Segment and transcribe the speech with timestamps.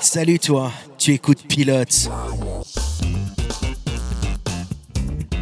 [0.00, 2.08] Salut toi, tu écoutes Pilote.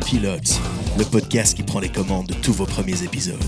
[0.05, 0.61] Pilote,
[0.99, 3.39] le podcast qui prend les commandes de tous vos premiers épisodes.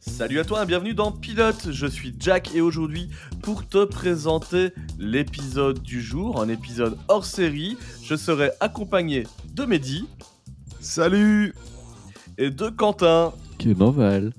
[0.00, 3.10] Salut à toi et bienvenue dans Pilote, je suis Jack et aujourd'hui
[3.42, 10.06] pour te présenter l'épisode du jour, un épisode hors série, je serai accompagné de Mehdi.
[10.80, 11.54] Salut
[12.38, 13.34] Et de Quentin.
[13.58, 14.32] Quelle nouvelle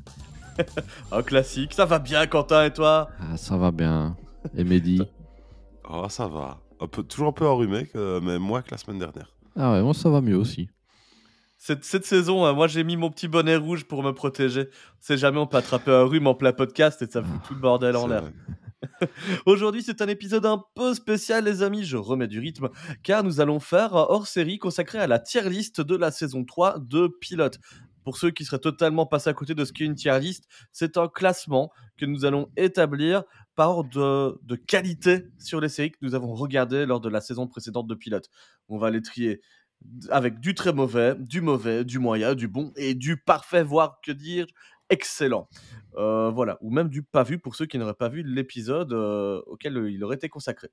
[1.12, 3.10] Un classique, ça va bien Quentin et toi?
[3.20, 4.16] Ah, ça va bien.
[4.56, 5.02] Et Mehdi?
[5.94, 6.62] Oh, ça va.
[6.80, 9.36] Un peu, toujours un peu enrhumé, que- mais moins que la semaine dernière.
[9.58, 10.70] Ah ouais, moi ça va mieux aussi.
[11.58, 14.70] cette, cette saison, hein, moi j'ai mis mon petit bonnet rouge pour me protéger.
[14.72, 17.56] On sait jamais, on peut attraper un rhume en plein podcast et ça fout tout
[17.56, 18.24] le bordel en l'air.
[19.46, 21.84] Aujourd'hui, c'est un épisode un peu spécial, les amis.
[21.84, 22.70] Je remets du rythme,
[23.04, 26.80] car nous allons faire un hors-série consacré à la tier list de la saison 3
[26.80, 27.60] de Pilote.
[28.04, 30.98] Pour ceux qui seraient totalement passés à côté de ce qu'est une tier list, c'est
[30.98, 33.24] un classement que nous allons établir
[33.56, 37.48] par ordre de, qualité sur les séries que nous avons regardées lors de la saison
[37.48, 38.30] précédente de Pilote.
[38.70, 39.42] On va les trier
[40.10, 44.12] avec du très mauvais, du mauvais, du moyen, du bon et du parfait, voire que
[44.12, 44.46] dire,
[44.90, 45.48] excellent.
[45.96, 49.42] Euh, voilà, ou même du pas vu pour ceux qui n'auraient pas vu l'épisode euh,
[49.48, 50.70] auquel il aurait été consacré.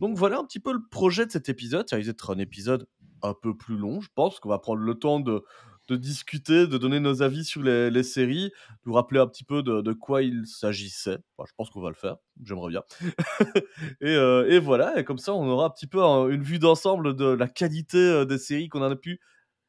[0.00, 1.88] Donc voilà un petit peu le projet de cet épisode.
[1.88, 2.88] Ça risque d'être un épisode
[3.22, 5.44] un peu plus long, je pense, qu'on va prendre le temps de,
[5.88, 9.44] de discuter, de donner nos avis sur les, les séries, de vous rappeler un petit
[9.44, 11.18] peu de, de quoi il s'agissait.
[11.36, 12.82] Enfin, je pense qu'on va le faire, j'aimerais bien.
[14.00, 16.58] et, euh, et voilà, et comme ça, on aura un petit peu un- une vue
[16.58, 19.20] d'ensemble de la qualité euh, des séries qu'on a pu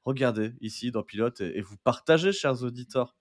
[0.06, 3.16] regarder ici dans Pilote et, et vous partager, chers auditeurs.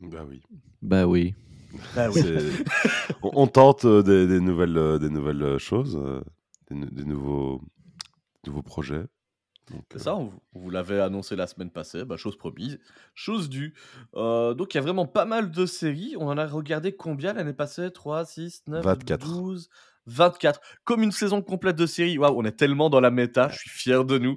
[0.00, 0.42] Bah oui.
[0.82, 1.34] Bah oui.
[1.94, 2.08] Bah
[3.22, 5.98] on, on tente euh, des, des nouvelles, des nouvelles choses,
[6.68, 7.62] des, nou- des nouveaux,
[8.46, 9.04] nouveaux projets.
[9.70, 12.36] Donc, C'est euh, ça, on vous, on vous l'avait annoncé la semaine passée, bah, chose
[12.36, 12.78] promise,
[13.14, 13.74] chose due.
[14.14, 16.16] Euh, donc il y a vraiment pas mal de séries.
[16.18, 17.90] On en a regardé combien l'année passée?
[17.92, 19.18] 3, 6, 9, 24.
[19.18, 19.68] 12,
[20.06, 20.60] 24.
[20.84, 22.18] Comme une saison complète de séries.
[22.18, 24.36] Waouh, on est tellement dans la méta, je suis fier de nous.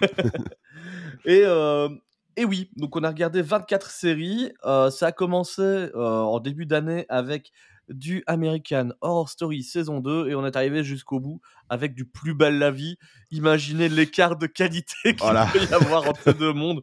[1.24, 1.88] et, euh,
[2.36, 4.52] et oui, donc on a regardé 24 séries.
[4.64, 7.52] Euh, ça a commencé en début d'année avec
[7.88, 12.34] du American Horror Story saison 2 et on est arrivé jusqu'au bout avec du plus
[12.34, 12.96] belle la vie.
[13.30, 15.46] Imaginez l'écart de qualité qu'il Voilà.
[15.52, 16.82] peut y avoir entre deux mondes.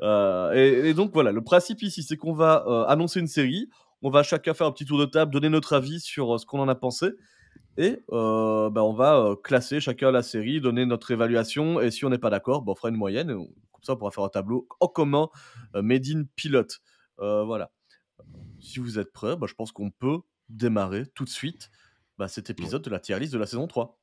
[0.00, 3.68] Euh, et, et donc voilà, le principe ici, c'est qu'on va euh, annoncer une série,
[4.02, 6.44] on va chacun faire un petit tour de table, donner notre avis sur euh, ce
[6.46, 7.12] qu'on en a pensé,
[7.78, 12.18] et bah, on va classer chacun la série, donner notre évaluation, et si on n'est
[12.18, 14.28] pas d'accord, bah, on fera une moyenne, et on- comme ça on pourra faire un
[14.30, 15.28] tableau en commun,
[15.74, 16.78] made in pilote.
[17.18, 17.70] Voilà.
[18.60, 20.18] Si vous êtes prêts, bah, je pense qu'on peut
[20.48, 21.70] démarrer tout de suite
[22.18, 23.98] bah, cet épisode de la tier list de la saison 3.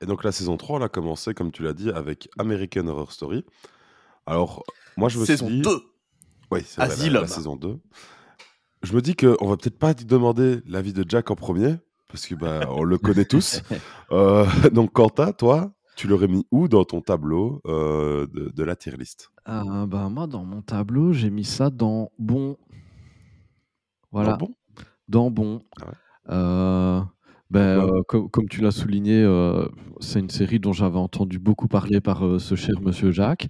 [0.00, 3.12] Et donc la saison 3, on a commencé, comme tu l'as dit, avec American Horror
[3.12, 3.44] Story.
[4.26, 4.64] Alors,
[4.96, 5.62] moi je me saison suis dit...
[5.62, 5.70] 2
[6.50, 7.78] Oui, c'est la- la, saison 2.
[8.82, 11.76] Je me dis qu'on va peut-être pas demander l'avis de Jack en premier,
[12.08, 13.62] parce que bah, on le connaît tous.
[14.12, 18.76] Euh, donc Quentin, toi, tu l'aurais mis où dans ton tableau euh, de, de la
[18.76, 19.30] tier list?
[19.46, 22.56] Ah, bah moi dans mon tableau, j'ai mis ça dans bon.
[24.14, 24.54] Voilà, Dans bon?
[25.08, 25.62] Dans bon.
[25.82, 25.92] Ah ouais.
[26.30, 27.00] Euh,
[27.50, 29.66] ben, euh, com- comme tu l'as souligné, euh,
[30.00, 33.48] c'est une série dont j'avais entendu beaucoup parler par ce cher monsieur Jacques,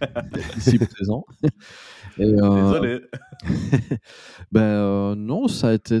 [0.56, 1.24] ici présent.
[2.18, 3.00] Et, Désolé.
[4.52, 6.00] Ben non, ça a été,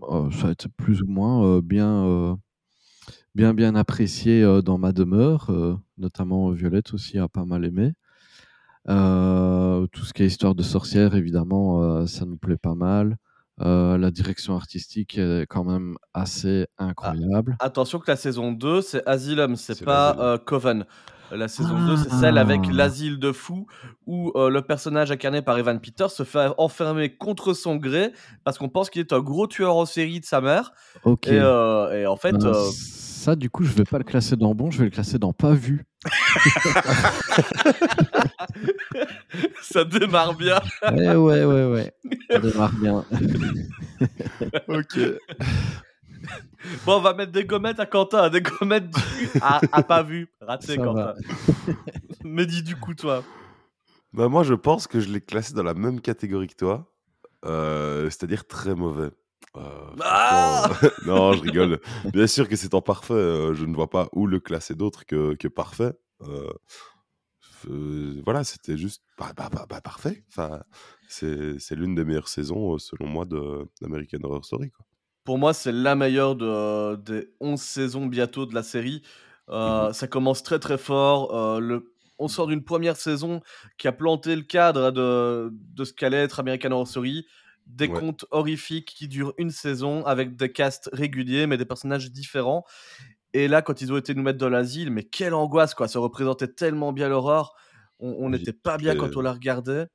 [0.00, 2.38] ça a été plus ou moins bien,
[3.34, 5.50] bien, bien apprécié dans ma demeure.
[5.96, 7.92] notamment Violette aussi a pas mal aimé.
[8.88, 13.16] Euh, tout ce qui est histoire de sorcière, évidemment, euh, ça nous plaît pas mal.
[13.60, 17.56] Euh, la direction artistique est quand même assez incroyable.
[17.60, 20.84] Attention que la saison 2, c'est Asylum, c'est pas Coven.
[21.30, 23.66] La saison 2, c'est celle avec l'asile de fous
[24.06, 28.12] où le personnage incarné par Evan Peters se fait enfermer contre son gré
[28.42, 30.72] parce qu'on pense qu'il est un gros tueur en série de sa mère.
[31.04, 31.28] Ok.
[31.28, 32.52] Et, et en fait, Ben,
[33.22, 35.32] Ça, du coup, je vais pas le classer dans bon, je vais le classer dans
[35.32, 35.84] pas vu.
[39.62, 40.58] ça démarre bien.
[40.90, 41.94] Ouais, ouais, ouais, ouais.
[42.28, 43.04] Ça démarre bien.
[44.66, 44.98] Ok.
[46.84, 49.00] Bon, on va mettre des gommettes à Quentin, des gommettes du
[49.40, 50.28] à, à pas vu.
[50.40, 51.14] Raté, Ça Quentin.
[52.24, 53.22] Me dis du coup, toi.
[54.12, 56.92] Bah, moi, je pense que je l'ai classé dans la même catégorie que toi,
[57.44, 59.10] euh, c'est-à-dire très mauvais.
[59.56, 60.70] Euh, Ah
[61.06, 61.80] non, je rigole.
[62.12, 63.12] Bien sûr que c'est en parfait.
[63.14, 65.92] euh, je ne vois pas où le classer d'autre que, que parfait.
[66.22, 70.24] Euh, voilà, c'était juste bah, bah, bah, bah, parfait.
[70.28, 70.62] Enfin,
[71.08, 74.70] c'est c'est l'une des meilleures saisons, selon moi, de- d'American Horror Story.
[74.70, 74.84] Quoi.
[75.24, 79.02] Pour moi, c'est la meilleure de, des 11 saisons bientôt de la série.
[79.48, 81.60] Euh, Ça commence très très fort.
[81.60, 83.40] le, on sort d'une première saison
[83.78, 87.26] qui a planté le cadre de, de ce qu'allait être American Horror Story.
[87.66, 87.98] Des Ouais.
[88.00, 92.64] contes horrifiques qui durent une saison avec des casts réguliers mais des personnages différents.
[93.34, 95.88] Et là, quand ils ont été nous mettre dans l'asile, mais quelle angoisse quoi!
[95.88, 97.54] Ça représentait tellement bien l'horreur.
[97.98, 99.86] On n'était pas bien quand on la regardait.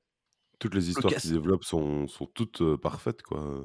[0.60, 3.64] Toutes les histoires cast- qu'ils développent sont, sont toutes euh, parfaites, quoi.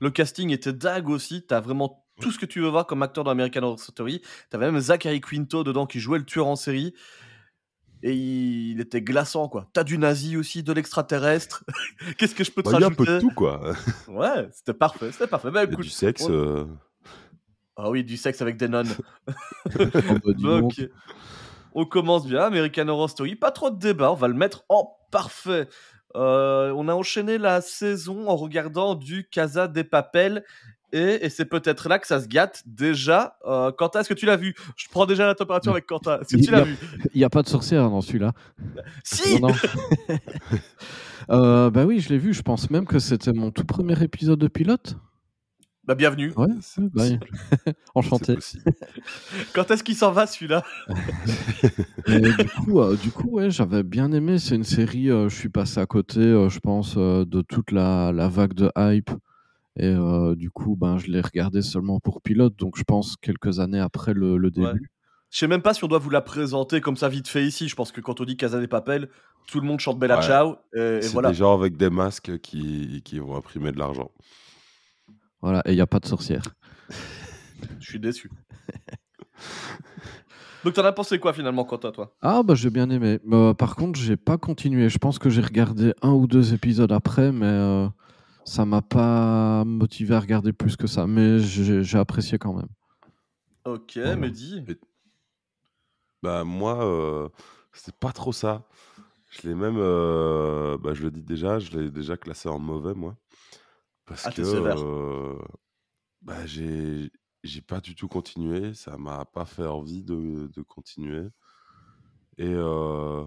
[0.00, 1.46] Le casting était dingue aussi.
[1.46, 4.20] T'as vraiment tout ce que tu veux voir comme acteur dans American Horror Story.
[4.50, 6.92] T'avais même Zachary Quinto dedans qui jouait le tueur en série.
[8.02, 9.68] Et il, il était glaçant, quoi.
[9.72, 11.64] T'as du nazi aussi, de l'extraterrestre.
[12.18, 13.72] Qu'est-ce que je peux te Bah, Il y a un peu rajouter de tout, quoi.
[14.08, 15.50] Ouais, c'était parfait, c'était parfait.
[15.50, 16.22] Bah écoute, du sexe.
[16.24, 16.64] on- euh,
[17.76, 18.90] ah oui, du sexe avec des nonnes.
[20.38, 20.74] Donc.
[21.74, 23.36] On commence bien, American Horror Story.
[23.36, 25.68] Pas trop de débat, on va le mettre en parfait.
[26.16, 30.44] Euh, on a enchaîné la saison en regardant du Casa des Papel.
[30.92, 32.62] Et, et c'est peut-être là que ça se gâte.
[32.66, 34.54] Déjà, euh, Quentin, est-ce que tu l'as vu?
[34.76, 36.18] Je prends déjà la température avec Quentin.
[36.20, 36.76] Est-ce que tu l'as vu?
[37.14, 38.32] Il n'y a pas de sorcière dans celui-là.
[39.04, 39.54] Si Non, non.
[41.30, 42.32] Euh, bah oui, je l'ai vu.
[42.32, 44.96] Je pense même que c'était mon tout premier épisode de pilote.
[45.84, 46.32] Bah bienvenue.
[46.36, 46.46] Ouais,
[46.94, 47.04] bah,
[47.94, 48.34] enchanté.
[48.36, 48.64] Possible.
[49.54, 50.62] Quand est-ce qu'il s'en va celui-là?
[52.06, 54.38] Et du coup, euh, du coup, ouais, j'avais bien aimé.
[54.38, 55.10] C'est une série.
[55.10, 58.54] euh, je suis passé à côté, euh, je pense, euh, de toute la, la vague
[58.54, 59.10] de hype.
[59.78, 62.56] Et euh, du coup, ben, je l'ai regardé seulement pour pilote.
[62.56, 64.66] Donc, je pense quelques années après le, le début.
[64.66, 64.78] Ouais.
[65.30, 67.68] Je sais même pas si on doit vous la présenter comme ça vite fait ici.
[67.68, 69.08] Je pense que quand on dit Casa des Papel,
[69.46, 70.22] tout le monde chante Bella Ouais.
[70.22, 70.56] Ciao.
[70.74, 71.30] Et, et C'est voilà.
[71.30, 74.10] des gens avec des masques qui, qui vont imprimer de l'argent.
[75.42, 75.62] Voilà.
[75.66, 76.42] Et il n'y a pas de sorcière.
[77.80, 78.30] Je suis déçu.
[80.64, 82.14] Donc t'en as pensé quoi finalement, Quentin, toi?
[82.20, 83.20] Ah, bah, j'ai bien aimé.
[83.30, 84.88] Euh, par contre, j'ai pas continué.
[84.88, 87.86] Je pense que j'ai regardé un ou deux épisodes après, mais euh,
[88.48, 91.06] ça m'a pas motivé à regarder plus que ça.
[91.06, 92.68] Mais j'ai j'ai apprécié quand même.
[93.64, 94.16] Ok, Voilà.
[94.16, 94.64] Mehdi.
[96.22, 97.28] Bah moi, euh,
[97.72, 98.66] c'est pas trop ça.
[99.30, 102.94] Je l'ai même, euh, bah, je le dis déjà, je l'ai déjà classé en mauvais
[102.94, 103.16] moi,
[104.06, 105.38] parce Ah, que euh,
[106.22, 107.10] bah, j'ai
[107.44, 111.28] j'ai pas du tout continué, ça m'a pas fait envie de, de continuer.
[112.38, 113.24] Et euh,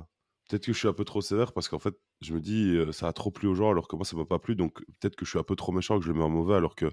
[0.52, 2.92] peut-être que je suis un peu trop sévère parce qu'en fait, je me dis euh,
[2.92, 5.16] ça a trop plu aux gens alors que moi ça m'a pas plu, donc peut-être
[5.16, 6.92] que je suis un peu trop méchant que je le mets en mauvais alors que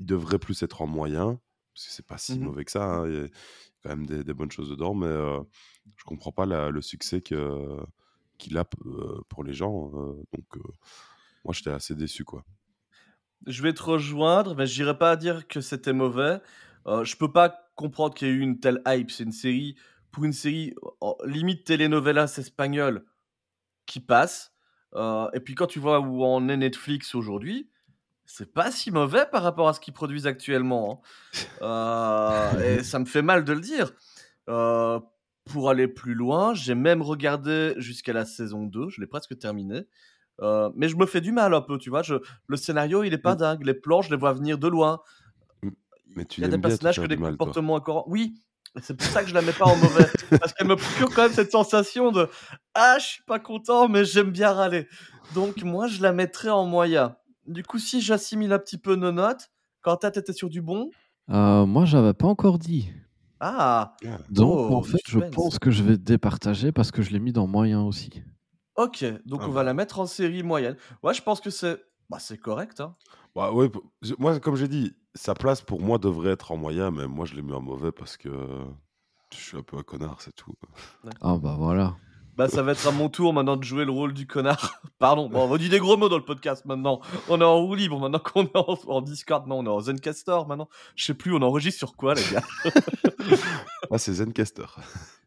[0.00, 1.40] il devrait plus être en moyen
[1.74, 2.44] parce que c'est pas si Mhm.
[2.44, 2.84] mauvais que ça.
[2.84, 3.28] hein, Il y a
[3.82, 5.40] quand même des, des bonnes choses dedans, mais euh,
[5.96, 7.78] je comprends pas la- le succès que
[8.38, 8.64] qu'il a
[9.28, 9.90] pour les gens.
[10.32, 10.46] donc
[11.44, 12.44] moi j'étais assez déçu quoi.
[13.46, 16.40] Je vais te rejoindre, mais j'irai pas dire que c'était mauvais.
[16.86, 19.10] Euh, je peux pas comprendre qu'il y ait eu une telle hype.
[19.10, 19.76] C'est une série,
[20.10, 23.04] pour une série en- limite telenovelas espagnole
[23.86, 24.52] qui passe.
[24.94, 27.70] Euh, et puis quand tu vois où en est Netflix aujourd'hui,
[28.26, 31.02] c'est pas si mauvais par rapport à ce qu'ils produisent actuellement.
[31.02, 31.08] hein.
[31.62, 33.92] Euh, et ça me fait mal de le dire.
[34.48, 35.00] Euh,
[35.44, 39.88] pour aller plus loin, j'ai même regardé jusqu'à la saison 2, je l'ai presque terminé.
[40.40, 42.02] Mais je me fais du mal un peu, tu vois.
[42.02, 42.14] Je,
[42.46, 43.64] le scénario, il est pas dingue.
[43.64, 45.00] Les plans, je les vois venir de loin.
[46.14, 48.08] Mais tu Il y a des bien personnages que des comportements encore.
[48.08, 48.34] Oui,
[48.82, 50.06] c'est pour ça que je la mets pas en mauvais.
[50.40, 52.28] parce qu'elle me procure quand même cette sensation de
[52.74, 54.86] Ah, je suis pas content, mais j'aime bien râler.
[55.34, 57.16] Donc, moi, je la mettrais en moyen.
[57.46, 59.50] Du coup, si j'assimile un petit peu nos notes,
[59.82, 60.90] quand t'étais sur du bon?
[61.30, 62.90] Euh, moi, j'avais pas encore dit.
[63.40, 63.94] Ah,
[64.30, 67.32] Donc, Oh, en fait, je pense que je vais départager parce que je l'ai mis
[67.32, 68.22] dans moyen aussi.
[68.76, 69.04] ok.
[69.26, 69.54] Donc, Ah on bah.
[69.54, 70.76] va la mettre en série moyenne.
[71.02, 71.78] Ouais, je pense que c'est.
[72.10, 72.80] Bah, c'est correct.
[72.80, 72.96] Hein.
[73.36, 73.70] Bah ouais,
[74.18, 77.34] moi comme j'ai dit, sa place pour moi devrait être en moyen, mais moi je
[77.34, 78.30] l'ai mis en mauvais parce que
[79.32, 80.54] je suis un peu un connard, c'est tout.
[81.20, 81.96] Ah, bah voilà.
[82.36, 84.80] Bah, ça va être à mon tour maintenant de jouer le rôle du connard.
[85.00, 87.00] Pardon, bon, on va dire des gros mots dans le podcast maintenant.
[87.28, 89.44] On est en roue libre maintenant qu'on est en, en Discord.
[89.48, 90.68] Non, on est en Zencaster maintenant.
[90.94, 92.42] Je sais plus, on enregistre sur quoi, les gars
[93.90, 94.66] Ah c'est Zencaster.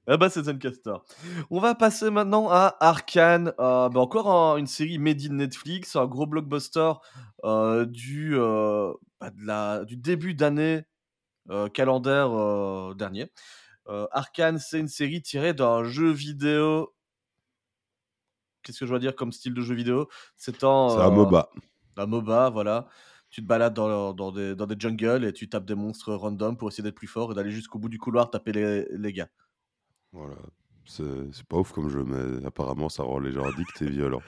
[0.07, 0.95] Ah bah, c'est Zencaster.
[1.51, 3.53] On va passer maintenant à Arkane.
[3.59, 6.93] Euh, bah, encore un- une série made in Netflix, un gros blockbuster
[7.45, 10.83] euh, du, euh, bah, de la, du début d'année
[11.51, 13.31] euh, calendaire euh, dernier.
[13.87, 16.93] Euh, Arkane, c'est une série tirée d'un jeu vidéo.
[18.63, 20.07] Qu'est-ce que je dois dire comme style de jeu vidéo?
[20.35, 21.49] C'est un, MOBA.
[21.97, 22.87] un MOBA, voilà.
[23.29, 26.57] Tu te balades dans, dans des, dans des jungles et tu tapes des monstres random
[26.57, 29.29] pour essayer d'être plus fort et d'aller jusqu'au bout du couloir taper les, les gars.
[30.11, 30.35] Voilà.
[30.85, 34.23] C'est pas ouf comme jeu, mais apparemment ça rend les gens addicts et violents.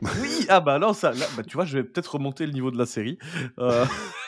[0.22, 2.70] Oui, ah bah non, ça, là, bah, tu vois, je vais peut-être remonter le niveau
[2.70, 3.18] de la série.
[3.58, 3.84] Euh,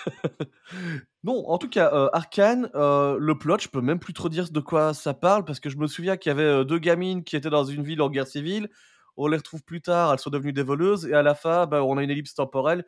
[1.25, 4.51] non, en tout cas, euh, Arkane, euh, le plot, je peux même plus trop dire
[4.51, 7.25] de quoi ça parle parce que je me souviens qu'il y avait euh, deux gamines
[7.25, 8.69] qui étaient dans une ville en guerre civile.
[9.17, 11.85] On les retrouve plus tard, elles sont devenues des voleuses et à la fin, bah,
[11.85, 12.85] on a une ellipse temporelle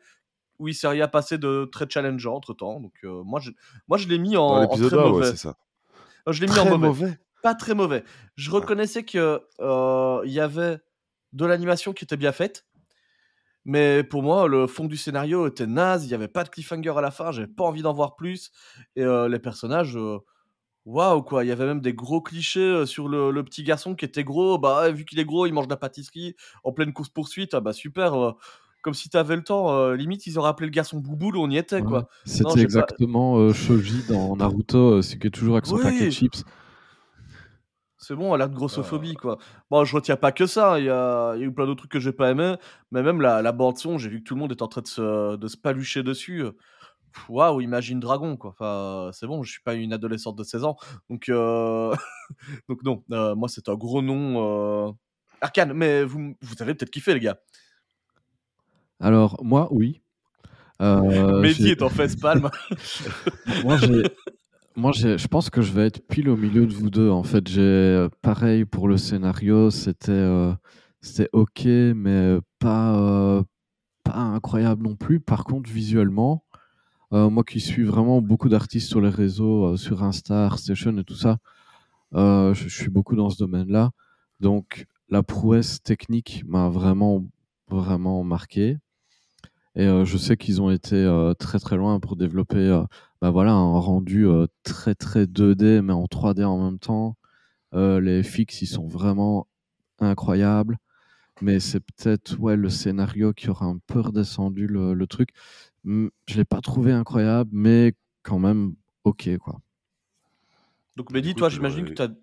[0.59, 2.79] où il s'est rien passé de très challengeant entre temps.
[2.79, 3.51] Donc, moi, je,
[3.87, 5.25] moi, je l'ai mis en, en très 1, ouais, mauvais.
[5.25, 5.57] c'est ça.
[6.27, 6.87] Je l'ai mis en mauvais.
[6.87, 7.19] mauvais.
[7.41, 8.03] pas très mauvais.
[8.35, 9.41] Je reconnaissais que
[10.25, 10.79] il y avait
[11.33, 12.65] de l'animation qui était bien faite.
[13.65, 16.93] Mais pour moi, le fond du scénario était naze, il n'y avait pas de cliffhanger
[16.97, 18.51] à la fin, j'avais pas envie d'en voir plus.
[18.97, 20.17] Et euh, les personnages, euh,
[20.85, 23.95] waouh quoi, il y avait même des gros clichés euh, sur le, le petit garçon
[23.95, 24.57] qui était gros.
[24.57, 26.35] Bah, vu qu'il est gros, il mange de la pâtisserie
[26.65, 27.53] en pleine course-poursuite.
[27.53, 28.31] Ah bah super, euh,
[28.81, 29.71] comme si t'avais le temps.
[29.73, 31.83] euh, limite, ils auraient appelé le garçon Bouboule, on y était Ouais.
[31.83, 32.09] quoi.
[32.25, 36.07] C'était pas- exactement euh, Shoji dans Naruto, euh, celui qui est toujours avec son paquet
[36.07, 36.43] de chips.
[38.05, 39.37] C'est bon, elle a de grossophobie, quoi.
[39.71, 41.79] Bon, je retiens pas que ça, il y a, il y a eu plein d'autres
[41.83, 42.55] trucs que j'ai pas aimé,
[42.91, 44.87] mais même la, la bande-son, j'ai vu que tout le monde est en train de
[44.87, 46.43] se, de se palucher dessus.
[47.13, 48.49] Pff, Waouh, imagine Dragon, quoi.
[48.51, 50.75] Enfin, c'est bon, je suis pas une adolescente de 16 ans,
[51.09, 51.95] donc, euh,
[52.69, 54.89] donc non, euh, moi c'est un gros nom.
[54.89, 54.91] euh,
[55.39, 57.37] Arcane, mais vous, vous avez peut-être kiffé, les gars.
[58.99, 60.01] Alors, moi, oui.
[60.81, 62.49] Euh, Mehdi est en face palme.
[63.63, 64.03] moi, j'ai-
[64.75, 67.09] moi, je pense que je vais être pile au milieu de vous deux.
[67.09, 70.53] En fait, j'ai euh, pareil pour le scénario, c'était euh,
[71.33, 73.43] ok, mais pas euh,
[74.03, 75.19] pas incroyable non plus.
[75.19, 76.43] Par contre, visuellement,
[77.11, 81.37] moi qui suis vraiment beaucoup d'artistes sur les réseaux, sur Insta, Station et tout ça,
[82.13, 83.91] je, je suis beaucoup dans ce domaine-là.
[84.39, 87.23] Donc, la prouesse technique m'a vraiment
[87.69, 88.77] vraiment marqué.
[89.75, 92.83] Et je sais qu'ils ont été très très loin pour développer
[93.23, 97.15] bah voilà, un rendu euh, très très 2D mais en 3D en même temps.
[97.73, 99.47] Euh, les fixes ils sont vraiment
[99.99, 100.77] incroyables.
[101.41, 105.29] Mais c'est peut-être ouais, le scénario qui aura un peu redescendu le, le truc.
[105.85, 108.73] Je l'ai pas trouvé incroyable, mais quand même
[109.05, 109.61] ok quoi.
[110.97, 112.13] Donc, Mehdi, toi, tu j'imagine que l'aurais- t'as.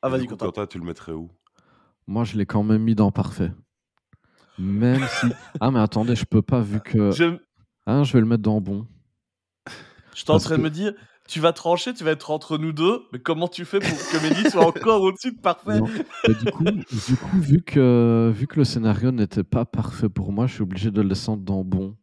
[0.00, 0.46] Ah, vas-y, Quentin.
[0.46, 1.30] Quentin, tu le mettrais où?
[2.06, 3.52] Moi je l'ai quand même mis dans parfait.
[4.58, 5.26] Même si.
[5.60, 7.10] Ah mais attendez, je peux pas vu que.
[7.16, 7.36] Je,
[7.84, 8.86] Ah, je vais le mettre dans bon.
[10.14, 10.92] Je t'en en train de me dire,
[11.28, 14.16] tu vas trancher, tu vas être entre nous deux, mais comment tu fais pour que
[14.16, 15.80] Mehdi soit encore au-dessus de parfait?
[15.80, 15.90] Non.
[16.26, 20.32] Mais du coup, du coup vu, que, vu que le scénario n'était pas parfait pour
[20.32, 21.96] moi, je suis obligé de le descendre dans bon.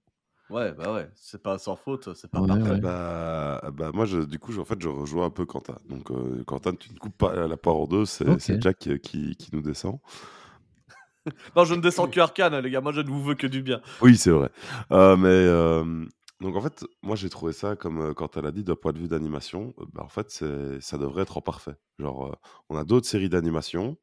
[0.50, 2.74] Ouais, bah ouais, c'est pas sans faute, c'est pas Ouais, parfait.
[2.74, 2.82] ouais.
[2.82, 5.78] bah, bah, moi, je, du coup, je- en fait, je rejoins un peu Quentin.
[5.90, 8.26] Donc, euh, Quentin, tu ne coupes pas la poire en deux, c'est
[8.62, 10.00] Jack qui, qui, qui nous descend.
[11.56, 13.62] Non, je ne descends que Arcane, les gars, moi je ne vous veux que du
[13.62, 13.82] bien.
[14.02, 14.50] Oui, c'est vrai.
[14.92, 16.06] Euh, mais euh,
[16.42, 18.94] donc en fait, moi j'ai trouvé ça comme euh, quand elle a dit d'un point
[18.94, 21.76] de vue d'animation, euh, bah, en fait c'est ça devrait être en parfait.
[22.00, 22.36] Genre, euh,
[22.70, 23.98] on a d'autres séries d'animation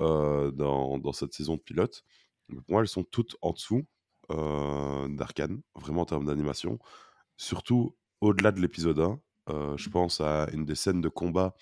[0.00, 2.04] euh, dans, dans cette saison de pilote.
[2.48, 3.84] Mais Pour moi, elles sont toutes en dessous
[4.30, 6.78] euh, d'Arkane, vraiment en termes d'animation.
[7.36, 9.20] Surtout au-delà de l'épisode 1.
[9.50, 11.54] Euh, je pense à une des scènes de combat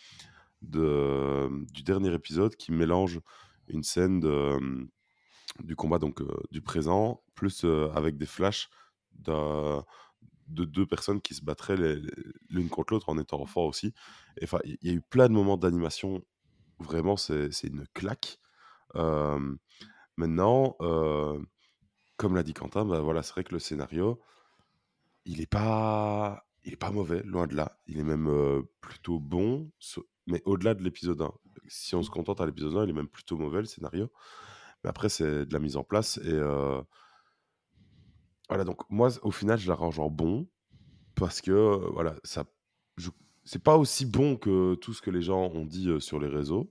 [0.62, 3.20] de, du dernier épisode qui mélange
[3.68, 4.58] une scène de,
[5.64, 8.68] du combat donc euh, du présent plus euh, avec des flashs
[10.50, 11.76] de deux personnes qui se battraient
[12.48, 13.94] l'une contre l'autre en étant enfant aussi.
[14.40, 16.22] Et Enfin, il y a eu plein de moments d'animation.
[16.78, 18.38] Vraiment, c'est une claque.
[18.96, 19.54] Euh,
[20.16, 21.38] maintenant, euh,
[22.16, 24.20] comme l'a dit Quentin, bah voilà, c'est vrai que le scénario,
[25.24, 27.78] il est pas, il est pas mauvais, loin de là.
[27.86, 29.70] Il est même euh, plutôt bon,
[30.26, 31.32] mais au-delà de l'épisode 1.
[31.68, 34.10] Si on se contente à l'épisode 1, il est même plutôt mauvais le scénario.
[34.82, 36.40] Mais après, c'est de la mise en place et
[38.50, 38.64] voilà.
[38.64, 40.46] Donc moi, au final, je l'arrange en bon
[41.14, 42.44] parce que voilà, ça,
[43.44, 46.70] c'est pas aussi bon que tout ce que les gens ont dit sur les réseaux,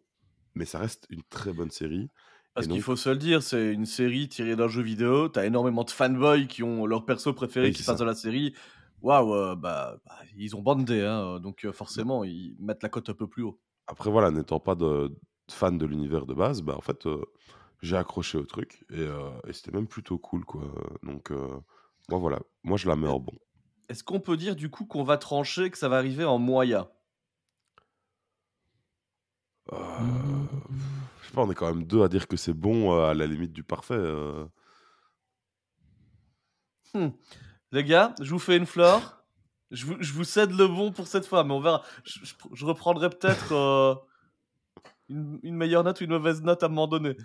[0.53, 2.09] mais ça reste une très bonne série.
[2.53, 5.83] Parce qu'il faut se le dire, c'est une série tirée d'un jeu vidéo, t'as énormément
[5.83, 8.53] de fanboys qui ont leur perso préféré Oui, qui passe dans la série.
[9.01, 13.13] Waouh, bah, bah, ils ont bandé, hein, donc euh, forcément, ils mettent la cote un
[13.13, 13.57] peu plus haut.
[13.87, 15.15] Après, voilà, n'étant pas de,
[15.49, 17.23] fan de l'univers de base, bah en fait, euh,
[17.81, 20.63] j'ai accroché au truc et, euh, et c'était même plutôt cool, quoi.
[21.03, 21.59] Donc, euh,
[22.09, 23.33] moi, voilà, moi, je la mets en bon.
[23.89, 26.87] Est-ce qu'on peut dire du coup qu'on va trancher, que ça va arriver en moyen
[29.71, 29.77] Euh,
[31.21, 33.13] je sais pas, on est quand même deux à dire que c'est bon euh, à
[33.13, 33.93] la limite du parfait.
[33.95, 34.45] euh.
[37.71, 39.23] Les gars, je vous fais une fleur.
[39.71, 41.83] Je vous, je vous cède le bon pour cette fois, mais on verra.
[42.03, 43.93] Je, je- je reprendrai peut-être euh,
[45.09, 47.15] une, une meilleure note ou une mauvaise note à un moment donné.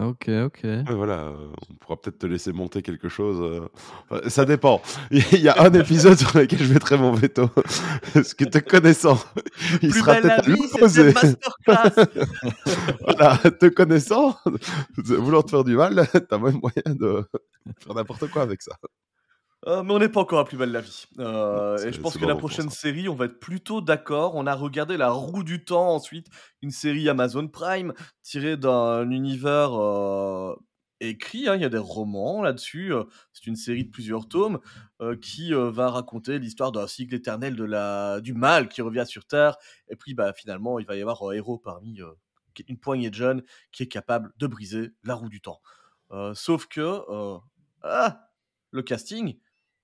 [0.00, 0.60] Ok, ok.
[0.64, 3.36] Ouais, voilà, euh, on pourra peut-être te laisser monter quelque chose.
[3.42, 3.68] euh.
[4.08, 4.80] Enfin, ça dépend.
[5.10, 7.50] Il y a un épisode sur lequel je mettrai mon veto.
[8.14, 9.18] Parce que te connaissant,
[9.82, 11.12] il Plus sera belle peut-être à l'opposé.
[11.12, 12.06] masterclass.
[13.04, 14.36] Voilà, te connaissant,
[14.96, 17.24] vouloir te faire du mal, t'as même moyen de
[17.80, 18.72] faire n'importe quoi avec ça.
[19.68, 21.06] Euh, mais on n'est pas encore à plus belle la vie.
[21.20, 24.34] Euh, et je pense que la prochaine série, on va être plutôt d'accord.
[24.34, 26.26] On a regardé La Roue du Temps ensuite,
[26.62, 27.92] une série Amazon Prime
[28.22, 30.56] tirée d'un univers euh,
[30.98, 32.92] écrit, hein, il y a des romans là-dessus.
[33.32, 34.60] c'est une série de plusieurs tomes
[35.20, 39.56] qui va raconter l'histoire d'un cycle éternel de la, du mal qui revient sur Terre.
[39.88, 42.00] Et puis bah, finalement, il va y avoir un héros parmi
[42.68, 43.42] une poignée de jeunes
[43.72, 45.60] qui est capable de briser la roue du temps.
[46.34, 47.00] Sauf que
[47.82, 48.28] ah,
[48.70, 49.38] le casting,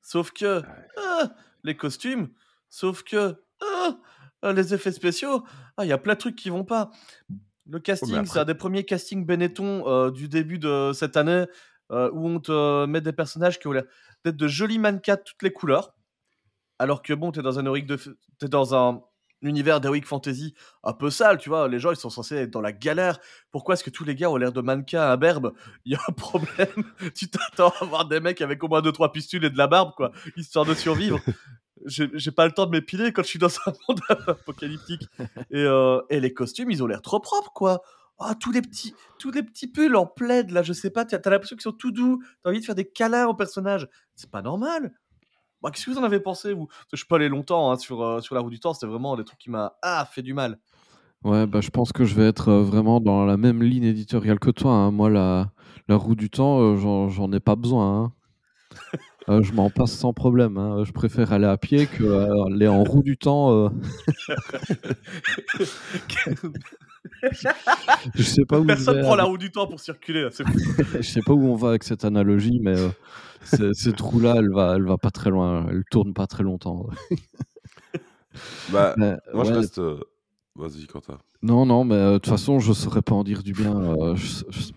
[0.09, 0.63] sauf que
[0.97, 1.35] ah,
[1.65, 2.31] les costumes,
[2.71, 5.45] sauf que ah, les effets spéciaux,
[5.77, 6.91] ah, il y a plein de trucs qui vont pas.
[7.67, 11.45] Le casting, c'est après- un des premiers castings Benetton euh, du début de cette année
[11.93, 13.85] euh, où on te met des personnages qui ont l'air
[14.25, 15.95] d'être de jolis mannequins de toutes les couleurs.
[16.79, 17.99] Alors que bon, t'es dans un de,
[18.39, 19.03] t'es dans un
[19.43, 21.69] univers d'heroic fantasy un peu sale, tu vois.
[21.69, 23.19] Les gens, ils sont censés être dans la galère.
[23.51, 25.53] Pourquoi est-ce que tous les gars ont l'air de mannequins à berbe?
[25.85, 26.85] Il y a un problème.
[27.15, 29.93] tu t'attends à voir des mecs avec au moins 2-3 pistules et de la barbe,
[29.97, 31.21] quoi, histoire de survivre.
[31.87, 35.09] J'ai pas le temps de m'épiler quand je suis dans un monde apocalyptique.
[35.51, 37.83] Et, euh, et les costumes, ils ont l'air trop propres, quoi.
[38.21, 41.21] Ah, tous les petits, tous les petits pulls en plaid, là, je sais pas, t'as
[41.21, 42.21] t'as l'impression qu'ils sont tout doux.
[42.43, 43.89] T'as envie de faire des câlins aux personnages.
[44.17, 44.93] C'est pas normal.
[45.63, 46.67] Bah, Qu'est-ce que vous en avez pensé, vous?
[46.67, 48.75] Parce que Je suis pas allé longtemps hein, sur, euh, sur la roue du temps,
[48.75, 50.59] c'était vraiment des trucs qui m'a ah, fait du mal.
[51.25, 54.39] Ouais, bah, je pense que je vais être euh, vraiment dans la même ligne éditoriale
[54.39, 54.71] que toi.
[54.73, 54.91] hein.
[54.93, 55.51] Moi, la,
[55.89, 58.05] la roue du temps, euh, j'en ai pas besoin.
[58.05, 58.13] hein.
[59.29, 60.55] Euh, je m'en passe sans problème.
[60.87, 63.71] Je préfère aller à pied que aller en roue du temps.
[68.15, 70.29] Je sais pas où Personne prend la roue du temps pour circuler.
[70.95, 72.75] Je sais pas où on va avec cette analogie, mais
[73.45, 75.67] c'est- cette roue-là, elle va, elle va pas très loin.
[75.69, 76.87] Elle tourne pas très longtemps.
[78.71, 79.79] Bah, Mais, moi, je reste.
[79.79, 79.99] euh,
[80.55, 81.19] Vas-y, Quentin.
[81.43, 83.77] Non, non, mais euh, de toute façon, je saurais pas en dire du bien.
[83.77, 84.73] euh, je, je-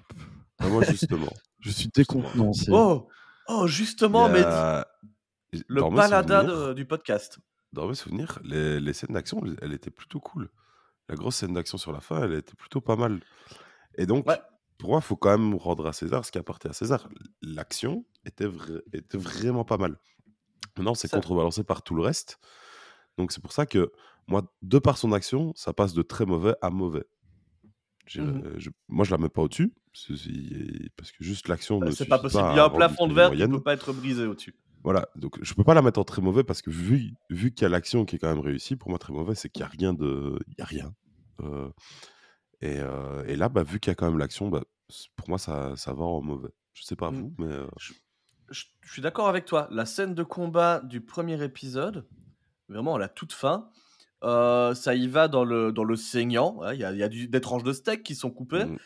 [0.60, 1.32] Ah, moi, justement.
[1.60, 2.72] je suis décontenancé.
[2.74, 3.08] Oh,
[3.50, 4.44] oh justement, mais
[5.68, 7.40] le dans de- du podcast.
[7.74, 10.50] Dans mes souvenirs, les, les scènes d'action, elles, elles étaient plutôt cool.
[11.10, 13.20] La grosse scène d'action sur la fin, elle était plutôt pas mal.
[13.96, 14.40] Et donc, Ouais.
[14.78, 17.10] pour moi, il faut quand même rendre à César ce qui appartient à César.
[17.42, 19.98] L'action était, vra- était vraiment pas mal.
[20.78, 22.40] Maintenant, c'est contrebalancé par tout le reste.
[23.18, 23.92] Donc, c'est pour ça que,
[24.28, 27.04] moi, de par son action, ça passe de très mauvais à mauvais.
[28.16, 28.54] Mhm.
[28.58, 29.74] je- moi, je la mets pas au-dessus,
[30.98, 32.44] parce que juste l'action ne Euh, C'est pas possible.
[32.44, 33.52] à Il y a un plafond de verre qui moyenne.
[33.52, 34.56] peut pas être brisé au-dessus.
[34.84, 37.62] Voilà, donc je peux pas la mettre en très mauvais parce que vu, vu qu'il
[37.64, 39.64] y a l'action qui est quand même réussie, pour moi très mauvais, c'est qu'il y
[39.64, 40.94] a rien de, il y a rien.
[41.42, 41.70] Euh,
[42.62, 44.64] et, euh, et là, bah, vu qu'il y a quand même l'action, bah,
[45.16, 46.50] pour moi ça, ça va en mauvais.
[46.74, 47.16] Je sais pas Mm.
[47.16, 47.94] vous, mais euh, Je,
[48.52, 49.68] je suis d'accord avec toi.
[49.72, 52.06] La scène de combat du premier épisode,
[52.70, 53.70] vraiment à la toute fin,
[54.24, 56.62] euh, ça y va dans le, dans le saignant.
[56.62, 58.66] hein, Il y a, il y a du- des tranches de steak qui sont coupées.
[58.66, 58.78] mm,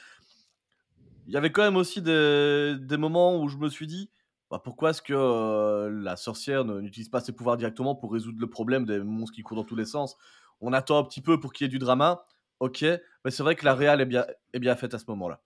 [1.27, 4.09] Il y avait quand même aussi des, des moments où je me suis dit
[4.51, 8.47] bah, pourquoi est-ce que euh, la sorcière n'utilise pas ses pouvoirs directement pour résoudre le
[8.47, 10.17] problème des monstres qui courent dans tous les sens?
[10.61, 12.25] On attend un petit peu pour qu'il y ait du drama.
[12.59, 15.41] Ok, mais c'est vrai que la réal est bien, est bien faite à ce moment-là.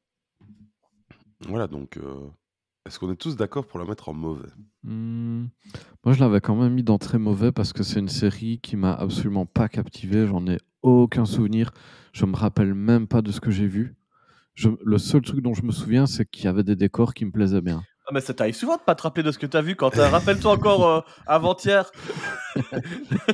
[1.47, 2.29] voilà, donc euh,
[2.85, 4.49] est-ce qu'on est tous d'accord pour la mettre en mauvais?
[4.83, 5.47] Hmm,
[6.05, 8.75] Moi, je l'avais quand même mis dans très mauvais parce que c'est une série qui
[8.77, 10.27] m'a absolument pas captivé.
[10.27, 11.71] J'en ai aucun souvenir.
[12.13, 13.95] Je me rappelle même pas de ce que j'ai vu.
[14.83, 17.31] Le seul truc dont je me souviens, c'est qu'il y avait des décors qui me
[17.31, 17.87] plaisaient bien.
[18.09, 19.91] Ah, mais ça t'arrive souvent de pas te rappeler de ce que t'as vu quand
[19.91, 21.91] t'as- Rappelle-toi encore euh, avant-hier.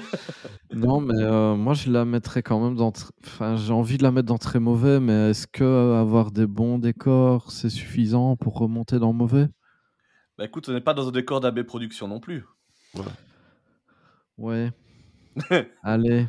[0.74, 2.90] Non, mais euh, moi, je la mettrais quand même dans.
[2.90, 6.32] tr- Enfin, j'ai envie de la mettre dans très mauvais, mais est-ce que euh, avoir
[6.32, 9.48] des bons décors, c'est suffisant pour remonter dans mauvais?
[10.38, 12.44] Bah écoute, on n'est pas dans un décor d'AB Production non plus.
[14.38, 14.72] Ouais.
[15.84, 16.28] Allez.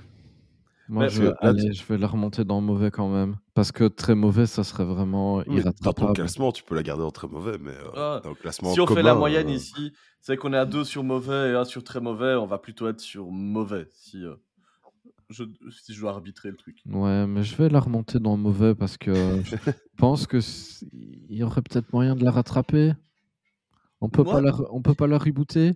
[0.89, 3.37] Moi, Mais je, là, allez, je vais la remonter dans mauvais quand même.
[3.57, 6.13] Parce que très mauvais, ça serait vraiment Oui, Dans ton irrattrapable.
[6.13, 8.21] classement, tu peux la garder en très mauvais, mais euh, Ah.
[8.23, 10.85] dans le classement Si on fait la moyenne euh, ici, c'est qu'on est à deux
[10.85, 14.35] sur mauvais et un sur très mauvais, on va plutôt être sur mauvais si, euh,
[15.31, 16.77] je, si je dois arbitrer le truc.
[16.87, 19.57] Ouais, mais je vais la remonter dans mauvais parce que je
[19.97, 22.93] pense que s- il y aurait peut-être moyen de la rattraper.
[24.03, 24.43] On peut pas Ouais.
[24.43, 25.73] la, re- on peut pas la rebooter.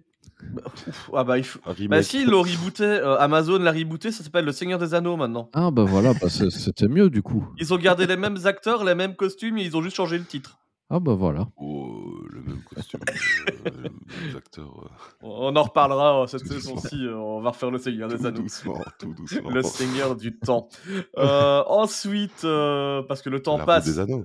[0.52, 1.60] Bah, ouf, ah bah il faut.
[1.88, 5.16] Bah si, ils l'ont rebooté, euh, Amazon l'a rebooté, ça s'appelle Le Seigneur des Anneaux
[5.16, 5.50] maintenant.
[5.52, 7.46] Ah bah voilà, bah c'était mieux du coup.
[7.58, 10.56] Ils ont gardé les mêmes acteurs, les mêmes costumes, ils ont juste changé le titre.
[10.92, 11.46] Ah bah voilà.
[11.56, 14.74] Oh, le même costume, euh, les mêmes acteurs.
[14.84, 14.88] euh,
[15.22, 18.42] On en reparlera euh, cette saison-ci, on va refaire Le Seigneur des tout Anneaux.
[18.42, 19.50] doucement, tout doucement.
[19.50, 20.68] Le Seigneur du Temps.
[21.16, 23.84] Euh, ensuite, euh, parce que le temps La passe.
[23.84, 24.24] des anneaux.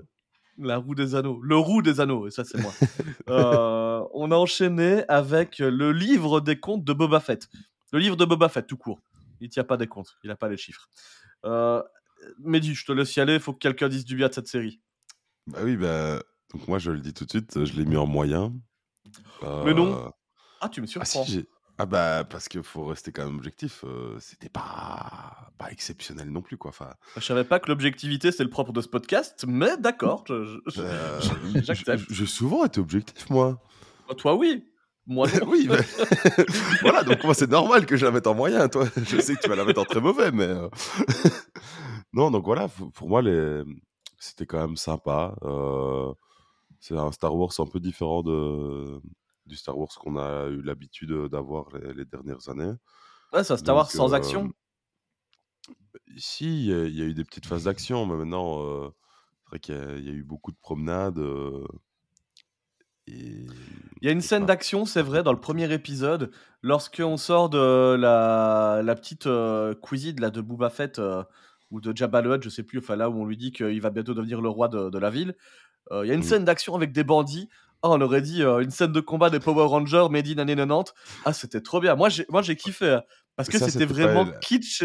[0.58, 1.40] La roue des anneaux.
[1.42, 2.72] Le roue des anneaux, et ça c'est moi.
[3.30, 7.50] Euh, on a enchaîné avec le livre des contes de Boba Fett.
[7.92, 9.02] Le livre de Boba Fett, tout court.
[9.42, 10.88] Il tient pas des comptes, il a pas les chiffres.
[11.46, 11.82] Euh,
[12.40, 14.48] Mehdi, je te laisse y aller, il faut que quelqu'un dise du bien de cette
[14.48, 14.80] série.
[15.48, 16.22] Bah oui, bah.
[16.54, 18.54] Donc moi, je le dis tout de suite, je l'ai mis en moyen.
[19.66, 20.06] Mais non.
[20.06, 20.10] Euh,
[20.62, 21.26] Ah, tu me Ah si, surprends.
[21.26, 21.48] j'ai.
[21.78, 23.84] Ah bah parce qu'il faut rester quand même objectif.
[23.84, 26.70] euh, C'était pas pas exceptionnel non plus quoi.
[26.70, 30.24] Enfin, Je savais pas que l'objectivité c'est le propre de ce podcast, mais d'accord.
[30.28, 31.20] je- je- euh,
[31.64, 32.06] J'accepte.
[32.10, 33.62] J'ai souvent été objectif moi.
[34.18, 34.64] Toi, oui.
[35.08, 35.48] Moi, non.
[35.52, 35.78] oui, mais...
[36.82, 38.86] voilà, donc moi c'est normal que je la mette en moyen, toi.
[38.96, 40.68] Je sais que tu vas la mettre en très mauvais, mais euh,
[42.14, 43.64] non, donc voilà, pour moi les...
[44.18, 45.36] c'était quand même sympa.
[45.44, 46.12] euh,
[46.80, 49.00] C'est un Star Wars un peu différent de
[49.46, 52.74] du Star Wars qu'on a eu l'habitude d'avoir les, les dernières années.
[53.34, 54.52] Ouais, ça, Star Wars sans action?
[56.18, 58.92] Si, il y, a- il y a eu des petites phases d'action, mais maintenant,
[59.44, 61.20] c'est vrai qu'il y, a- il y a eu beaucoup de promenades.
[63.08, 63.46] et...
[64.02, 66.32] Il y a une scène d'action, c'est vrai, dans le premier épisode,
[66.62, 71.24] lorsqu'on sort de la, la petite euh, cuisine là, de Boba Fett euh,
[71.72, 73.82] ou de Jabba the Hutt, je sais plus, enfin là où on lui dit qu'il
[73.82, 75.36] va bientôt devenir le roi de, de la ville.
[75.92, 77.48] Euh, Il y a une scène d'action avec des bandits.
[77.86, 80.56] Ah, on aurait dit euh, une scène de combat des Power Rangers made in années
[80.56, 80.92] 90.
[81.24, 81.96] Ah, c'était trop bien.
[81.96, 83.04] Moi, j'ai, moi, j'ai kiffé hein,
[83.36, 84.82] parce que c'était pas vraiment kitsch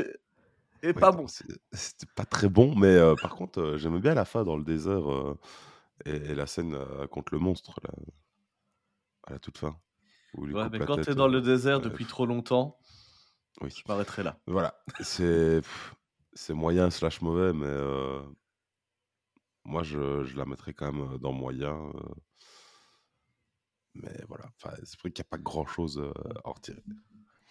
[0.83, 1.25] et, Ouais, pas bon.
[1.27, 4.65] C'était pas très bon, mais euh, par contre, euh, j'aimais bien la fin dans le
[4.65, 5.01] désert
[6.05, 6.77] et, et la scène
[7.11, 7.91] contre le monstre là,
[9.29, 9.79] à la toute fin.
[10.35, 12.79] où Ouais, mais quand t'es dans le désert depuis trop longtemps,
[13.63, 13.71] oui.
[13.71, 14.39] je m'arrêterai là.
[14.47, 15.63] Voilà, c'est
[16.51, 17.77] moyen slash mauvais, mais
[19.65, 21.79] moi je, je la mettrais quand même dans moyen.
[23.97, 24.45] Euh, mais voilà,
[24.85, 26.03] c'est vrai qu'il n'y a pas grand chose
[26.45, 26.83] à en retirer.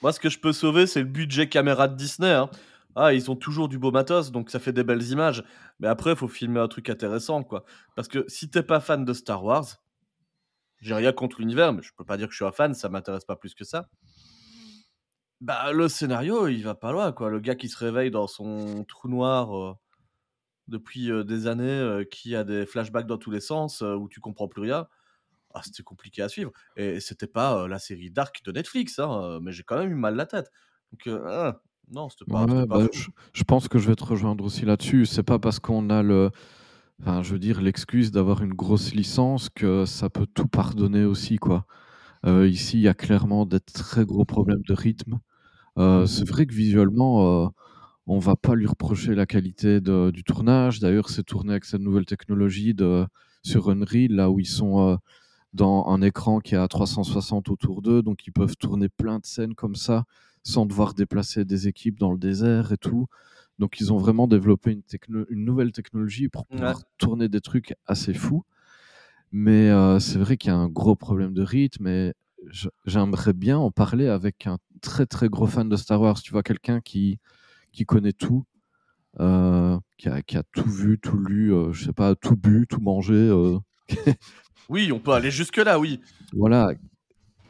[0.02, 2.32] Moi, ce que je peux sauver, c'est le budget caméra de Disney.
[2.32, 2.49] hein.
[2.95, 5.43] Ah, ils ont toujours du beau matos, donc ça fait des belles images.
[5.80, 7.63] Mais après, il faut filmer un truc intéressant, quoi.
[7.95, 9.65] Parce que si t'es pas fan de Star Wars,
[10.82, 12.89] j'ai rien contre l'univers, mais je peux pas dire que je suis un fan, ça
[12.89, 13.89] m'intéresse pas plus que ça.
[15.41, 17.30] Bah, le scénario, il va pas loin, quoi.
[17.30, 19.73] Le gars qui se réveille dans son trou noir euh,
[20.67, 24.10] depuis euh, des années, euh, qui a des flashbacks dans tous les sens, euh, où
[24.10, 24.88] tu comprends plus rien.
[25.54, 26.52] Ah, c'était compliqué à suivre.
[26.76, 29.96] Et c'était pas euh, la série Dark de Netflix, hein, mais j'ai quand même eu
[29.96, 30.52] mal la tête.
[30.92, 33.96] Donc, euh, ah, non, c'était pas, Ouais, pas bah, je, je pense que je vais
[33.96, 35.06] te rejoindre aussi là-dessus.
[35.08, 36.30] C'est pas parce qu'on a le,
[37.02, 41.38] enfin, je veux dire, l'excuse d'avoir une grosse licence que ça peut tout pardonner aussi,
[41.38, 41.66] quoi.
[42.26, 45.20] Euh, ici, il y a clairement des très gros problèmes de rythme.
[46.08, 47.54] C'est vrai que visuellement,
[48.08, 50.80] on va pas lui reprocher la qualité de- du tournage.
[50.80, 53.08] D'ailleurs, c'est tourné avec cette nouvelle technologie de,
[53.44, 55.00] sur Unreal, là où ils sont
[55.54, 59.26] dans un écran qui est à 360 autour d'eux, donc ils peuvent tourner plein de
[59.26, 60.06] scènes comme ça
[60.44, 63.08] sans devoir déplacer des équipes dans le désert et tout.
[63.58, 66.84] Donc ils ont vraiment développé une, techno- une nouvelle technologie pour pouvoir Ouais.
[66.98, 68.44] tourner des trucs assez fous.
[69.32, 72.14] Mais euh, c'est vrai qu'il y a un gros problème de rythme et
[72.86, 76.20] j'aimerais bien en parler avec un très très gros fan de Star Wars.
[76.22, 77.20] Tu vois, quelqu'un qui,
[77.74, 78.46] qui connaît tout,
[79.20, 82.68] euh, qui, a, qui a tout vu, tout lu, euh, je sais pas, tout bu,
[82.70, 83.32] tout mangé.
[84.70, 86.00] Oui, on peut aller jusque-là, oui.
[86.32, 86.72] voilà,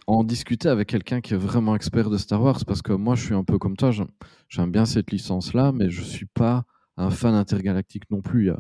[0.07, 3.25] en discuter avec quelqu'un qui est vraiment expert de Star Wars, parce que moi, je
[3.25, 6.63] suis un peu comme toi, j'aime- bien cette licence-là, mais je suis pas
[6.97, 8.51] un fan intergalactique non plus.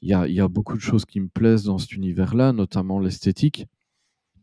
[0.00, 3.66] Il y a, beaucoup de choses qui me plaisent dans cet univers-là, notamment l'esthétique,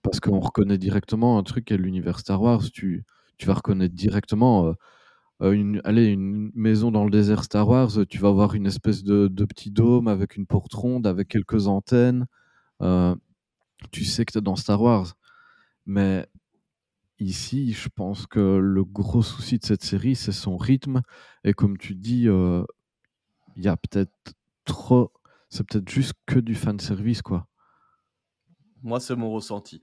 [0.03, 2.63] parce qu'on reconnaît directement un truc est l'univers Star Wars.
[2.71, 3.03] Tu,
[3.45, 4.73] vas reconnaître directement euh,
[5.41, 9.27] euh, une, une maison dans le désert Star Wars, tu vas avoir une espèce de,
[9.27, 12.27] de petit dôme avec une porte ronde, avec quelques antennes.
[12.81, 13.15] euh,
[13.91, 15.15] tu sais que tu es dans Star Wars.
[15.85, 16.27] Mais
[17.19, 21.01] ici, je pense que le gros souci de cette série, c'est son rythme.
[21.43, 22.63] Et comme tu dis, euh,
[23.55, 24.33] il y a peut-être
[24.65, 25.11] trop.
[25.49, 27.47] C'est peut-être juste que du fan service, quoi.
[28.81, 29.81] Moi, c'est mon ressenti.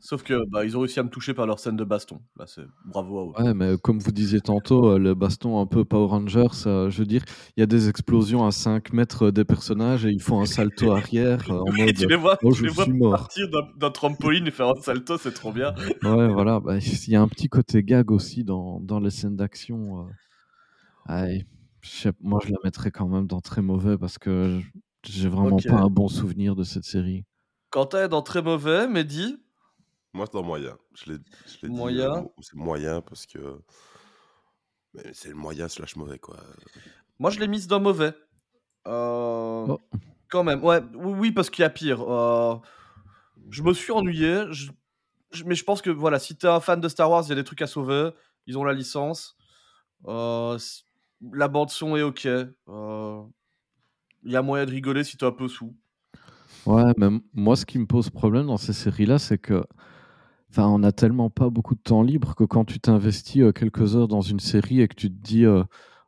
[0.00, 2.20] Sauf que bah, ils ont réussi à me toucher par leur scène de baston.
[2.38, 3.44] Là, c'est bravo à eux.
[3.44, 6.98] Ouais, mais comme vous disiez tantôt, euh, le baston un peu Power Rangers, euh, je
[7.00, 7.24] veux dire,
[7.56, 10.90] il y a des explosions à 5 mètres des personnages et ils font un salto
[10.92, 11.94] arrière euh, en Et mode.
[11.96, 13.46] tu les vois, oh, tu je les vois partir
[13.78, 15.74] d'un- trampoline et faire un salto, c'est trop bien.
[16.02, 16.60] Ouais, voilà.
[16.60, 20.06] bah, Il y a un petit côté gag aussi dans, dans les scènes d'action.
[21.08, 21.38] euh.
[22.20, 24.60] Moi, je la mettrais quand même dans très mauvais parce que
[25.06, 27.24] j'ai vraiment pas un bon souvenir de cette série.
[27.70, 29.36] Quentin est dans très mauvais, Mehdi,
[30.14, 30.76] Moi, c'est dans moyen.
[30.94, 31.74] Je l'ai je l'ai dit.
[31.76, 32.26] Moyen?
[32.40, 33.60] c'est moyen parce que.
[34.94, 36.38] mais C'est le moyen slash mauvais, quoi.
[37.18, 38.14] moi je l'ai mise dans mauvais.
[38.86, 39.80] Euh, Oh.
[40.30, 42.00] Quand même, ouais, oui, oui, parce qu'il y a pire.
[42.02, 42.56] Euh,
[43.50, 44.70] Je me suis ennuyé, je-
[45.32, 47.32] je- mais je pense que voilà, si t'es un fan de Star Wars, il y
[47.32, 48.10] a des trucs à sauver.
[48.46, 49.36] Ils ont la licence.
[50.06, 50.82] Euh, c-
[51.32, 52.26] La bande son est ok.
[52.26, 53.22] Euh,
[54.24, 55.74] Il y a moyen de rigoler si t'es un peu sous.
[56.66, 59.64] Ouais, mais m- moi, ce qui me pose problème dans ces séries-là, c'est que.
[60.50, 63.96] Enfin, on a tellement pas beaucoup de temps libre que quand tu t'investis euh, quelques
[63.96, 65.62] heures dans une série et que tu te dis, euh,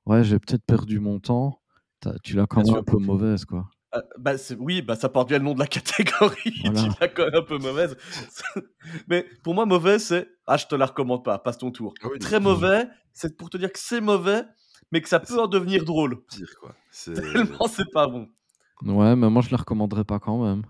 [0.06, 1.60] ouais, j'ai peut-être perdu mon temps,
[2.00, 2.98] t'as- tu l'as quand Bien même un sûr.
[2.98, 3.68] peu mauvaise, quoi.
[3.94, 5.66] Euh, bah, c'est- oui, bah, ça porte bien le nom de la
[6.54, 6.54] catégorie.
[6.62, 6.88] Voilà.
[6.88, 7.96] tu la connais un peu mauvaise.
[9.08, 11.92] Mais pour moi, mauvais, c'est ah, je te la recommande pas, passe ton tour.
[12.02, 14.42] Ah oui, Très non, mauvais, c'est pour te dire que c'est mauvais,
[14.90, 16.22] mais que ça peut en devenir drôle.
[16.26, 16.74] pire, quoi.
[16.90, 17.14] C'est...
[17.14, 18.28] Tellement c'est pas bon.
[18.82, 20.62] Ouais, mais moi je la recommanderais pas quand même.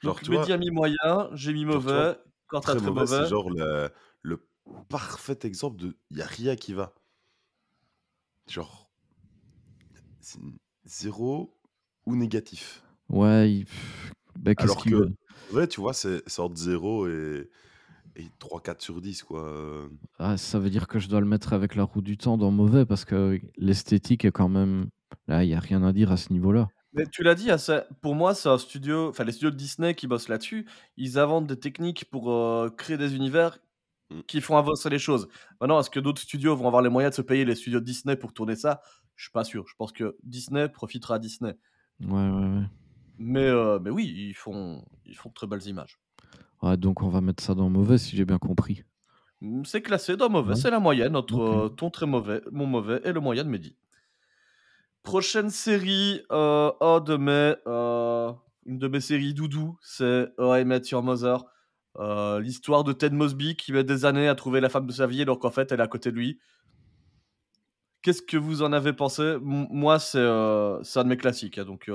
[0.00, 2.16] Genre, Donc, tu vois, Mehdi a mis moyen, j'ai mis genre, tu vois, mauvais,
[2.52, 3.24] Quentin très très mauvais, mauvais.
[3.24, 3.90] c'est genre le,
[4.22, 4.38] le
[4.88, 6.94] parfait exemple de il n'y a rien qui va.
[8.48, 8.88] Genre,
[10.84, 11.56] zéro
[12.06, 12.82] ou négatif.
[13.08, 13.66] Ouais, il-
[14.38, 15.12] bah, qu'est-ce Alors qu'il que, veut?
[15.52, 17.48] ouais, tu vois, c'est entre 0 et,
[18.16, 19.88] et 3-4 sur 10, quoi.
[20.18, 22.50] Ah, ça veut dire que je dois le mettre avec la roue du temps dans
[22.50, 24.86] mauvais parce que l'esthétique est quand même.
[25.28, 26.68] Là, il n'y a rien à dire à ce niveau-là.
[26.94, 27.56] Mais tu l'as dit, hein,
[28.02, 31.46] pour moi, c'est un studio, enfin les studios de Disney qui bossent là-dessus, ils inventent
[31.46, 33.58] des techniques pour euh, créer des univers
[34.10, 34.20] Mm.
[34.26, 35.28] qui font avancer les choses.
[35.60, 37.84] Maintenant, est-ce que d'autres studios vont avoir les moyens de se payer les studios de
[37.84, 38.82] Disney pour tourner ça?
[39.16, 39.64] Je suis pas sûr.
[39.68, 41.56] Je pense que Disney profitera à Disney.
[42.00, 42.64] Ouais, ouais, ouais.
[43.18, 45.98] Mais, euh, mais oui, ils font, ils font de très belles images.
[46.62, 48.84] Ouais, donc on va mettre ça dans mauvais si j'ai bien compris.
[49.40, 50.56] Mm, C'est classé dans mauvais, Ouais.
[50.56, 51.54] c'est la moyenne entre Ok.
[51.56, 53.76] euh, ton très mauvais, mon mauvais et le moyen de Mehdi.
[55.12, 58.32] Prochaine série, euh, oh, de mes, euh,
[58.64, 61.44] une de mes séries doudou, c'est How I Met Your Mother.
[62.40, 65.20] L'histoire de Ted Mosby qui met des années à trouver la femme de sa vie
[65.20, 66.40] alors qu'en fait elle est à côté de lui.
[68.00, 69.36] Qu'est-ce que vous en avez pensé?
[69.42, 71.58] Moi, c'est un de mes classiques.
[71.58, 71.90] hein, donc,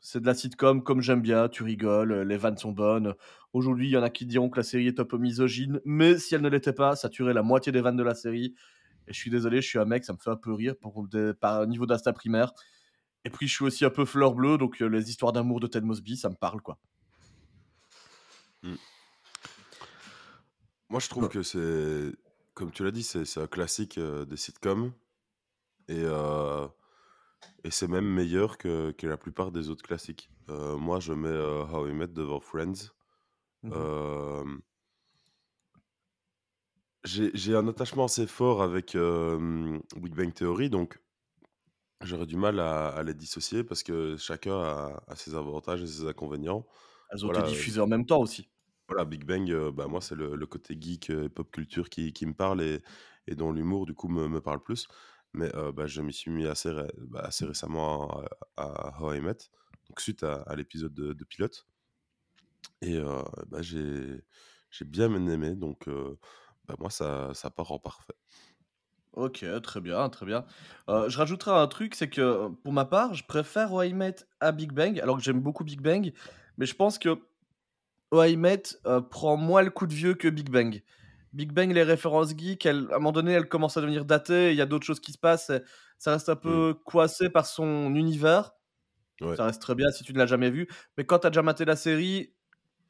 [0.00, 1.50] c'est de la sitcom comme j'aime bien.
[1.50, 3.12] Tu rigoles, les vannes sont bonnes.
[3.52, 6.16] Aujourd'hui, il y en a qui diront que la série est un peu misogyne, mais
[6.16, 8.54] si elle ne l'était pas, ça tuerait la moitié des vannes de la série.
[9.08, 11.06] Et je suis désolé, je suis un mec, ça me fait un peu rire pour
[11.06, 12.52] des, par niveau d'insta primaire.
[13.24, 15.66] Et puis, je suis aussi un peu fleur bleue, donc euh, les histoires d'amour de
[15.66, 16.78] Ted Mosby, ça me parle, quoi.
[20.88, 22.12] Moi, je trouve que c'est,
[22.54, 24.92] comme tu l'as dit, c'est un classique euh, des sitcoms.
[25.88, 26.66] Et, euh,
[27.64, 30.30] et c'est même meilleur que, que la plupart des autres classiques.
[30.48, 31.36] Moi, je mets
[31.72, 32.92] How I Met devant Friends.
[33.72, 34.44] Euh,
[37.06, 41.00] j'ai j'ai un attachement assez fort avec euh, Big Bang Theory, donc
[42.02, 45.86] j'aurais du mal à, à les dissocier parce que chacun a, a ses avantages et
[45.86, 46.66] ses inconvénients.
[47.10, 48.48] Elles ont Voilà, été euh, diffusées en même temps aussi.
[48.88, 51.88] Voilà, Big Bang, euh, bah, moi, c'est le, le côté geek euh, et pop culture
[51.90, 52.82] qui, qui me parle et,
[53.26, 54.86] et dont l'humour, du coup, me, me parle plus.
[55.34, 58.08] Mais euh, bah, je m'y suis mis assez, ré- bah, assez récemment
[58.56, 59.38] à, à How I Met,
[59.88, 61.66] donc suite à, à l'épisode de, de Pilote.
[62.82, 64.22] Et euh, bah, j'ai
[64.70, 66.18] j'ai bien aimé, donc euh,
[66.68, 68.14] bah, moi, ça, ça part en parfait.
[69.12, 70.44] Ok, très bien, très bien.
[70.90, 74.16] Euh, je rajouterai un truc, c'est que pour ma part, je préfère How I Met
[74.40, 76.12] à Big Bang, alors que j'aime beaucoup Big Bang,
[76.58, 77.18] mais je pense que
[78.10, 80.82] How I Met euh, prend moins le coup de vieux que Big Bang.
[81.32, 84.50] Big Bang, les références geeks, elles- à un moment donné, elles commencent à devenir datées,
[84.50, 85.62] il y a d'autres choses qui se passent, et
[85.98, 88.52] ça reste un peu coincé par son univers.
[89.22, 89.34] Ouais.
[89.34, 91.42] Ça reste très bien si tu ne l'as jamais vu, mais quand tu as déjà
[91.42, 92.34] maté la série,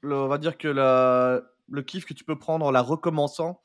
[0.01, 3.61] le- on va dire que la- le kiff que tu peux prendre en la recommençant,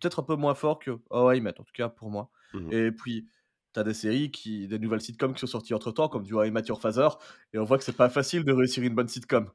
[0.00, 2.30] peut-être un peu moins fort que How I Met, en tout cas pour moi.
[2.54, 2.72] Mhm.
[2.72, 3.26] Et puis,
[3.74, 6.34] tu as des séries, qui, des nouvelles sitcoms qui sont sorties entre temps, comme du
[6.34, 7.08] How I Met Your Father,
[7.52, 9.50] et on voit que c'est pas facile de réussir une bonne sitcom.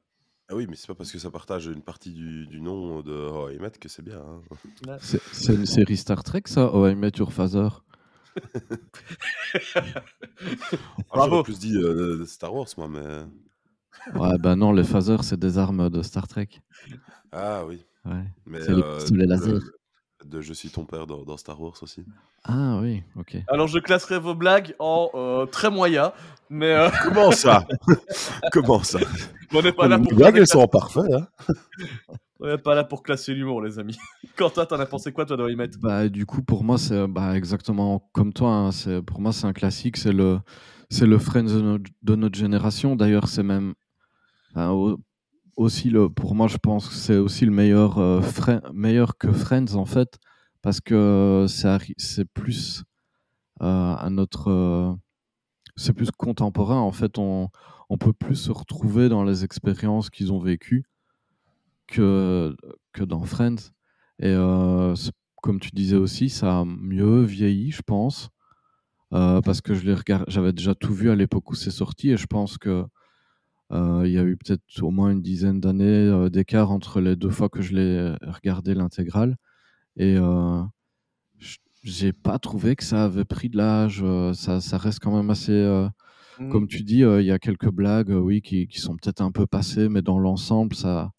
[0.49, 3.13] Ah oui, mais c'est pas parce que ça partage une partie du, du nom de
[3.13, 4.19] How I Met que c'est bien.
[4.19, 4.97] hein.
[4.99, 7.69] C'est c'est une série Star Trek, ça How I Met Your Father?
[9.75, 10.01] Ah,
[11.13, 11.29] Bravo.
[11.31, 13.25] J'aurais plus dit euh, Star Wars, moi, mais.
[14.15, 16.49] Ouais, bah non, les phasers, c'est des armes de Star Trek.
[17.31, 17.85] Ah oui.
[18.05, 18.23] Ouais.
[18.45, 19.59] Mais, C'est les euh, pistolets le- laser.
[20.25, 22.05] de Je suis ton père dans, dans Star Wars aussi.
[22.43, 23.37] Ah oui, ok.
[23.47, 26.11] Alors, je classerai vos blagues en euh, très moyen,
[26.49, 27.65] mais euh, Comment ça?
[28.51, 28.99] Comment ça?
[29.53, 30.99] On n'est pas, là Les pour blagues, faire elles sont en parfait.
[31.13, 31.27] Hein
[32.39, 33.97] on n'est pas là pour classer l'humour, les amis.
[34.35, 36.77] Quentin, t'en as pensé quoi, toi, de How I Met Bah, du coup, pour moi,
[36.77, 38.49] c'est bah, exactement comme toi.
[38.51, 39.95] hein, c'est- pour moi, c'est un classique.
[39.97, 40.39] C'est le,
[40.89, 42.95] c'est le Friends de notre, de notre génération.
[42.97, 43.73] D'ailleurs, c'est même
[45.55, 46.09] aussi le.
[46.09, 48.21] Pour moi, je pense que c'est aussi le meilleur, euh,
[48.73, 50.17] meilleur que Friends en fait,
[50.61, 52.83] parce que c'est plus
[53.61, 54.93] euh, à notre, euh,
[55.75, 56.79] c'est plus contemporain.
[56.79, 57.49] En fait, on,
[57.89, 60.85] on peut plus se retrouver dans les expériences qu'ils ont vécues
[61.87, 62.55] que
[62.93, 63.71] que dans Friends.
[64.19, 64.95] Et euh,
[65.41, 68.29] comme tu disais aussi, ça a mieux vieilli, je pense,
[69.13, 69.95] euh, parce que je
[70.27, 72.85] j'avais déjà tout vu à l'époque où c'est sorti, et je pense que
[74.05, 77.29] il y a eu peut-être au moins une dizaine d'années euh, d'écart entre les deux
[77.29, 79.35] fois que je l'ai regardé l'intégrale,
[79.97, 80.61] et euh,
[81.83, 84.01] j'ai pas trouvé que ça avait pris de l'âge.
[84.03, 85.51] euh, ça, ça reste quand même assez.
[85.51, 85.87] euh,
[86.39, 86.49] Mm.
[86.49, 89.21] comme tu dis, euh, il y a quelques blagues, euh, oui, qui, qui sont peut-être
[89.21, 91.11] un peu passées, mais dans l'ensemble, ça,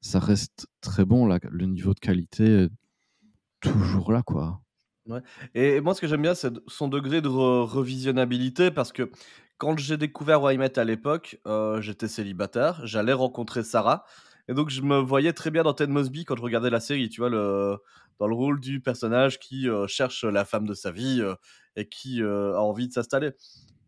[0.00, 1.26] ça reste très bon.
[1.26, 1.40] là.
[1.50, 2.68] Le niveau de qualité est
[3.60, 4.60] toujours là, quoi.
[5.56, 9.10] Et moi, ce que j'aime bien, c'est son degré de re- revisionnabilité, parce que
[9.60, 14.06] quand j'ai découvert Why Met à l'époque, euh, j'étais célibataire, j'allais rencontrer Sarah,
[14.48, 17.10] et donc je me voyais très bien dans Ted Mosby quand je regardais la série,
[17.10, 21.20] tu vois, dans le rôle du personnage qui euh, cherche la femme de sa vie
[21.20, 21.34] euh,
[21.76, 23.32] et qui a envie de s'installer.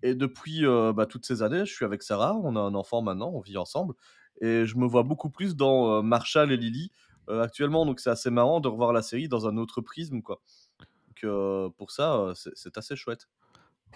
[0.03, 0.63] Et depuis
[0.95, 3.57] bah, toutes ces années, je suis avec Sarah, on a un enfant maintenant, on vit
[3.57, 3.95] ensemble,
[4.43, 6.91] et je me vois beaucoup plus dans Marshall et Lily
[7.29, 10.43] actuellement, donc c'est assez marrant de revoir la série dans un autre prisme, quoi.
[11.09, 13.27] Donc pour ça, c'est assez chouette.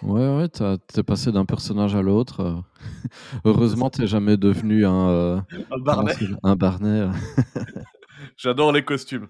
[0.03, 2.41] Ouais, ouais, t'as- t'es passé d'un personnage à l'autre.
[2.41, 2.55] euh.
[3.45, 6.99] Heureusement, t'es jamais devenu un, euh, Un comment Barney, c'est- un Barney.
[7.01, 7.11] euh.
[8.37, 9.27] j'adore les costumes.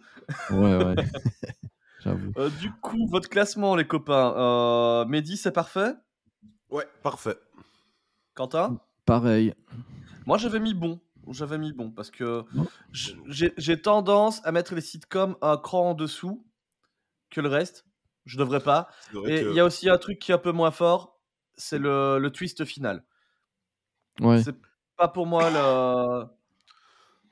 [0.49, 0.95] Ouais, ouais,
[2.03, 2.32] j'avoue.
[2.38, 4.34] Euh, du coup, votre classement, les copains.
[4.38, 5.93] Euh, Mehdi, c'est parfait?
[6.69, 7.38] Ouais, parfait.
[8.36, 8.80] Quentin?
[9.06, 9.53] Pareil.
[10.25, 10.99] Moi, j'avais mis bon.
[11.32, 12.67] J'avais mis bon parce que Non.
[12.93, 16.45] j- j'ai j'ai tendance à mettre les sitcoms un cran en dessous
[17.30, 17.86] que le reste.
[18.28, 18.88] Je devrais pas.
[19.26, 21.20] Et il que y a aussi un truc qui est un peu moins fort,
[21.56, 23.04] c'est le, le twist final.
[24.22, 24.44] Ouais.
[24.44, 24.56] C'est
[24.96, 26.26] pas pour moi le.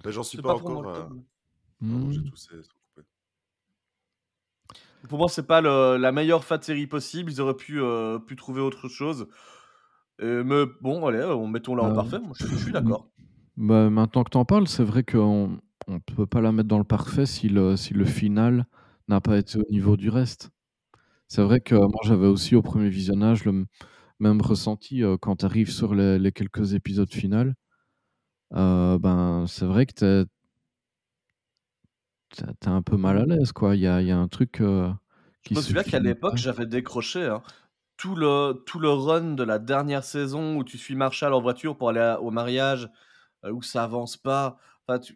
[0.03, 0.89] Mais j'en suis C'est pas, pour encore.
[0.91, 1.09] à- top.
[1.79, 2.21] Pardon, j'ai.
[5.09, 7.31] Pour moi, c'est pas le- la meilleure fin de série possible.
[7.31, 9.27] Ils auraient pu, euh, pu trouver autre chose.
[10.21, 12.19] Euh, mais bon, allez, on mettons-la en Euh, parfait.
[12.19, 13.09] Moi, je, je suis d'accord.
[13.57, 16.83] Bah, maintenant que t'en parles, c'est vrai qu'on on peut pas la mettre dans le
[16.83, 18.65] parfait si le, si le final
[19.07, 20.49] n'a pas été au niveau du reste.
[21.27, 23.65] C'est vrai que moi, j'avais aussi au premier visionnage le m-
[24.19, 27.51] même ressenti euh, quand tu arrives sur les, les quelques épisodes finaux.
[28.53, 30.25] Euh, ben, c'est vrai que t'es
[32.29, 33.75] t'es- t'es un peu mal à l'aise, quoi.
[33.75, 34.91] Il y a, il y a un truc euh,
[35.43, 36.37] Je qui me se souviens qu'à finit l'époque, pas.
[36.37, 37.41] j'avais décroché hein,
[37.97, 41.77] tout, le, tout le run de la dernière saison où tu suis Marshall en voiture
[41.77, 42.89] pour aller à- au mariage,
[43.45, 44.57] euh, où ça avance pas.
[44.87, 45.15] Enfin, tu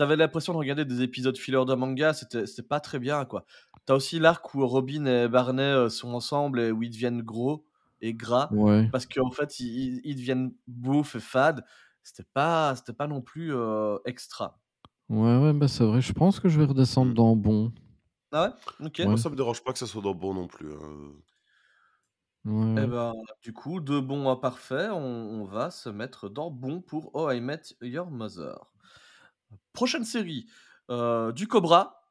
[0.00, 3.46] avais l'impression de regarder des épisodes filler de manga, c'était c'était pas très bien, quoi.
[3.86, 7.64] T'as aussi l'arc où Robin et Barney sont ensemble et où ils deviennent gros
[8.00, 8.88] et gras, Ouais.
[8.92, 11.64] parce qu'en fait, ils, deviennent beaufs et fades.
[12.02, 14.60] C'était pas, c'était pas non plus euh, extra.
[15.08, 16.00] Ouais, ouais, bah, c'est vrai.
[16.00, 17.14] Je pense que je vais redescendre Hmm.
[17.14, 17.72] dans bon.
[18.32, 18.86] Ah ouais?
[18.86, 19.02] Ok.
[19.02, 19.06] Ouais.
[19.06, 20.72] Moi, ça me dérange pas que ça soit dans bon non plus.
[20.72, 21.12] hein.
[22.44, 24.96] Ouais, Eh ben, du coup, de bon à parfait, on,
[25.42, 28.70] on va se mettre dans bon pour Oh I Met Your Mother.
[29.72, 30.46] Prochaine série,
[30.90, 32.05] euh, du Cobra,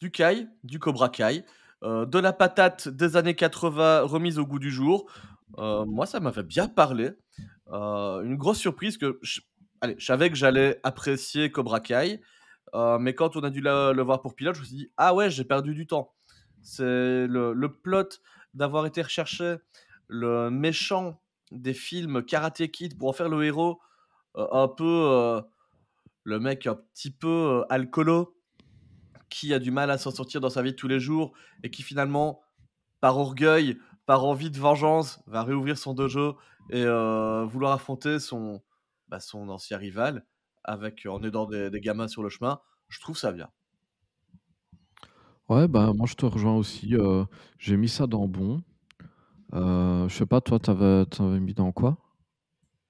[0.00, 1.44] du Kai, du Cobra Kai,
[1.84, 5.10] euh, de la patate des années 80 remise au goût du jour.
[5.58, 7.10] Euh, moi, ça m'avait bien parlé.
[7.70, 9.40] Euh, une grosse surprise que je,
[9.98, 12.20] savais que j'allais apprécier Cobra Kai,
[13.00, 15.30] mais quand on a dû le voir pour pilote, je me suis dit ah ouais,
[15.30, 16.14] j'ai perdu du temps.
[16.62, 16.82] C'est
[17.26, 18.20] le, le plot
[18.54, 19.56] d'avoir été recherché
[20.08, 21.20] le méchant
[21.52, 23.80] des films Karate Kid pour en faire le héros,
[24.34, 25.40] un peu
[26.24, 28.37] le mec un petit peu alcoolo
[29.30, 31.70] qui a du mal à s'en sortir dans sa vie de tous les jours et
[31.70, 32.40] qui finalement,
[33.00, 36.38] par orgueil, par envie de vengeance, va réouvrir son dojo
[36.70, 38.62] et euh, vouloir affronter son,
[39.08, 40.26] bah, son ancien rival
[40.64, 42.60] avec en aidant des, des gamins sur le chemin.
[42.88, 43.50] Je trouve ça bien.
[45.48, 46.94] Ouais, bah, moi, je te rejoins aussi.
[46.94, 47.24] euh,
[47.58, 48.62] j'ai mis ça dans bon.
[49.54, 51.98] Euh, je sais pas, toi, t'avais, t'avais mis dans quoi?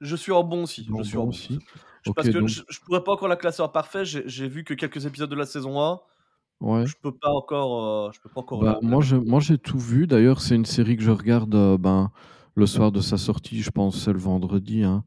[0.00, 0.88] Je suis en bon aussi.
[0.88, 1.38] Dans Je suis en bon bon.
[1.38, 1.60] aussi.
[2.02, 4.04] Je- Ok, Parce que donc, je, je pourrais pas encore la classer en parfait.
[4.04, 6.00] J'ai j'ai vu que quelques épisodes de la saison 1.
[6.60, 6.86] Ouais.
[6.86, 8.06] Je peux pas encore.
[8.08, 8.64] euh, je peux pas encore.
[8.64, 9.02] Bah, moi, mettre.
[9.02, 10.06] je, moi, j'ai tout vu.
[10.06, 12.10] D'ailleurs, c'est une série que je regarde euh, ben,
[12.54, 13.62] le soir de sa sortie.
[13.62, 14.82] Je pense c'est le vendredi.
[14.84, 15.04] hein.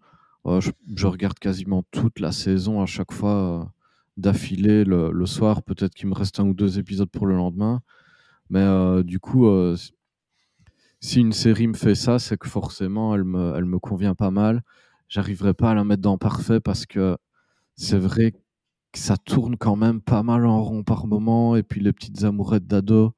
[0.48, 3.72] Euh, je, je regarde quasiment toute la saison à chaque fois
[4.18, 5.64] d'affilée le, le soir.
[5.64, 7.82] Peut-être qu'il me reste un ou deux épisodes pour le lendemain.
[8.50, 9.48] Mais du coup,
[11.00, 14.32] si une série me fait ça, c'est que forcément, elle me, elle me convient pas
[14.32, 14.62] mal.
[15.10, 17.18] J'arriverai pas à la mettre dans parfait parce que
[17.76, 18.34] c'est vrai
[18.92, 21.56] que ça tourne quand même pas mal en rond par moment.
[21.56, 23.14] Et puis les petites amourettes d'ado,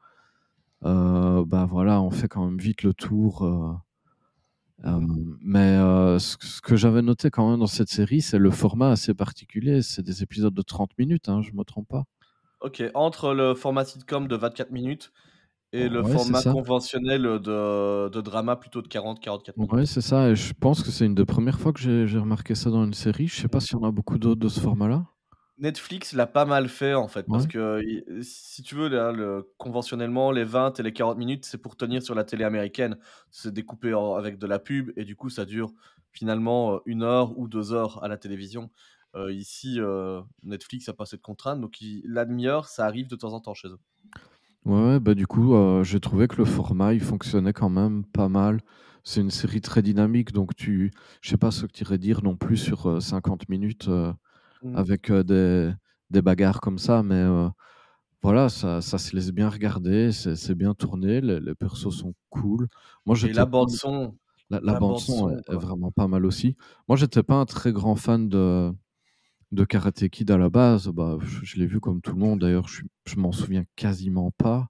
[0.85, 3.43] euh, bah voilà, on fait quand même vite le tour.
[3.45, 3.73] euh,
[4.85, 4.99] euh,
[5.41, 8.91] mais euh, ce, ce que j'avais noté quand même dans cette série, c'est le format
[8.91, 9.81] assez particulier.
[9.81, 12.03] C'est des épisodes de 30 minutes, hein, je me trompe pas.
[12.61, 15.11] Ok, entre le format sitcom de 24 minutes
[15.73, 19.77] et le Ouais, format conventionnel de, de drama plutôt de 40-44 minutes.
[19.77, 20.29] Ouais, c'est ça.
[20.29, 22.85] Et je pense que c'est une des premières fois que j'ai j'ai remarqué ça dans
[22.85, 23.27] une série.
[23.27, 25.05] Je sais pas s'il y en a beaucoup d'autres de ce format-là.
[25.59, 27.81] Netflix l'a pas mal fait en fait, parce que
[28.21, 32.01] si tu veux, là, le, conventionnellement, les 20 et les 40 minutes, c'est pour tenir
[32.01, 32.97] sur la télé américaine.
[33.29, 35.71] C'est découpé en- avec de la pub et du coup, ça dure
[36.11, 38.71] finalement euh, une heure ou deux heures à la télévision.
[39.15, 43.33] Euh, ici, euh, Netflix a pas cette contrainte, donc la demi-heure, ça arrive de temps
[43.33, 43.79] en temps chez eux.
[44.65, 48.29] Ouais, bah du coup, euh, j'ai trouvé que le format, il fonctionnait quand même pas
[48.29, 48.61] mal.
[49.03, 50.91] C'est une série très dynamique, donc tu,
[51.21, 53.89] je sais pas ce que tu irais dire non plus sur euh, 50 minutes
[54.65, 54.75] euh, Mm.
[54.77, 55.71] avec des,
[56.09, 57.23] des bagarres comme ça, mais
[58.21, 62.67] voilà, ça, ça se laisse bien regarder, c'est bien tourné, les, les persos sont cool.
[63.05, 64.17] Moi, Et la bande son,
[64.49, 66.55] La, la La bande bande son son, est, vraiment pas mal aussi.
[66.87, 68.71] Moi, j'étais pas un très grand fan de,
[69.51, 70.87] de Karate Kid à la base.
[70.89, 72.41] Bah, je je l'ai vu comme tout le monde.
[72.41, 74.69] D'ailleurs, je, je m'en souviens quasiment pas.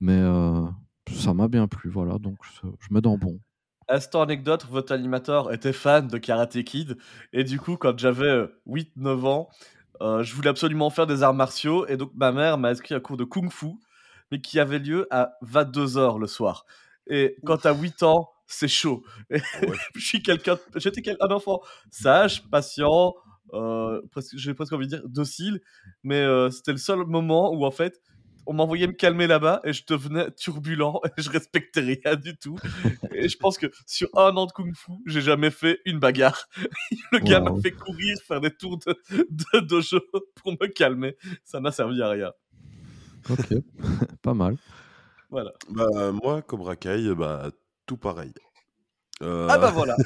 [0.00, 0.66] Mais euh,
[1.10, 1.90] ça m'a bien plu.
[1.90, 3.40] Voilà, donc je, je dans bon.
[3.88, 6.96] Instant anecdote, votre animateur était fan de Karate Kid.
[7.32, 9.48] Et du coup, quand j'avais 8-9 ans,
[10.00, 11.86] euh, je voulais absolument faire des arts martiaux.
[11.86, 13.66] Et donc, ma mère m'a inscrit à un cours de kung fu,
[14.30, 16.64] mais qui avait lieu à 22h le soir.
[17.06, 19.04] Et quand t'as 8 ans, c'est chaud.
[19.30, 19.76] Et Ouais.
[19.94, 21.60] je suis quelqu'un, j'étais un enfant
[21.90, 23.14] sage, patient,
[23.52, 24.00] euh,
[24.34, 25.60] j'ai presque envie de dire docile.
[26.02, 28.00] Mais euh, c'était le seul moment où, en fait,
[28.46, 32.56] on m'envoyait me calmer là-bas et je devenais turbulent et je respectais rien du tout.
[33.12, 36.48] Et je pense que sur un an de kung fu, j'ai jamais fait une bagarre.
[37.12, 40.00] Le gars m'a fait courir, faire des tours de, de dojo
[40.36, 41.16] pour me calmer.
[41.44, 42.32] Ça n'a servi à rien.
[43.30, 43.54] Ok,
[44.22, 44.56] pas mal.
[45.30, 45.52] Voilà.
[45.70, 47.50] Bah, moi, Cobra Kai, bah,
[47.86, 48.32] tout pareil.
[49.22, 49.96] Euh, Ah bah voilà.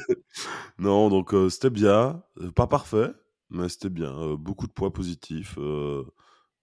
[0.79, 2.23] Non, donc euh, c'était bien.
[2.41, 3.11] Euh, Pas parfait,
[3.51, 4.17] mais c'était bien.
[4.17, 5.59] Euh, beaucoup de points positifs.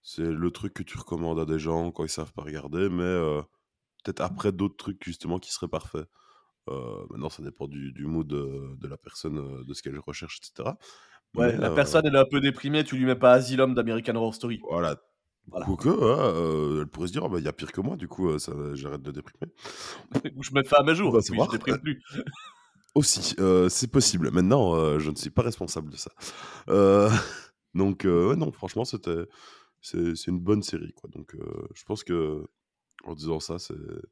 [0.08, 2.88] Euh, c'est le truc que tu recommandes à des gens quand ils savent pas regarder,
[2.88, 3.42] mais euh,
[4.04, 6.06] peut-être après d'autres trucs justement qui seraient parfaits.
[6.68, 9.98] Euh, maintenant, ça dépend du, du mood de, de la personne, euh, de ce qu'elle
[9.98, 10.70] recherche, etc.
[11.34, 13.74] Ouais, Mais, la euh, personne elle est un peu déprimée, tu lui mets pas Asylum
[13.74, 14.60] d'American Horror Story.
[14.68, 14.96] Voilà.
[15.52, 18.38] Ouais, euh, elle pourrait se dire, il y a pire que moi, du coup, euh,
[18.38, 19.52] ça, j'arrête de déprimer.
[20.34, 22.02] Ou je mets fin à mes jours, puis je déprime plus.
[22.96, 24.30] Aussi, euh, c'est possible.
[24.30, 26.10] Maintenant, euh, je ne suis pas responsable de ça.
[26.68, 27.10] Euh,
[27.74, 29.26] donc, euh, ouais, non, franchement, c'était,
[29.80, 31.08] c'est, une bonne série, quoi.
[31.10, 32.44] Donc, euh, je pense que,
[33.04, 33.56] en disant ça,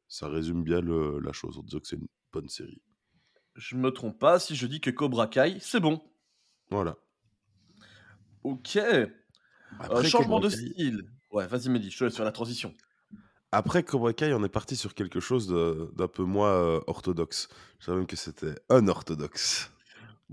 [0.08, 2.80] ça résume bien le- la chose, en disant que c'est une bonne série.
[3.56, 6.02] Je me trompe pas si je dis que Cobra Kai, c'est bon.
[6.70, 6.96] Voilà.
[8.42, 8.76] Ok.
[8.76, 9.06] Euh,
[9.80, 11.10] Après, changement Cobra de Kai- style.
[11.30, 12.74] Ouais, vas-y Mehdi, je te laisse faire la transition.
[13.52, 15.48] Après Cobra Kai, on est parti sur quelque chose
[15.96, 17.48] d'un peu moins euh, orthodoxe.
[17.78, 19.70] Je savais même que c'était unorthodoxe.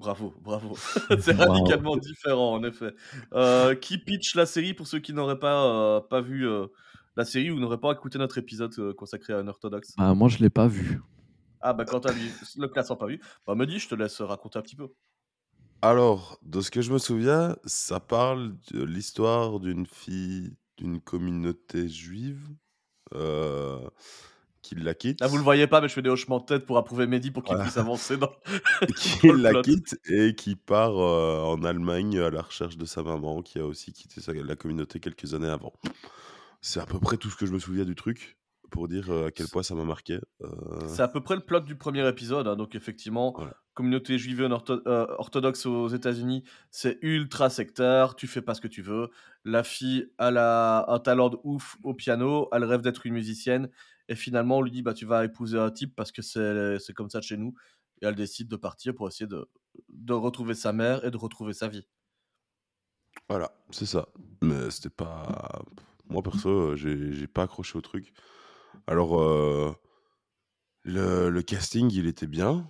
[0.01, 0.75] Bravo, bravo.
[1.19, 1.51] c'est Wow.
[1.53, 2.95] radicalement différent, en effet.
[3.33, 5.63] Euh, qui pitch la série pour ceux qui n'auraient pas,
[5.97, 6.65] euh, pas vu euh,
[7.15, 10.27] la série ou n'auraient pas écouté notre épisode euh, consacré à un orthodoxe Bah, moi,
[10.27, 10.99] je l'ai pas vu.
[11.61, 14.57] Ah, bah, quand lui, le classant pas vu, bah, me dis, je te laisse raconter
[14.57, 14.87] un petit peu.
[15.83, 21.87] Alors, de ce que je me souviens, ça parle de l'histoire d'une fille d'une communauté
[21.87, 22.47] juive
[24.61, 25.19] euh, qui la quitte.
[25.21, 27.31] Là, vous le voyez pas, mais je fais des hochements de tête pour approuver Mehdi
[27.31, 27.63] pour qu'il Voilà.
[27.65, 28.31] puisse avancer dans.
[28.95, 29.61] qui dans le la plot.
[29.63, 33.65] quitte et qui part euh, en Allemagne à la recherche de sa maman qui a
[33.65, 35.73] aussi quitté sa- la communauté quelques années avant.
[36.61, 38.37] C'est à peu près tout ce que je me souviens du truc
[38.69, 40.19] pour dire euh, à quel point ça m'a marqué.
[40.43, 40.47] Euh,
[40.87, 42.47] C'est à peu près le plot du premier épisode.
[42.47, 43.55] hein, donc, effectivement, Voilà.
[43.73, 48.15] Communauté juive euh, orthodoxe aux États-Unis, c'est ultra sectaire.
[48.15, 49.09] Tu fais pas ce que tu veux.
[49.45, 52.49] La fille, a un talent de ouf au piano.
[52.51, 53.69] Elle rêve d'être une musicienne.
[54.07, 57.09] Et finalement, on lui dit bah, Tu vas épouser un type parce que c'est comme
[57.09, 57.53] ça chez nous.
[58.01, 59.47] Et elle décide de partir pour essayer de,
[59.89, 61.87] de retrouver sa mère et de retrouver sa vie.
[63.29, 64.07] Voilà, c'est ça.
[64.41, 65.63] Mais c'était pas.
[66.09, 68.11] Moi perso, j'ai pas accroché au truc.
[68.87, 69.73] Alors, euh,
[70.83, 72.69] le, le casting, il était bien.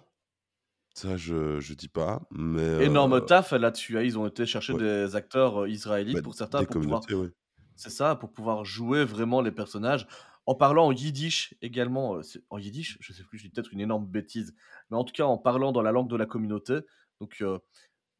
[0.94, 2.22] Ça, je, je dis pas.
[2.32, 2.86] Mais.
[2.86, 3.98] Énorme euh, taf là-dessus.
[3.98, 4.80] hein, Ils ont été chercher ouais.
[4.80, 7.30] des acteurs euh, israélites bah, pour certains pour pouvoir ouais.
[7.76, 10.08] C'est ça, pour pouvoir jouer vraiment les personnages.
[10.46, 13.80] En parlant en yiddish également, euh, en yiddish, je sais plus, je dis peut-être une
[13.80, 14.54] énorme bêtise,
[14.90, 16.80] mais en tout cas en parlant dans la langue de la communauté.
[17.22, 17.60] Donc euh,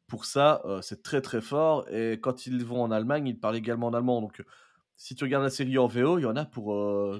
[0.06, 1.86] pour ça, euh, c'est très très fort.
[1.90, 4.20] Et quand ils vont en Allemagne, ils parlent également en allemand.
[4.20, 4.42] Donc
[4.96, 6.74] si tu regardes la série en VO, il y en a pour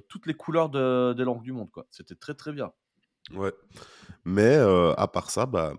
[0.08, 1.70] toutes les couleurs de- des langues du monde.
[1.70, 1.86] quoi.
[1.90, 2.72] C'était très très bien.
[3.30, 3.52] Ouais.
[4.24, 5.74] Mais euh, à part ça, bah,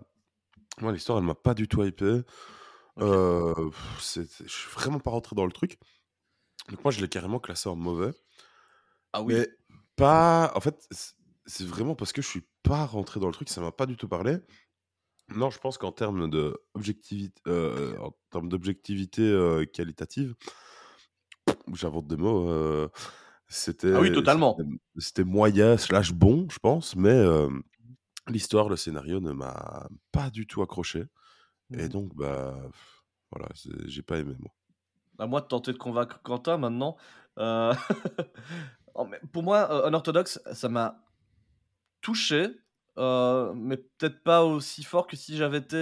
[0.81, 2.21] moi, l'histoire, elle m'a pas du tout hypé.
[2.97, 3.03] Ok.
[3.03, 5.79] Euh, pff, c'est- je suis vraiment pas rentré dans le truc.
[6.69, 8.11] Donc moi, je l'ai carrément classé en mauvais.
[9.13, 9.47] Ah oui, Mais
[9.95, 10.51] pas.
[10.55, 11.13] En fait, c'est
[11.45, 13.97] c'est vraiment parce que je suis pas rentré dans le truc, ça m'a pas du
[13.97, 14.37] tout parlé.
[15.29, 20.35] Non, je pense qu'en termes de objectivité, euh, en termes d'objectivité euh, qualitative,
[21.73, 22.49] j'invente des mots.
[22.49, 22.89] euh,
[23.47, 24.57] c'était ah oui, totalement.
[24.57, 27.49] c'était c'était moyen slash bon, je pense, mais euh,
[28.27, 31.05] l'histoire, le scénario ne m'a pas du tout accroché.
[31.77, 31.89] Et Mhm.
[31.89, 32.55] donc, bah,
[33.31, 34.51] voilà, c'est- j'ai pas aimé moi.
[35.19, 36.97] À moi de tenter de convaincre Quentin maintenant.
[37.37, 37.73] Euh,
[38.95, 41.03] oh, pour moi, euh, un orthodoxe, ça m'a
[42.01, 42.47] touché,
[42.97, 45.77] euh, mais peut-être pas aussi fort que si j'avais été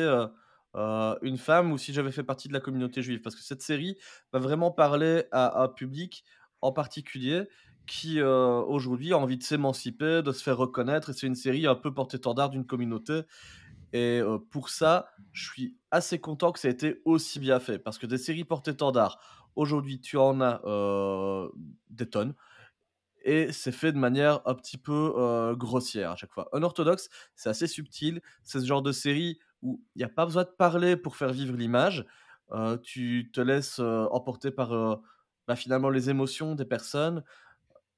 [0.76, 3.22] euh, une femme ou si j'avais fait partie de la communauté juive.
[3.22, 3.98] Parce que cette série
[4.32, 6.24] va vraiment parler à un public
[6.62, 7.48] en particulier
[7.92, 11.10] qui euh, aujourd'hui a envie de s'émanciper, de se faire reconnaître.
[11.10, 13.22] Et c'est une série un peu porte-étendard d'une communauté.
[13.94, 17.80] Et euh, pour ça, je suis assez content que ça ait été aussi bien fait.
[17.80, 19.20] Parce que des séries porte-étendard,
[19.56, 21.50] aujourd'hui, tu en as euh,
[21.90, 22.34] des tonnes.
[23.24, 26.50] et c'est fait de manière un petit peu grossière à chaque fois.
[26.54, 30.44] Unorthodoxe, c'est assez subtil, c'est ce genre de série où il n'y a pas besoin
[30.44, 32.06] de parler pour faire vivre l'image,
[32.82, 35.02] tu te laisses emporter par
[35.48, 37.24] bah, finalement les émotions des personnes,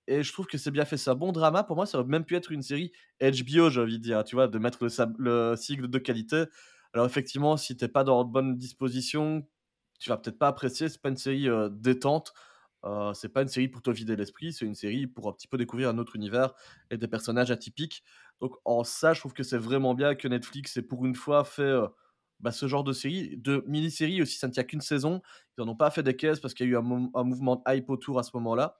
[0.08, 1.08] et je trouve que c'est bien fait.
[1.08, 1.64] Un bon drama.
[1.64, 2.92] Pour moi, ça aurait même pu être une série
[3.22, 6.46] HBO, j'ai envie de dire, tu vois, de mettre le, le sigle de qualité.
[6.94, 9.48] Alors effectivement, si t'es pas dans de bonnes dispositions,
[10.00, 10.90] tu vas peut-être pas apprécier.
[10.90, 12.34] C'est pas une série détente.
[12.86, 14.52] Euh, c'est pas une série pour te vider l'esprit.
[14.52, 16.54] C'est une série pour un petit peu découvrir un autre univers
[16.92, 18.04] et des personnages atypiques.
[18.42, 21.46] Donc en ça, je trouve que c'est vraiment bien que Netflix ait pour une fois
[21.46, 21.74] fait
[22.44, 24.38] bah, ce genre de série, de mini-série aussi.
[24.38, 25.22] Ça ne tient qu'une saison.
[25.58, 27.62] Ils en ont pas fait des caisses parce qu'il y a eu un, mouvement de
[27.74, 28.76] hype autour à ce moment-là.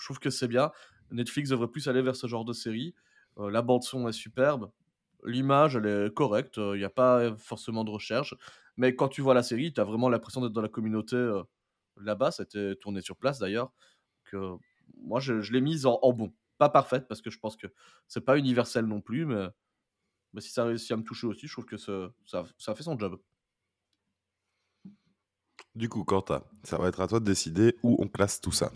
[0.00, 0.72] Je trouve que c'est bien.
[1.12, 2.96] Netflix devrait plus aller vers ce genre de série.
[3.38, 4.72] Euh, la bande son est superbe.
[5.24, 6.56] L'image, elle est correcte.
[6.56, 8.34] Il n'y a pas forcément de recherche.
[8.76, 11.44] Mais quand tu vois la série, tu as vraiment l'impression d'être dans la communauté euh,
[11.98, 12.32] là-bas.
[12.32, 13.70] C'était tourné sur place d'ailleurs.
[14.24, 14.56] Que
[15.00, 16.32] moi, je, je l'ai mise en, en bon.
[16.58, 17.68] Pas parfaite parce que je pense que
[18.08, 19.26] c'est pas universel non plus.
[19.26, 19.46] Mais,
[20.36, 22.98] mais si ça réussit à me toucher aussi, je trouve que ça, ça, fait son
[22.98, 23.18] job.
[25.74, 28.70] Du coup, Quentin, ça va être à toi de décider où on classe tout ça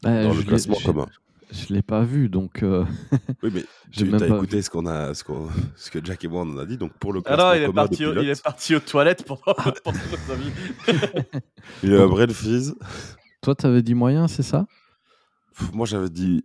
[0.00, 1.06] Bah, dans le classement commun.
[1.50, 2.84] Je l'ai pas vu, donc euh,
[3.42, 5.24] Oui, mais j'ai tu même as pas écouté ce, qu'on a, ce,
[5.76, 6.76] ce que Jack et moi on en a dit.
[6.76, 8.74] Donc pour le Ah classement non, il est, commun de parti, au- il est parti
[8.76, 9.40] aux toilettes pendant,
[9.82, 10.52] pendant notre avis.
[11.82, 12.76] il a un vrai freeze.
[13.40, 14.66] Toi, t'avais dit moyen, c'est ça?
[15.56, 16.44] Pff, Moi, j'avais dit,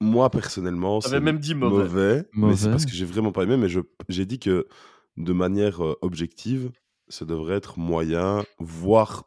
[0.00, 1.84] moi personnellement, c'est même dit mauvais.
[1.84, 3.56] mauvais, mais c'est parce que j'ai vraiment pas aimé.
[3.56, 4.66] Mais je- j'ai dit que
[5.16, 6.70] de manière euh, objective,
[7.08, 9.24] ça devrait être moyen, voire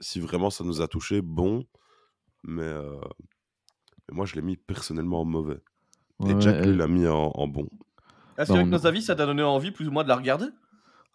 [0.00, 1.64] si vraiment ça nous a touché, bon.
[2.44, 3.00] Mais, euh,
[4.08, 5.58] mais moi, je l'ai mis personnellement en mauvais.
[6.18, 7.68] Ouais, et Jack, ouais, euh, l'a mis en, en bon.
[8.38, 10.16] Est-ce Bah, qu'avec on- nos avis, ça t'a donné envie plus ou moins de la
[10.16, 10.46] regarder?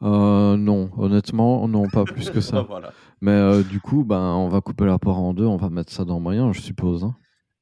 [0.03, 2.61] Euh, non, honnêtement, non, pas plus que Ah, ça.
[2.67, 2.91] Voilà.
[3.21, 5.91] Mais euh, du coup, ben, on va couper la part en deux, on va mettre
[5.91, 7.03] ça dans moyen, je suppose.
[7.03, 7.15] hein.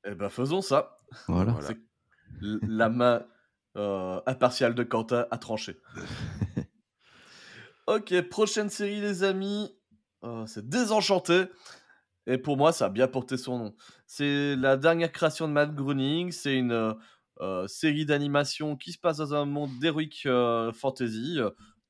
[0.05, 0.95] Eh ben faisons ça.
[1.27, 1.57] Voilà.
[2.41, 3.25] La main
[3.77, 5.77] euh, impartiale de Quentin a tranché.
[7.87, 9.73] ok, prochaine série les amis.
[10.23, 11.45] Euh, c'est Désenchanté.
[12.25, 13.75] Et pour moi, ça a bien porté son nom.
[14.05, 16.31] C'est la dernière création de Matt Groening.
[16.31, 16.95] C'est une
[17.41, 20.27] euh, série d'animation qui se passe dans un monde d'heroic
[20.73, 21.39] fantasy,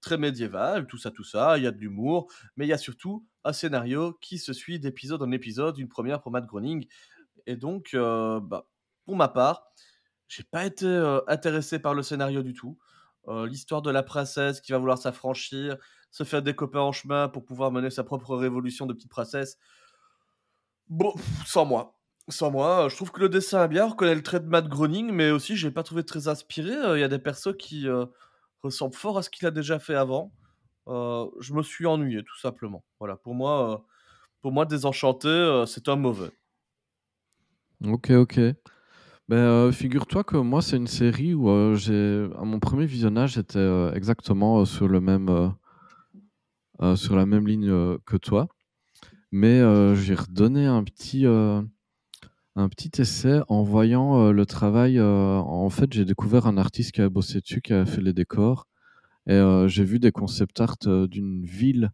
[0.01, 1.57] très médiéval, tout ça, tout ça.
[1.57, 4.80] Il y a de l'humour, mais il y a surtout un scénario qui se suit
[4.80, 6.88] d'épisode en épisode, une première pour Matt Groening.
[7.47, 8.67] Et donc, bah,
[9.10, 9.66] pour ma part,
[10.28, 12.78] j'ai pas été euh, intéressé par le scénario du tout.
[13.28, 15.78] Euh, L'histoire de la princesse qui va vouloir s'affranchir,
[16.12, 19.57] se faire des copains en chemin pour pouvoir mener sa propre révolution de petite princesse.
[20.89, 21.12] Bon,
[21.43, 21.99] sans moi.
[22.28, 24.45] Sans moi, euh, je trouve que le dessin est bien, on reconnaît le trait de
[24.45, 26.76] Matt Groening, mais aussi j'ai pas trouvé très inspiré.
[26.95, 27.88] Il y a des persos qui
[28.62, 30.32] ressemblent fort à ce qu'il a déjà fait avant.
[30.86, 32.84] Je me suis ennuyé, tout simplement.
[32.99, 33.84] Voilà, pour moi,
[34.41, 36.30] pour moi Désenchanté, c'est un mauvais.
[37.84, 38.39] Ok, ok.
[39.30, 43.34] Ben, euh, figure-toi que moi, c'est une série où euh, j'ai, à mon premier visionnage,
[43.34, 45.53] j'étais euh, exactement sur le même,
[46.95, 48.47] sur la même ligne que toi,
[49.32, 49.59] mais
[49.95, 54.99] j'ai redonné un petit, un petit essai en voyant le travail.
[54.99, 58.65] en fait, j'ai découvert un artiste qui a bossé dessus, qui a fait les décors,
[59.27, 60.77] et j'ai vu des concept art
[61.07, 61.91] d'une ville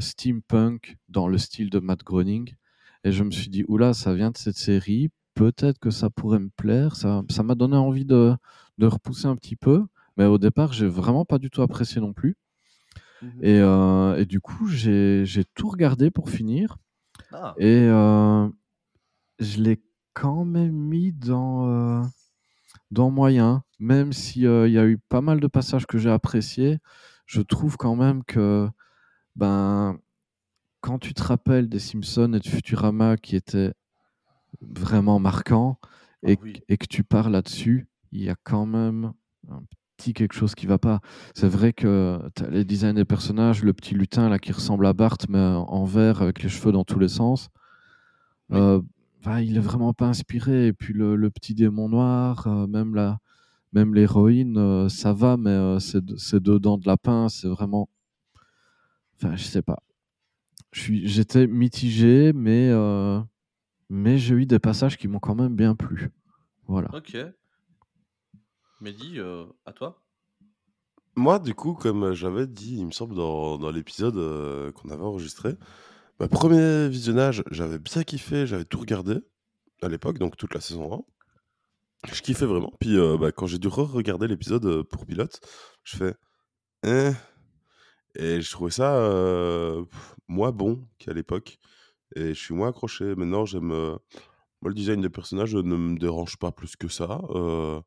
[0.00, 2.54] steampunk dans le style de Matt Groening.
[3.04, 5.10] Et je me suis dit, oula, ça vient de cette série,
[5.40, 6.96] peut-être que ça pourrait me plaire.
[6.96, 8.34] Ça ça m'a donné envie de,
[8.76, 9.86] de repousser un petit peu.
[10.18, 12.36] Mais au départ, j'ai vraiment pas du tout apprécié non plus.
[13.22, 13.30] Mhm.
[13.42, 15.24] Et, euh, et du coup, j'ai
[15.54, 16.76] tout regardé pour finir.
[17.32, 18.48] Ah, Et euh,
[19.38, 19.82] je l'ai
[20.12, 22.02] quand même mis dans, euh,
[22.90, 26.78] dans moyen, même s'il y a eu pas mal de passages que j'ai appréciés.
[27.26, 28.68] Je trouve quand même que
[29.36, 29.98] ben,
[30.82, 33.72] quand tu te rappelles des Simpsons et de Futurama qui étaient
[34.60, 35.78] vraiment marquants
[36.22, 36.52] et, Ah oui.
[36.54, 39.12] que- et que tu parles là-dessus, il y a quand même
[39.50, 39.62] un
[39.96, 41.00] petit quelque chose qui va pas.
[41.34, 42.20] C'est vrai que
[42.50, 46.22] les designs des personnages, le petit lutin là qui ressemble à Bart mais en vert
[46.22, 47.48] avec les cheveux dans tous les sens.
[48.50, 48.58] Oui.
[48.58, 48.80] Euh,
[49.24, 50.68] bah, il est vraiment pas inspiré.
[50.68, 53.18] Et puis le, le petit démon noir, euh, même la,
[53.72, 57.88] même l'héroïne, euh, ça va, mais c'est de- c'est deux dents de lapin, c'est vraiment.
[59.16, 59.78] Enfin, je sais pas.
[60.72, 62.70] J'étais mitigé, mais,
[63.90, 66.10] mais j'ai eu des passages qui m'ont quand même bien plu.
[66.66, 66.88] Voilà.
[66.94, 67.16] ok.
[68.80, 70.02] Mehdi, euh, à toi
[71.16, 75.02] Moi, du coup, comme j'avais dit, il me semble, dans, dans l'épisode euh, qu'on avait
[75.02, 75.56] enregistré,
[76.18, 79.18] ma premier visionnage, j'avais bien kiffé, j'avais tout regardé
[79.82, 81.04] à l'époque, donc toute la saison
[82.04, 82.12] 1.
[82.12, 82.72] Je kiffais vraiment.
[82.80, 85.40] Puis euh, bah, quand j'ai dû re-regarder l'épisode euh, pour pilote,
[85.84, 86.14] je fais
[86.86, 87.10] eh.
[88.14, 89.84] Et je trouvais ça euh,
[90.26, 91.58] moins bon qu'à l'époque.
[92.16, 93.14] Et je suis moins accroché.
[93.14, 93.96] Maintenant, j'aime euh,
[94.62, 97.20] moi, le design des personnages ne me dérange pas plus que ça.
[97.30, 97.80] Euh,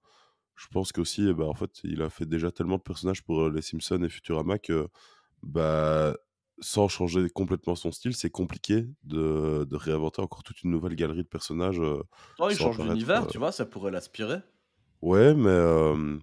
[0.56, 3.44] je pense qu'aussi, eh ben, en fait, il a fait déjà tellement de personnages pour
[3.44, 4.88] euh, les Simpsons et Futurama que
[5.44, 6.16] bah,
[6.62, 11.24] sans changer complètement son style, c'est compliqué de, de réinventer encore toute une nouvelle galerie
[11.24, 11.80] de personnages.
[11.82, 12.04] euh,
[12.38, 14.42] Oh, il sans change paraître, d'univers, euh, tu vois, ça pourrait l'aspirer.
[15.02, 16.18] Ouais, mais euh,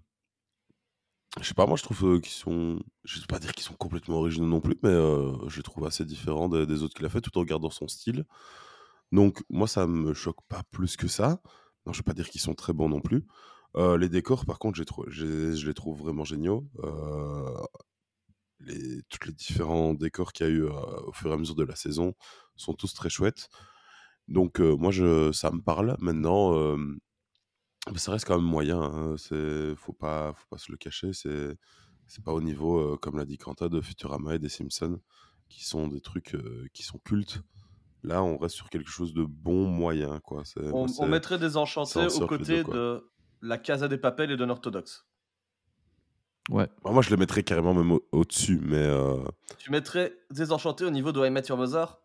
[1.38, 2.80] je sais pas, moi je trouve euh, qu'ils sont.
[3.04, 5.86] Je vais pas dire qu'ils sont complètement originaux non plus, mais euh, je les trouve
[5.86, 8.24] assez différents des, autres qu'il a fait tout en gardant son style.
[9.12, 11.40] Donc, moi ça me choque pas plus que ça.
[11.86, 13.26] Non, je vais pas dire qu'ils sont très bons non plus.
[13.76, 14.76] Euh, les décors, par contre,
[15.08, 16.68] je les trouve vraiment géniaux.
[16.84, 17.62] Euh,
[18.60, 21.64] les, tous les différents décors qu'il y a eu au fur et à mesure de
[21.64, 22.14] la saison
[22.56, 23.48] sont tous très chouettes.
[24.28, 24.92] Donc, moi,
[25.32, 25.96] ça me parle.
[26.00, 26.76] Maintenant,
[27.88, 28.80] euh, mais ça reste quand même moyen.
[28.80, 29.14] Hein.
[29.18, 31.12] C'est, faut pas, faut pas se le cacher.
[31.12, 31.56] C'est,
[32.06, 35.00] c'est pas au niveau, euh, comme l'a dit Quentin, de Futurama et des Simpsons,
[35.48, 37.42] qui sont des trucs euh, qui sont cultes.
[38.02, 40.42] Là, on reste sur quelque chose de bon moyen, quoi.
[40.44, 42.74] C'est, On, moi, on c'est- mettrait des c'est enchantés un aux côtés quoi.
[42.74, 43.10] de
[43.42, 45.06] la Casa des Papels et de l'Orthodoxe.
[46.48, 46.66] Ouais.
[46.82, 48.76] Bah, moi, je les mettrais carrément même au- au-dessus, mais.
[48.78, 49.22] euh,
[49.58, 51.98] Tu mettrais des enchantés au niveau de I Met Your Mother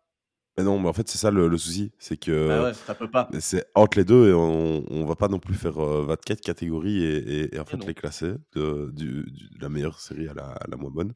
[0.58, 1.92] Mais non, mais en fait, c'est ça le, le souci.
[1.98, 2.48] C'est que.
[2.48, 3.28] Bah ouais, ça peut pas.
[3.40, 7.02] C'est entre les deux et on, on va pas non plus faire euh, 24 catégories
[7.04, 10.34] et, et- et en fait les classer de, du- du- de la meilleure série à
[10.34, 11.12] la, à la moins bonne.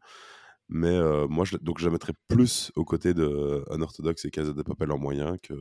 [0.69, 4.53] Mais euh, moi, je, donc je la mettrais plus aux côtés de Unorthodox et Casa
[4.53, 5.55] de Papel en moyen que,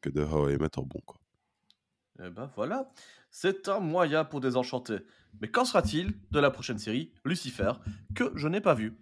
[0.00, 1.00] que de How I Met en bon.
[1.04, 1.18] Quoi.
[2.24, 2.90] Eh ben voilà,
[3.30, 4.98] c'est un moyen pour désenchanter.
[5.40, 7.72] Mais qu'en sera-t-il de la prochaine série, Lucifer,
[8.14, 8.94] que je n'ai pas vue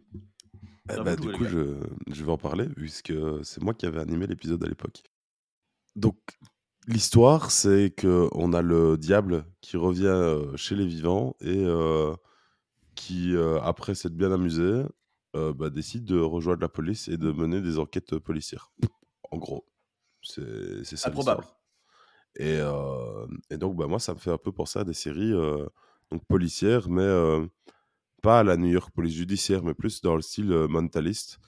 [0.89, 1.77] Eh ben, du coup, je,
[2.11, 3.13] je vais en parler puisque
[3.43, 5.03] c'est moi qui avais animé l'épisode à l'époque.
[5.97, 6.17] Donc,
[6.87, 12.15] l'histoire, c'est que on a le diable qui revient euh, chez les vivants et euh,
[12.95, 14.83] qui, euh, après s'être bien amusé,
[15.37, 18.73] euh, bah, décide de rejoindre la police et de mener des enquêtes policières.
[19.31, 19.67] En gros,
[20.23, 21.45] c'est ça Improbable.
[22.37, 22.59] Et,
[23.51, 25.33] et donc, bah, moi, ça me fait un peu penser à des séries
[26.11, 27.09] donc policières, mais
[28.21, 31.39] pas à la New York Police Judiciaire, mais plus dans le style euh, mentaliste.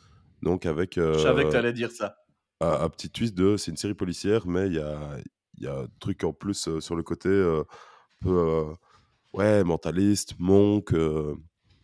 [0.42, 2.16] Donc, avec Je savais que euh, tu allais dire ça.
[2.60, 5.18] un, un petit twist de c'est une série policière, mais il y a,
[5.58, 8.74] y a un truc en plus euh, sur le côté euh, un peu euh,
[9.32, 10.92] ouais, mentaliste, monk.
[10.94, 11.34] euh,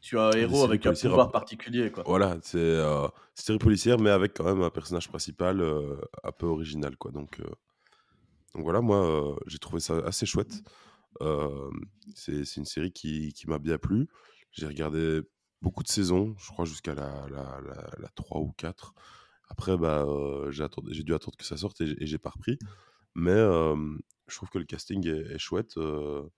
[0.00, 2.02] Tu as un héros avec un pouvoir particulier, quoi.
[2.06, 6.32] voilà, c'est euh, une série policière, mais avec quand même un personnage principal euh, un
[6.32, 6.96] peu original.
[6.96, 7.10] Quoi.
[7.12, 7.44] Donc, euh,
[8.54, 10.62] donc voilà, moi, euh, j'ai trouvé ça assez chouette.
[11.20, 11.70] Euh,
[12.14, 14.08] c'est c'est une série qui, qui m'a bien plu.
[14.52, 15.22] J'ai regardé
[15.62, 18.94] beaucoup de saisons, je crois jusqu'à la, la, la, la 3 ou 4.
[19.48, 22.58] Après, bah, euh, j'ai dû attendre que ça sorte et, j'ai- pas repris.
[23.14, 23.76] Mais euh,
[24.28, 25.76] je trouve que le casting est, est chouette.
[25.78, 26.28] euh,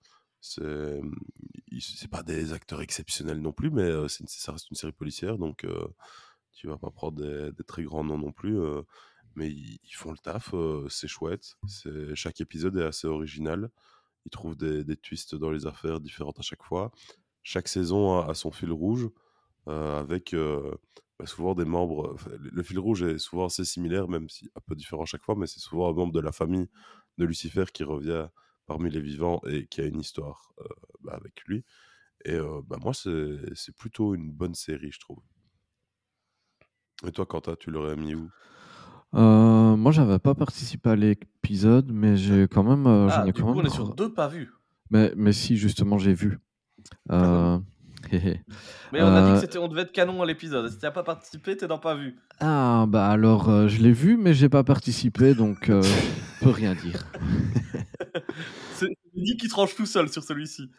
[0.41, 5.65] c'est pas des acteurs exceptionnels non plus, mais euh, ça reste une série policière, donc
[6.53, 8.57] tu vas pas prendre des, très grands noms non plus.
[9.35, 10.53] mais ils, font le taf,
[10.89, 11.55] c'est chouette.
[12.15, 13.69] Chaque épisode est assez original.
[14.25, 16.91] Ils trouvent des twists dans les affaires différentes à chaque fois.
[17.43, 19.09] Chaque saison a, a son fil rouge,
[19.67, 20.71] euh, avec euh,
[21.19, 22.15] bah, souvent des membres.
[22.39, 25.35] le fil rouge est souvent assez similaire, même si un peu différent à chaque fois,
[25.35, 26.67] mais c'est souvent un membre de la famille
[27.17, 28.27] de Lucifer qui revient
[28.67, 30.65] parmi les vivants et qui a une histoire euh,
[31.01, 31.65] bah, avec lui.
[32.25, 35.19] Et euh, bah, moi, c'est plutôt une bonne série, je trouve.
[37.05, 38.29] Et toi, Quentin, tu l'aurais mis où?
[39.13, 42.87] Euh, moi, j'avais pas participé à l'épisode, mais j'ai quand même.
[42.87, 44.51] euh, j'en Ah, ai du quand coup, on même est sur deux pas vus.
[44.89, 46.39] Mais, mais si, justement, j'ai vu.
[47.11, 47.57] Euh,
[48.11, 48.41] hé, hé.
[48.93, 50.69] Mais on a dit Euh, que c'était, on devait être canon à l'épisode.
[50.69, 52.15] Si t'as pas participé, t'es dans pas vu.
[52.39, 56.49] Ah, bah alors, euh, je l'ai vu, mais j'ai pas participé, donc euh, je peux
[56.51, 57.05] rien dire.
[58.73, 60.69] C'est dit qui tranche tout seul sur celui-ci.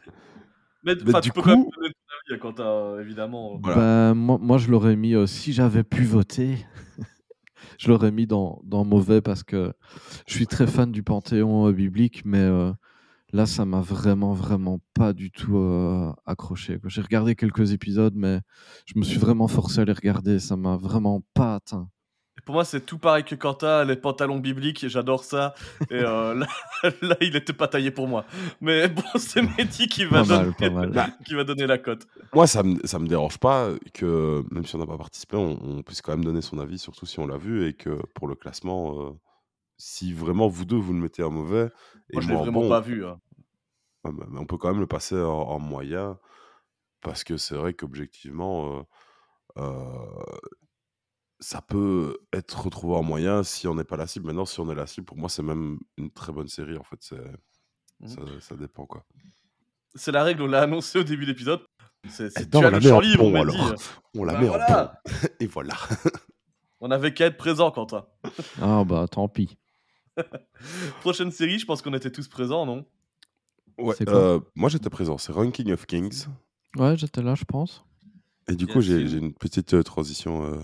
[0.85, 3.59] Mais, Mais enfin, du tu peux quand même coup- donner ton avis quand t'as, évidemment.
[3.63, 3.77] Voilà.
[3.81, 6.59] Ben, moi, moi, je l'aurais mis, euh, si j'avais pu voter,
[7.79, 9.73] je l'aurais mis dans, dans mauvais parce que
[10.27, 12.73] je suis très fan du panthéon euh, biblique, mais euh,
[13.33, 16.78] là, ça m'a vraiment, vraiment pas du tout euh, accroché.
[16.87, 18.41] J'ai regardé quelques épisodes, mais
[18.87, 20.39] je me suis vraiment forcé à les regarder.
[20.39, 21.89] Ça m'a vraiment pas atteint.
[22.45, 25.55] Pour moi, c'est tout pareil que Quentin, les pantalons bibliques, et j'adore ça.
[25.91, 26.47] Et euh, là,
[27.03, 28.24] là, il était pas taillé pour moi.
[28.61, 31.16] Mais bon, c'est Mehdi qui va, Pas mal, donner, pas mal.
[31.24, 32.07] qui va donner la cote.
[32.35, 35.59] Moi, ça me, ça me dérange pas que, même si on n'a pas participé, on,
[35.62, 38.26] on puisse quand même donner son avis, surtout si on l'a vu, et que pour
[38.26, 39.11] le classement, euh,
[39.85, 41.68] si vraiment vous deux, vous le mettez en mauvais,
[42.11, 43.05] et Moi, je l'ai vraiment bon, pas vu.
[43.05, 43.18] hein.
[44.05, 46.18] Ouais, mais- mais on peut quand même le passer en, en moyen,
[47.01, 48.83] parce que c'est vrai qu'objectivement, euh,
[49.59, 50.22] euh,
[51.41, 54.26] ça peut être retrouvé en moyen si on n'est pas la cible.
[54.26, 56.85] Maintenant, si on est la cible, pour moi, c'est même une très bonne série, en
[56.85, 56.99] fait.
[57.01, 57.16] C'est,
[58.01, 58.09] Mhm.
[58.09, 59.05] ça, ça dépend, quoi.
[59.97, 61.61] C'est la règle, on l'a annoncé au début de l'épisode.
[62.09, 63.57] C'est, c'est- Eh tu on as la le met champ en libre, bon, Mehdi.
[63.59, 63.74] alors.
[64.14, 64.83] On la Bah met voilà.
[64.83, 64.93] en bon.
[65.41, 65.74] Et voilà.
[66.80, 68.07] On avait qu'à être présent, Quentin.
[68.61, 69.57] Ah, bah tant pis.
[71.01, 72.85] Prochaine série, je pense qu'on était tous présents, non?
[73.79, 76.27] Ouais, euh, moi j'étais présent, c'est Ranking of Kings.
[76.77, 77.85] Ouais, j'étais là, je pense.
[78.49, 80.45] Et du Bien coup, j'ai une petite euh, transition.
[80.45, 80.59] euh,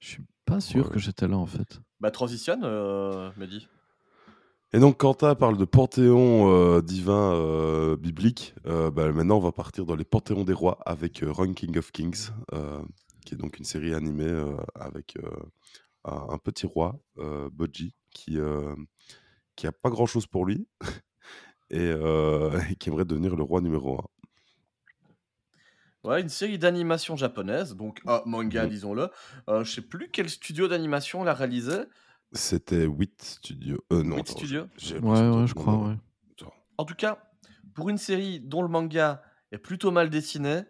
[0.00, 0.92] Je suis pas sûr Ouais.
[0.92, 1.80] que j'étais là en fait.
[2.00, 3.68] Bah, transitionne, euh, Mehdi.
[4.72, 8.54] Et donc, Quentin parle de panthéon euh, divin euh, biblique.
[8.66, 11.92] Euh, bah, maintenant, on va partir dans les panthéons des rois avec euh, Ranking of
[11.92, 12.82] Kings, euh,
[13.24, 15.30] qui est donc une série animée euh, avec euh,
[16.04, 18.76] un, un petit roi, euh, Bodji, qui, euh,
[19.56, 20.68] qui a pas grand chose pour lui
[21.70, 24.04] et, euh, et qui aimerait devenir le roi numéro un.
[26.04, 28.70] Ouais, une série d'animation japonaise, donc ah, manga, Mhm.
[28.70, 29.08] disons-le.
[29.48, 31.84] Euh, je sais plus quel studio d'animation l'a réalisé.
[32.32, 33.78] C'était 8 studios.
[33.92, 34.40] Euh, non, 8 attends,
[34.76, 35.96] j'ai Ouais, de- ouais, je crois, ouais.
[36.78, 37.30] En tout cas,
[37.74, 40.62] pour une série dont le manga est plutôt mal dessiné,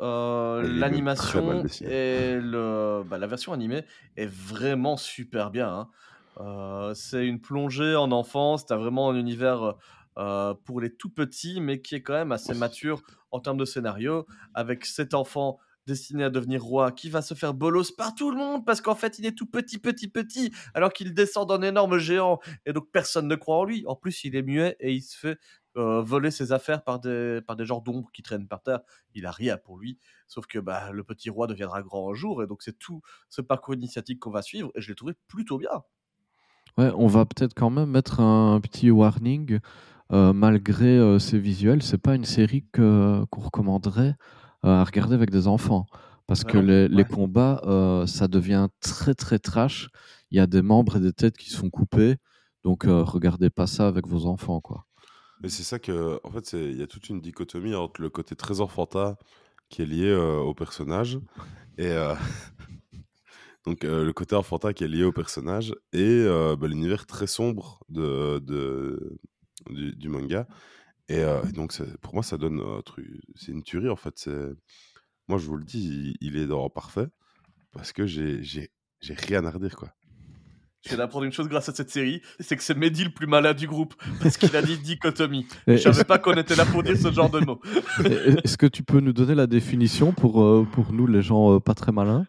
[0.00, 3.84] euh, l'animation et le, bah, la version animée
[4.16, 5.68] est vraiment super bien.
[5.72, 5.90] hein.
[6.38, 9.74] Euh, c'est une plongée en enfance, tu vraiment un univers
[10.18, 13.64] euh, pour les tout petits, mais qui est quand même assez mature en termes de
[13.64, 18.30] scénario, avec cet enfant destiné à devenir roi qui va se faire bolos par tout
[18.30, 21.62] le monde parce qu'en fait il est tout petit petit petit alors qu'il descend d'un
[21.62, 22.40] énorme géant.
[22.66, 23.84] Et donc personne ne croit en lui.
[23.86, 25.38] En plus il est muet et il se fait
[25.76, 28.80] euh, voler ses affaires par des, par des genres d'ombres qui traînent par terre.
[29.14, 32.42] Il a rien pour lui sauf que bah, le petit roi deviendra grand un jour.
[32.42, 35.58] Et donc c'est tout ce parcours initiatique qu'on va suivre et je l'ai trouvé plutôt
[35.58, 35.82] bien
[36.78, 39.60] Ouais, on va peut-être quand même mettre un petit warning.
[40.12, 44.14] euh, malgré euh, ses visuels, c'est pas une série que qu'on recommanderait
[44.64, 45.86] euh, à regarder avec des enfants.
[46.28, 49.88] Parce que les, combats, euh, ça devient très très trash.
[50.30, 52.16] Il y a des membres et des têtes qui se font couper.
[52.64, 54.86] Donc regardez pas ça avec vos enfants, quoi.
[55.40, 58.34] Mais c'est ça que, en fait, il y a toute une dichotomie entre le côté
[58.34, 59.16] très enfantin
[59.68, 61.20] qui est lié au personnage
[61.78, 61.94] et
[63.66, 67.26] donc euh, le côté enfantin qui est lié au personnage et euh, bah, l'univers très
[67.26, 67.98] sombre du,
[70.08, 70.46] manga.
[71.08, 74.30] Et, euh, donc pour moi, ça donne un truc, c'est une tuerie en fait.
[75.28, 77.08] Moi, je vous le dis, il, est dans parfait
[77.72, 78.70] parce que j'ai
[79.08, 79.92] rien à redire quoi.
[80.86, 83.26] Je viens d'apprendre une chose grâce à cette série c'est que c'est Mehdi le plus
[83.26, 85.46] malin du groupe parce qu'il a dit dichotomie.
[85.66, 87.60] Je savais pas qu'on était là pour dire ce genre de mots.
[88.04, 91.60] Est-ce que tu peux nous donner la définition pour, euh, pour nous, les gens euh,
[91.60, 92.26] pas très malins?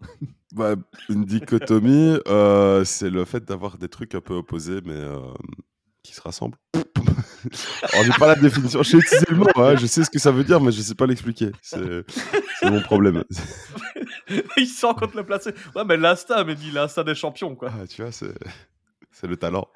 [0.56, 0.76] Bah,
[1.10, 5.20] une dichotomie, euh, c'est le fait d'avoir des trucs un peu opposés, mais euh,
[6.04, 6.58] qui se rassemblent.
[7.94, 8.84] Alors, j'ai pas la définition.
[8.84, 10.96] J'ai utilisé le mot, hein, je sais ce que ça veut dire, mais je sais
[10.96, 11.52] pas l'expliquer.
[11.62, 12.04] C'est
[12.64, 13.24] mon problème.
[14.58, 18.02] il sent contre le placer ouais mais l'insta Mehdi l'insta des champions quoi Ah, tu
[18.02, 18.34] vois, c'est
[19.12, 19.68] c'est le talent.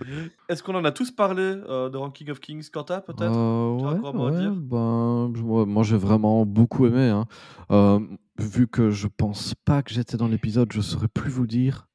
[0.48, 3.30] Est-ce qu'on en a tous parlé euh, de Ranking of Kings, Quentin, peut-être?
[3.32, 5.30] Euh, ouais, ben,
[5.66, 7.08] moi j'ai vraiment beaucoup aimé.
[7.08, 7.26] hein.
[7.70, 8.00] Euh,
[8.38, 11.86] vu que je pense pas que j'étais dans l'épisode, je saurais plus vous dire.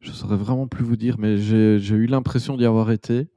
[0.00, 3.28] Je saurais vraiment plus vous dire, mais j'ai j'ai eu l'impression d'y avoir été.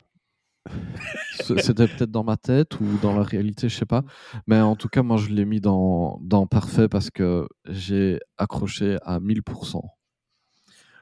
[1.39, 4.03] C'était peut-être dans ma tête ou dans la réalité, je sais pas.
[4.47, 8.97] Mais en tout cas, moi je l'ai mis dans, dans parfait parce que j'ai accroché
[9.03, 9.81] à 1000%.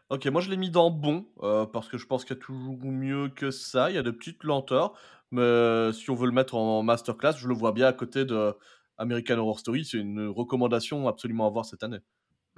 [0.09, 2.41] Ok, moi je l'ai mis dans bon, euh, parce que je pense qu'il y a
[2.41, 3.89] toujours mieux que ça.
[3.89, 4.93] Il y a des petites lenteurs,
[5.31, 8.25] mais euh, si on veut le mettre en masterclass, je le vois bien à côté
[8.25, 8.53] de
[8.97, 9.85] American Horror Story.
[9.85, 11.99] C'est une recommandation absolument à voir cette année.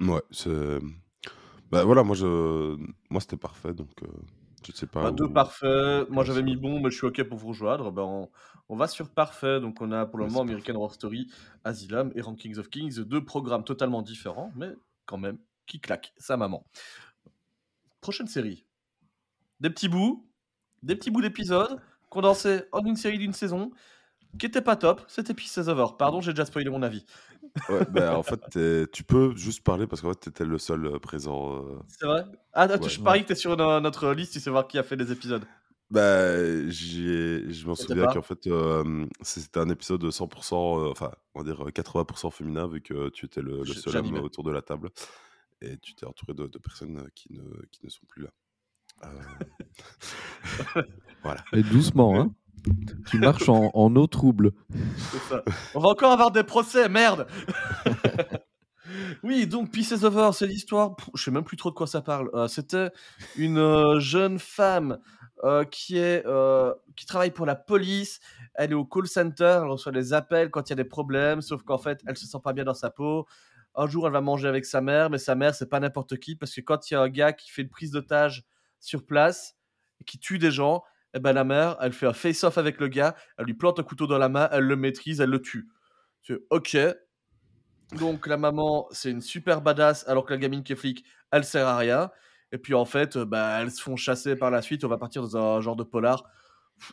[0.00, 0.78] Ouais, c'est.
[1.70, 2.76] Bah voilà, moi, je...
[3.10, 4.06] moi c'était parfait, donc euh,
[4.66, 5.02] je sais pas.
[5.04, 6.08] Bah, deux où- parfaits.
[6.10, 7.90] Moi j'avais mis bon, mais je suis ok pour vous rejoindre.
[7.92, 8.30] Ben, on,
[8.68, 9.60] on va sur parfait.
[9.60, 11.28] Donc on a pour le Ouais, moment American Horror Story,
[11.64, 14.70] Asylum et Rankings of Kings, deux programmes totalement différents, mais
[15.06, 16.64] quand même qui claquent sa maman.
[18.00, 18.64] Prochaine série.
[19.60, 20.28] Des petits bouts,
[20.82, 23.70] des petits bouts d'épisodes condensés en une série d'une saison
[24.38, 25.02] qui était pas top.
[25.08, 25.86] C'était Pieces Over.
[25.98, 27.04] Pardon, j'ai déjà spoilé mon avis.
[27.68, 30.86] Ouais, bah, en fait, t'es- tu peux juste parler parce qu'en fait, t'étais le seul
[30.86, 31.56] euh, présent.
[31.64, 32.24] euh, C'est vrai?
[32.52, 32.88] Ah, attends, Ouais.
[32.90, 35.10] je parie que t'es sur no- notre liste, tu sais voir qui a fait les
[35.12, 35.44] épisodes.
[35.90, 38.14] Bah, j'ai, je m'en souviens pas?
[38.14, 42.30] qu'en fait, euh, c'était un épisode de 100%, euh, enfin, on va dire euh, 80%
[42.32, 44.18] féminin, vu que tu étais le, seul homme j'animais.
[44.20, 44.90] autour de la table.
[45.62, 48.30] Et tu t'es entouré de, de personnes euh, qui ne, qui ne sont plus là.
[49.04, 49.08] Euh,
[51.22, 51.44] voilà.
[51.52, 52.34] Et doucement, hein.
[53.10, 54.52] Tu marches en, eau trouble.
[55.74, 57.26] On va encore avoir des procès, merde
[59.22, 60.96] Oui, donc Pieces Over, c'est l'histoire.
[61.14, 62.30] Je sais même plus trop de quoi ça parle.
[62.34, 62.90] Euh, C'était
[63.36, 64.98] une euh, jeune femme
[65.44, 66.24] euh, qui est
[66.96, 68.20] qui travaille pour la police.
[68.54, 71.42] Elle est au call center, elle reçoit des appels quand il y a des problèmes,
[71.42, 73.26] sauf qu'en fait, elle se sent pas bien dans sa peau.
[73.74, 76.34] Un jour, elle va manger avec sa mère, mais sa mère, c'est pas n'importe qui,
[76.34, 78.44] parce que quand il y a un gars qui fait une prise d'otage
[78.80, 79.56] sur place
[80.00, 80.82] et qui tue des gens,
[81.16, 83.82] eh ben la mère, elle fait un face-off avec le gars, elle lui plante un
[83.82, 85.66] couteau dans la main, elle le maîtrise, elle le tue.
[86.22, 86.76] C'est ok.
[87.98, 91.44] Donc la maman, c'est une super badass, alors que la gamine qui est flic, elle
[91.44, 92.10] sert à rien.
[92.52, 94.84] Et puis en fait, bah, elles se font chasser par la suite.
[94.84, 96.24] On va partir dans un genre de polar.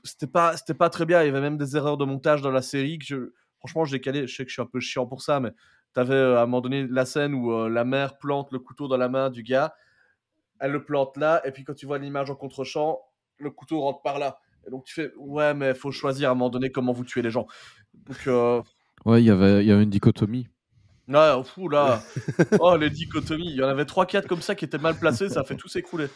[0.06, 1.22] C'était pas, c'était pas très bien.
[1.22, 3.16] Il y avait même des erreurs de montage dans la série que je,
[3.60, 4.26] franchement, j'ai calé.
[4.26, 5.52] Je sais que je suis un peu chiant pour ça, mais
[5.94, 9.10] t'avais à un moment donné la scène où la mère plante le couteau dans la
[9.10, 9.74] main du gars.
[10.60, 13.02] Elle le plante là, et puis quand tu vois l'image en contre-champ,
[13.38, 14.40] le couteau rentre par là.
[14.66, 17.22] Et donc tu fais, ouais, mais faut choisir à un moment donné comment vous tuez
[17.22, 17.48] les gens.
[17.94, 18.28] Donc,
[19.06, 20.48] Ouais, il y avait, il y avait une dichotomie.
[21.10, 22.02] Ouais, fou là.
[22.60, 23.50] oh, les dichotomies.
[23.50, 25.68] Il y en avait 3-4 comme ça qui étaient mal placés, ça a fait tout
[25.68, 26.08] s'écrouler.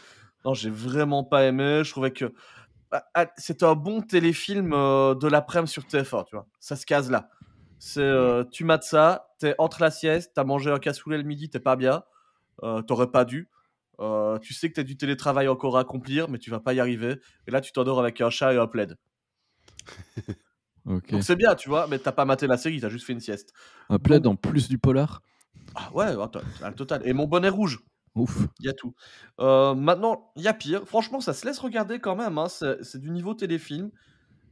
[0.44, 1.82] Non, j'ai vraiment pas aimé.
[1.84, 2.32] Je trouvais que
[2.90, 6.46] bah, ah, c'était un bon téléfilm de l'après-midi sur TF1, tu vois.
[6.60, 7.28] Ça se case là.
[7.78, 8.10] C'est
[8.50, 11.76] tu mates ça, t'es entre la sieste, t'as mangé un cassoulet le midi, t'es pas
[11.76, 12.02] bien,
[12.86, 13.50] t'aurais pas dû.
[14.42, 17.20] Tu sais que t'as du télétravail encore à accomplir, mais tu vas pas y arriver.
[17.46, 18.96] Et là, tu t'endors avec un chat et un plaid.
[20.84, 23.20] Donc c'est bien, tu vois, mais t'as pas maté la série, t'as juste fait une
[23.20, 23.52] sieste.
[23.90, 25.22] Un plaid en plus du polar?
[25.74, 27.02] Ah ouais, le total.
[27.04, 27.80] Et mon bonnet rouge.
[28.14, 28.46] Ouf.
[28.58, 28.94] Il y a tout.
[29.38, 30.86] Euh, maintenant, il y a pire.
[30.86, 32.38] Franchement, ça se laisse regarder quand même.
[32.38, 32.48] Hein.
[32.48, 33.90] C'est du niveau téléfilm.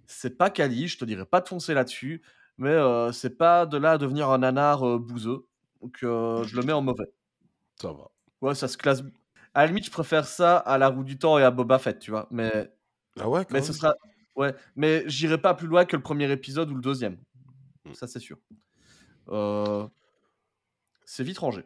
[0.07, 2.23] C'est pas quali, je te dirais pas de foncer là-dessus.
[2.59, 5.47] Mais euh, c'est pas de là à devenir un nanar euh, bouseux.
[5.83, 7.11] Donc je le mets en mauvais.
[7.81, 8.11] Ça va.
[8.41, 9.03] Ouais, ça se classe.
[9.57, 11.99] À la limite, je préfère ça à La Roue du Temps et à Boba Fett,
[11.99, 12.29] tu vois.
[12.31, 12.71] Mais,
[13.19, 13.95] ah ouais, mais ce sera.
[14.35, 17.17] Ouais, mais j'irai pas plus loin que le premier épisode ou le deuxième.
[17.87, 17.95] Mmh.
[17.95, 18.37] Ça, c'est sûr.
[21.07, 21.65] C'est vite rangé.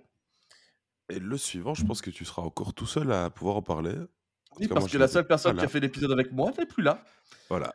[1.09, 3.97] Et le suivant, je pense que tu seras encore tout seul à pouvoir en parler.
[4.61, 7.03] Oui, parce que la seule personne qui a fait l'épisode avec moi n'est plus là.
[7.49, 7.75] Voilà.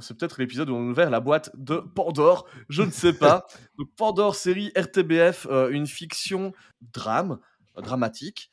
[0.00, 3.46] c'est peut-être l'épisode où on a ouvert la boîte de Pandore, je ne sais pas.
[3.78, 7.38] Donc Pandore, série RTBF, une fiction drame,
[7.76, 8.50] dramatique,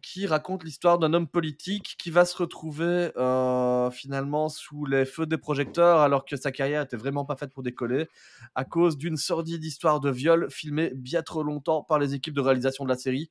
[0.00, 5.26] qui raconte l'histoire d'un homme politique qui va se retrouver euh, finalement sous les feux
[5.26, 8.08] des projecteurs alors que sa carrière était vraiment pas faite pour décoller
[8.54, 12.40] à cause d'une sordide histoire de viol filmée bien trop longtemps par les équipes de
[12.40, 13.30] réalisation de la série.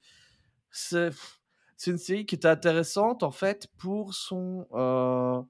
[0.72, 1.12] C'est
[1.88, 5.42] une série qui était intéressante en fait pour son euh,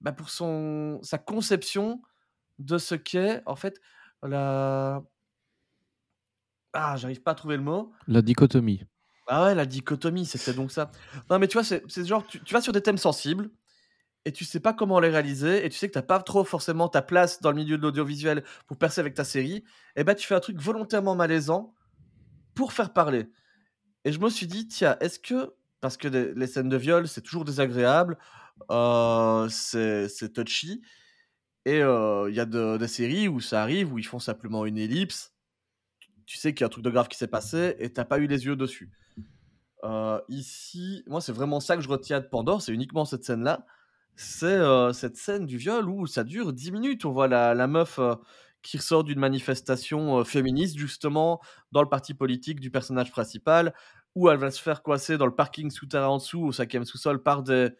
[0.00, 2.02] bah pour son sa conception
[2.58, 3.80] de ce qu'est en fait
[4.22, 5.02] la
[6.72, 8.84] ah j'arrive pas à trouver le mot la dichotomie
[9.26, 10.90] ah ouais, la dichotomie, c'était donc ça.
[11.30, 13.50] Non, mais tu vois, c'est genre, tu, vas sur des thèmes sensibles
[14.26, 16.88] et tu sais pas comment les réaliser et tu sais que t'as pas trop forcément
[16.88, 19.64] ta place dans le milieu de l'audiovisuel pour percer avec ta série.
[19.96, 21.74] Et bah, tu fais un truc volontairement malaisant
[22.54, 23.28] pour faire parler.
[24.04, 27.22] Et je me suis dit, tiens, est-ce que, parce que les, scènes de viol, c'est
[27.22, 28.18] toujours désagréable,
[28.70, 30.82] euh, c'est touchy,
[31.64, 34.78] et euh, il y a des séries où ça arrive, où ils font simplement une
[34.78, 35.33] ellipse,
[36.26, 38.18] tu sais qu'il y a un truc de grave qui s'est passé et t'as pas
[38.18, 38.90] eu les yeux dessus.
[39.84, 43.66] Euh, ici, moi, c'est vraiment ça que je retiens de Pandore, c'est uniquement cette scène-là.
[44.16, 47.04] C'est euh, cette scène du viol où ça dure 10 minutes.
[47.04, 48.14] On voit la, meuf euh,
[48.62, 51.40] qui ressort d'une manifestation féministe, justement,
[51.72, 53.74] dans le parti politique du personnage principal,
[54.14, 57.22] où elle va se faire coincer dans le parking souterrain en dessous, au cinquième sous-sol,
[57.22, 57.70] par des,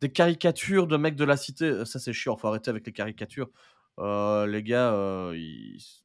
[0.00, 1.84] des caricatures de mecs de la cité.
[1.84, 3.50] Ça, c'est chiant, faut arrêter avec les caricatures.
[3.98, 6.03] les gars, ils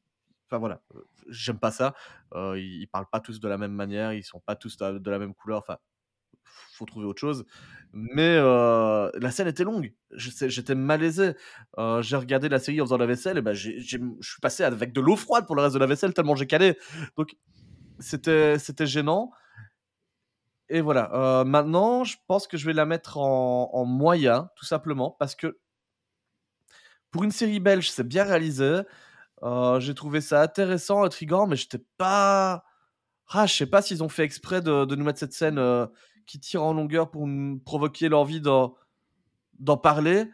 [0.50, 0.80] Enfin voilà,
[1.28, 1.94] j'aime pas ça.
[2.34, 5.32] ils, parlent pas tous de la même manière, ils sont pas tous de, la même
[5.32, 5.58] couleur.
[5.58, 5.78] Enfin,
[6.72, 7.44] faut trouver autre chose.
[7.92, 9.94] Mais la scène était longue.
[10.10, 11.34] J'étais malaisé.
[12.00, 15.00] j'ai regardé la série en faisant la vaisselle et ben je suis passé avec de
[15.00, 16.76] l'eau froide pour le reste de la vaisselle tellement j'ai calé.
[17.16, 17.36] Donc
[18.00, 19.30] c'était c'était gênant.
[20.68, 21.44] Et voilà.
[21.46, 25.58] maintenant, je pense que je vais la mettre en, en moyen, tout simplement, parce que
[27.10, 28.82] pour une série belge, c'est bien réalisé.
[29.42, 32.64] Euh, j'ai trouvé ça intéressant, intriguant, mais j'étais pas.
[33.28, 35.86] Ah, je sais pas s'ils ont fait exprès de, nous mettre cette scène euh,
[36.26, 38.74] qui tire en longueur pour nous provoquer l'envie d'en,
[39.60, 40.26] d'en parler,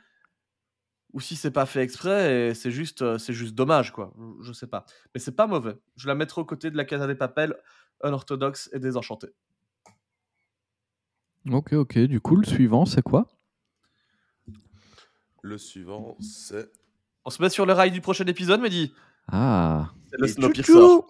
[1.12, 4.14] ou si c'est pas fait exprès et c'est juste, euh, c'est juste dommage, quoi.
[4.40, 4.86] Je, sais pas.
[5.14, 5.76] Mais c'est pas mauvais.
[5.96, 7.56] Je la mettrai aux côtés de la Casa des Papels,
[8.02, 9.30] unorthodoxe et désenchantée.
[11.50, 11.98] Ok, ok.
[12.00, 13.28] Du coup, le suivant, c'est quoi?
[15.42, 16.70] Le suivant, c'est
[17.26, 18.94] on se met sur le rail du prochain épisode, Mehdi
[19.28, 19.90] Ah.
[20.08, 20.72] C'est le Snowpiercer.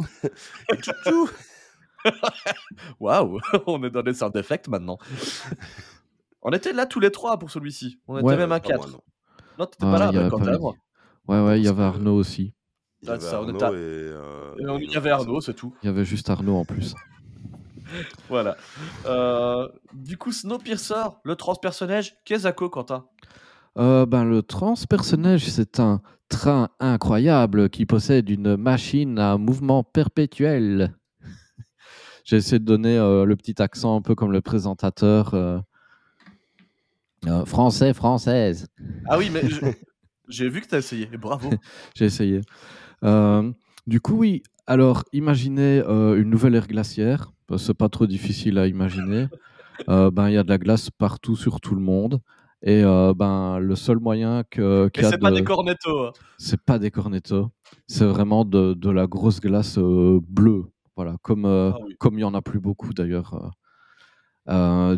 [3.01, 4.97] Waouh, on est dans des sound d'effects maintenant.
[6.41, 8.01] on était là tous les trois pour celui-ci.
[8.09, 8.99] On était même à quatre.
[9.59, 10.59] Non, t'étais pas là, mais quand même.
[11.29, 12.55] Ouais, ouais, il y avait Arnaud aussi.
[13.03, 15.75] Il y avait Arnaud, et, euh, il y avait Arnaud, c'est tout.
[15.83, 16.95] Il y avait juste Arnaud en plus.
[18.29, 18.57] voilà.
[19.05, 23.07] Euh, du coup, Snowpiercer, le transpersonnage, qu'est-ce que Quentin
[23.79, 30.95] euh, ben, Le transpersonnage, c'est un train incroyable qui possède une machine à mouvement perpétuel.
[32.25, 35.61] J'ai essayé de donner euh, le petit accent un peu comme le présentateur euh,
[37.45, 38.67] français, française.
[39.09, 39.43] Ah oui, mais
[40.29, 41.51] j'ai vu que tu as essayé, bravo.
[41.95, 42.41] J'ai essayé.
[43.87, 49.29] du coup, oui, alors imaginez une nouvelle ère glaciaire, c'est pas trop difficile à imaginer.
[49.87, 52.21] ben il y a de la glace partout sur tout le monde.
[52.63, 56.07] Et euh, ben le seul moyen que a c'est pas de- des cornettos.
[56.07, 56.13] hein.
[56.39, 57.51] c'est pas des cornettos,
[57.87, 60.65] c'est vraiment de, de la grosse glace euh, bleue.
[60.97, 61.95] Voilà, comme euh, Ah oui.
[61.99, 63.53] comme il y en a plus beaucoup d'ailleurs.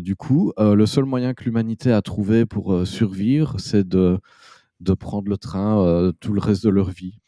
[0.01, 4.19] du coup, le seul moyen que l'humanité a trouvé pour survivre, c'est de,
[4.79, 7.19] de prendre le train tout le reste de leur vie.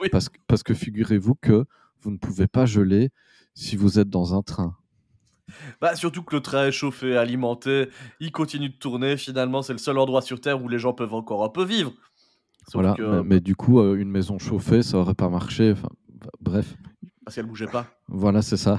[0.00, 0.08] Oui.
[0.10, 1.64] Parce, parce que figurez-vous que
[2.02, 3.10] vous ne pouvez pas geler
[3.54, 4.76] si vous êtes dans un train.
[5.80, 7.88] Bah, surtout que le train est chauffé, alimenté,
[8.20, 9.16] il continue de tourner.
[9.16, 11.92] Finalement, c'est le seul endroit sur Terre où les gens peuvent encore un peu vivre.
[12.66, 15.72] Sauf Voilà, que- mais, mais du coup, euh, une maison chauffée, ça aurait pas marché.
[15.72, 16.74] Enfin, bah, bref,
[17.24, 17.86] Parce qu'elle bougeait pas.
[18.08, 18.78] voilà, c'est ça.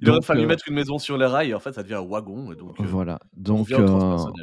[0.00, 1.50] Il aurait fallu euh, mettre une maison sur les rails.
[1.50, 2.52] Et en fait, ça devient un wagon.
[2.52, 3.18] Et donc, euh, Voilà.
[3.36, 3.68] Donc,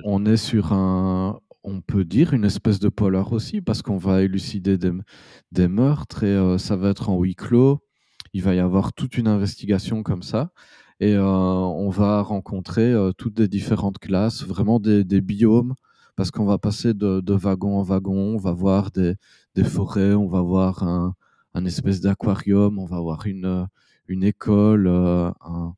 [0.04, 4.22] on est sur un, on peut dire une espèce de polar aussi, parce qu'on va
[4.24, 4.92] élucider des,
[5.54, 7.80] des meurtres et euh, ça va être en huis clos.
[8.34, 10.52] Il va y avoir toute une investigation comme ça.
[11.00, 15.76] Et euh, on va rencontrer euh, toutes des différentes classes, vraiment des, des biomes,
[16.16, 18.36] parce qu'on va passer de, de wagon en wagon.
[18.36, 19.16] On va voir des,
[19.56, 21.14] des forêts, on va voir un,
[21.54, 23.68] un espèce d'aquarium, on va voir une,
[24.08, 25.76] une école, euh, un,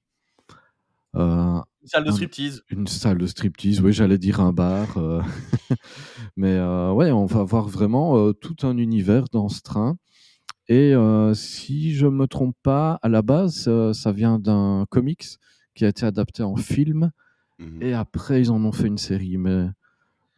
[1.81, 2.61] une salle de striptease.
[2.69, 4.97] une salle de striptease, oui, j'allais dire un bar.
[6.37, 9.97] Mais ouais, on va voir vraiment tout un univers dans ce train.
[10.69, 15.25] Et euh, si je me trompe pas, à la base, euh, ça vient d'un comics
[15.73, 17.11] qui a été adapté en film.
[17.57, 17.81] Mhm.
[17.81, 19.37] Et après, ils en ont fait une série.
[19.37, 19.65] Mais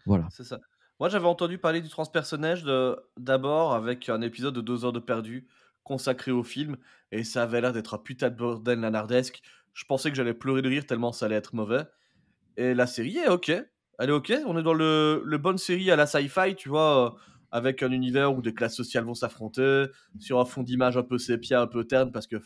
[0.06, 0.28] voilà.
[0.32, 0.60] C'est ça.
[1.00, 5.00] Moi, j'avais entendu parler du transpersonnage de- d'abord avec un épisode de deux heures de
[5.00, 5.48] perdu
[5.84, 6.78] consacré au film.
[7.12, 9.42] Et ça avait l'air d'être un putain de bordel nanardesque.
[9.74, 11.84] Je pensais que j'allais pleurer de rire tellement ça allait être mauvais.
[12.56, 13.50] Et la série est ok.
[14.00, 14.34] Elle est ok.
[14.46, 17.10] On est dans le, le bonne série à la sci-fi, tu vois, euh,
[17.52, 19.86] avec un univers où des classes sociales vont s'affronter,
[20.20, 22.38] sur un fond d'image un peu sépia, un peu terne, parce que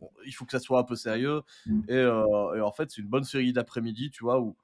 [0.00, 1.42] bon, il faut que ça soit un peu sérieux.
[1.88, 4.56] Et, euh, et en fait, c'est une bonne série d'après-midi, tu vois, où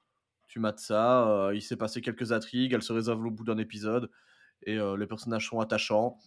[0.47, 3.57] tu mates ça, euh, il s'est passé quelques intrigues, elles se résolvent au bout d'un
[3.57, 4.09] épisode,
[4.63, 6.17] et euh, les personnages sont attachants.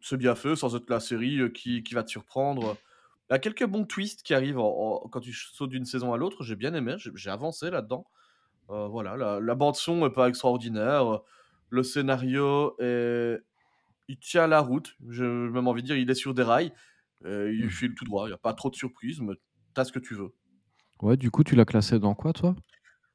[0.00, 2.76] C'est bien fait, sans être la série qui, qui va te surprendre.
[3.28, 6.12] Il y a quelques bons twists qui arrivent en- en- quand tu sautes d'une saison
[6.12, 8.06] à l'autre, j'ai bien aimé, j'ai j'ai avancé là-dedans.
[8.68, 11.22] Voilà, la, la bande-son n'est pas extraordinaire,
[11.70, 13.38] le scénario est...
[14.08, 16.72] Il tient la route, j'ai même envie de dire, il est sur des rails,
[17.24, 19.34] euh, il file tout droit, il n'y a pas trop de surprises, mais
[19.74, 20.32] t'as ce que tu veux.
[21.02, 22.54] Ouais, du coup, tu l'as classé dans quoi, toi?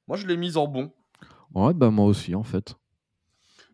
[0.08, 0.91] Moi, je l'ai mise en bon.
[1.56, 2.76] Ouais, bah moi aussi, en fait.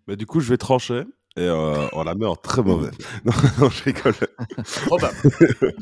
[0.08, 1.06] Bah, du coup, je vais trancher
[1.36, 2.92] et euh, on la met en très mauvais.
[3.26, 4.14] non, non, je rigole.
[4.86, 5.16] Probable.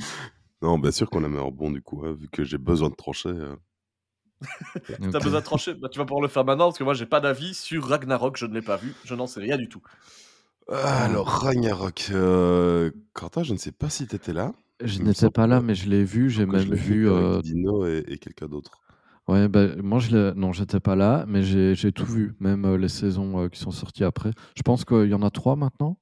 [0.61, 2.89] Non, bien sûr qu'on la met en bon, du coup, hein, vu que j'ai besoin
[2.89, 3.29] de trancher.
[3.29, 3.55] euh.
[5.11, 7.05] T'as besoin de trancher bah, Tu vas pouvoir le faire maintenant parce que moi j'ai
[7.05, 9.81] pas d'avis sur Ragnarok, je ne l'ai pas vu, je n'en sais rien du tout.
[10.71, 12.07] Ah, Alors, Ragnarok.
[12.11, 14.53] euh, Quentin, je ne sais pas si t'étais là.
[14.83, 16.29] Je n'étais pas là, mais je l'ai vu.
[16.29, 17.07] J'ai même vu.
[17.07, 18.81] euh, Dino et, et quelqu'un d'autre.
[19.27, 22.65] Ouais, bah, moi, je l'ai- non, j'étais pas là, mais j'ai j'ai tout vu, même
[22.65, 24.31] euh, les saisons euh, qui sont sorties après.
[24.55, 25.97] Je pense qu'il y en a trois maintenant.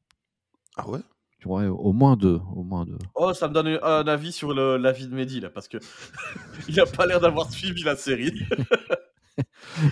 [0.76, 1.00] Ah ouais?
[1.46, 2.98] Au moins deux, au moins deux.
[3.16, 5.78] Oh, ça me donne un avis sur le- la vie de Mehdi là parce que
[6.68, 8.34] il a pas l'air d'avoir suivi la série.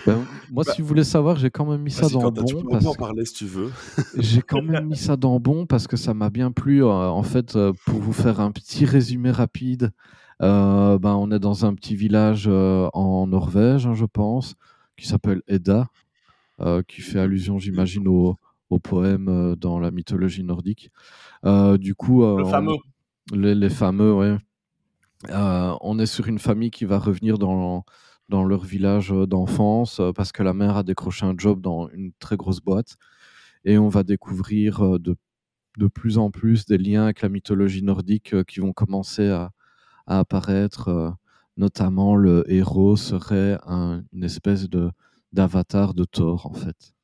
[0.06, 2.62] Ben, moi, Bah- si vous voulez savoir, j'ai quand même mis ça dans tu bon
[2.62, 3.72] peux parce en que parler si tu veux.
[4.16, 6.84] j'ai quand même mis ça dans bon parce que ça m'a bien plu.
[6.84, 9.90] euh, en fait, euh, pour vous faire un petit résumé rapide,
[10.42, 14.54] euh, ben, on est dans un petit village en Norvège, hein, je pense,
[14.96, 15.88] qui s'appelle Edda,
[16.60, 18.36] euh, qui fait allusion, j'imagine, au,
[18.70, 20.90] au poème dans la mythologie nordique.
[21.44, 22.76] Euh, du coup, euh, Le on- fameux.
[23.32, 24.36] les, les fameux, ouais.
[25.30, 27.84] Euh, on est sur une famille qui va revenir dans,
[28.28, 32.36] dans leur village d'enfance parce que la mère a décroché un job dans une très
[32.36, 32.96] grosse boîte.
[33.64, 35.16] Et on va découvrir de,
[35.78, 39.50] de plus en plus des liens avec la mythologie nordique qui vont commencer à,
[40.06, 41.14] à apparaître.
[41.58, 44.90] notamment, le héros serait un- une espèce de
[45.34, 46.94] d'avatar de Thor, en fait.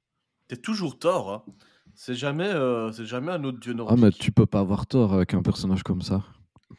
[0.49, 1.33] T'es toujours tort.
[1.33, 1.53] Hein.
[2.01, 4.05] C'est jamais, euh, c'est jamais un autre dieu Ah, nordique.
[4.05, 6.23] mais tu peux pas avoir Thor avec un personnage comme ça.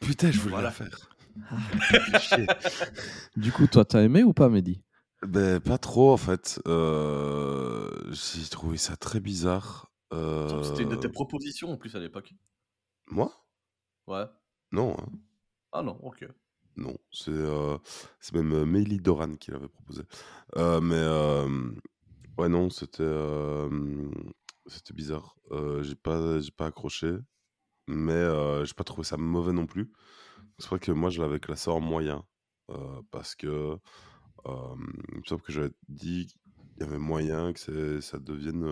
[0.00, 0.68] Putain, je voulais Voilà.
[0.68, 1.10] la faire.
[1.50, 1.56] Ah.
[2.20, 2.46] Chier.
[3.36, 4.82] Du coup, toi, t'as aimé ou pas, Mehdi?
[5.26, 6.58] Ben, pas trop en fait.
[6.66, 9.92] Euh, J'ai trouvé ça très bizarre.
[10.14, 12.32] Euh, C'était une de tes propositions en plus à l'époque.
[13.10, 13.30] Moi?
[14.06, 14.24] Ouais.
[14.72, 15.06] Non, hein.
[15.72, 16.26] Ah non, ok.
[16.76, 16.96] non.
[17.12, 17.76] C'est euh,
[18.20, 20.02] c'est même euh, Meili Doran qui l'avait proposé.
[20.56, 21.46] Euh, mais euh,
[22.38, 23.68] ouais, non, c'était euh,
[24.66, 25.36] c'était bizarre.
[25.52, 27.16] Euh, j'ai pas j'ai pas accroché,
[27.88, 29.92] mais euh, j'ai pas trouvé ça mauvais non plus.
[30.58, 32.24] C'est vrai que moi je l'avais classé en moyen
[32.70, 33.78] euh, parce que
[34.46, 34.52] il
[35.18, 38.64] me que j'avais dit qu'il y avait moyen que ça devienne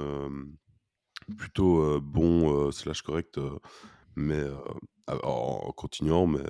[1.37, 3.39] plutôt bon slash correct,
[4.17, 4.45] mais
[5.25, 6.45] en, continuant, mais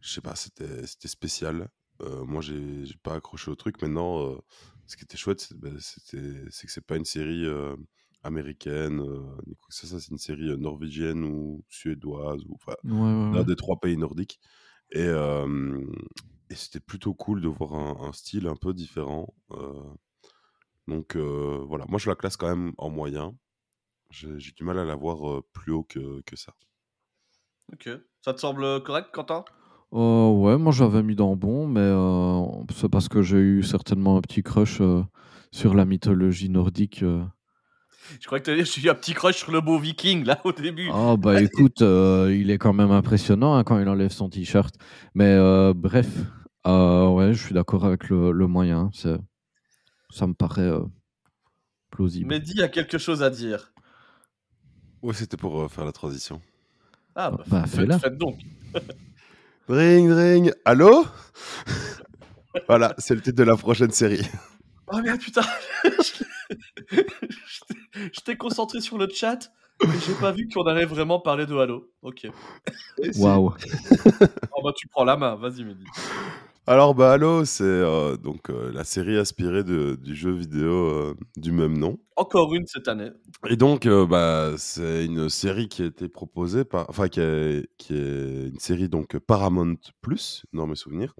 [0.00, 1.68] je sais pas, c'était c'était spécial.
[2.02, 3.80] Euh, moi, j'ai j'ai pas accroché au truc.
[3.82, 4.38] Maintenant, euh,
[4.86, 7.46] ce qui était chouette, c'est bah, c'était- c'est que c'est pas une série
[8.26, 9.22] américaine, euh,
[9.70, 13.44] ça, ça c'est une série euh, norvégienne ou suédoise, ou enfin, Ouais, ouais, l'un ouais.
[13.44, 14.40] des trois pays nordiques.
[14.92, 15.80] Et, euh,
[16.50, 19.34] et c'était plutôt cool de voir un, un style un peu différent.
[19.52, 19.72] euh.
[20.86, 23.34] donc euh, voilà, moi je la classe quand même en moyen.
[24.10, 26.54] J'ai du mal à la voir euh, plus haut que, que ça.
[27.72, 27.88] Ok.
[28.22, 29.44] Ça te semble correct, Quentin?
[29.92, 34.16] Euh, ouais, moi j'avais mis dans bon, mais euh, c'est parce que j'ai eu certainement
[34.16, 35.02] un petit crush euh,
[35.52, 37.02] sur la mythologie nordique.
[38.20, 40.52] Je crois que t'as j'ai eu un petit crush sur le beau viking, là, au
[40.52, 40.88] début.
[40.92, 44.74] Ah bah écoute, euh, il est quand même impressionnant hein, quand il enlève son t-shirt.
[45.14, 46.06] Mais euh, bref,
[46.66, 48.90] euh, ouais, je suis d'accord avec le, le moyen.
[48.94, 49.18] c'est-
[50.10, 50.80] Ça me paraît euh,
[51.90, 52.28] plausible.
[52.28, 53.72] Mehdi a quelque chose à dire.
[55.02, 56.40] Ouais, c'était pour euh, faire la transition.
[57.14, 57.98] Ah, Ah, bah, bah, faites- fais-la.
[57.98, 58.38] faites donc.
[59.68, 61.04] Ring, ring, allô?
[62.68, 64.22] Voilà, c'est le titre de la prochaine série.
[64.92, 65.42] Oh merde, putain
[65.82, 67.06] J'étais-
[68.12, 69.50] J'étais concentré sur le chat,
[69.82, 71.90] mais j'ai pas vu qu'on allait vraiment parler de Halo.
[72.02, 72.28] Ok.
[73.16, 73.54] Waouh.
[74.52, 75.84] Oh bah tu prends la main, vas-y Mehdi.
[76.68, 81.14] Alors, bah, Halo, c'est euh, donc euh, la série inspirée de- du jeu vidéo euh,
[81.36, 81.96] du même nom.
[82.16, 83.10] Encore une cette année.
[83.48, 87.68] Et donc, euh, bah, c'est une série qui a été proposée par, enfin, qui est,
[87.78, 91.14] qui est une série donc Paramount Plus, dans mes souvenirs.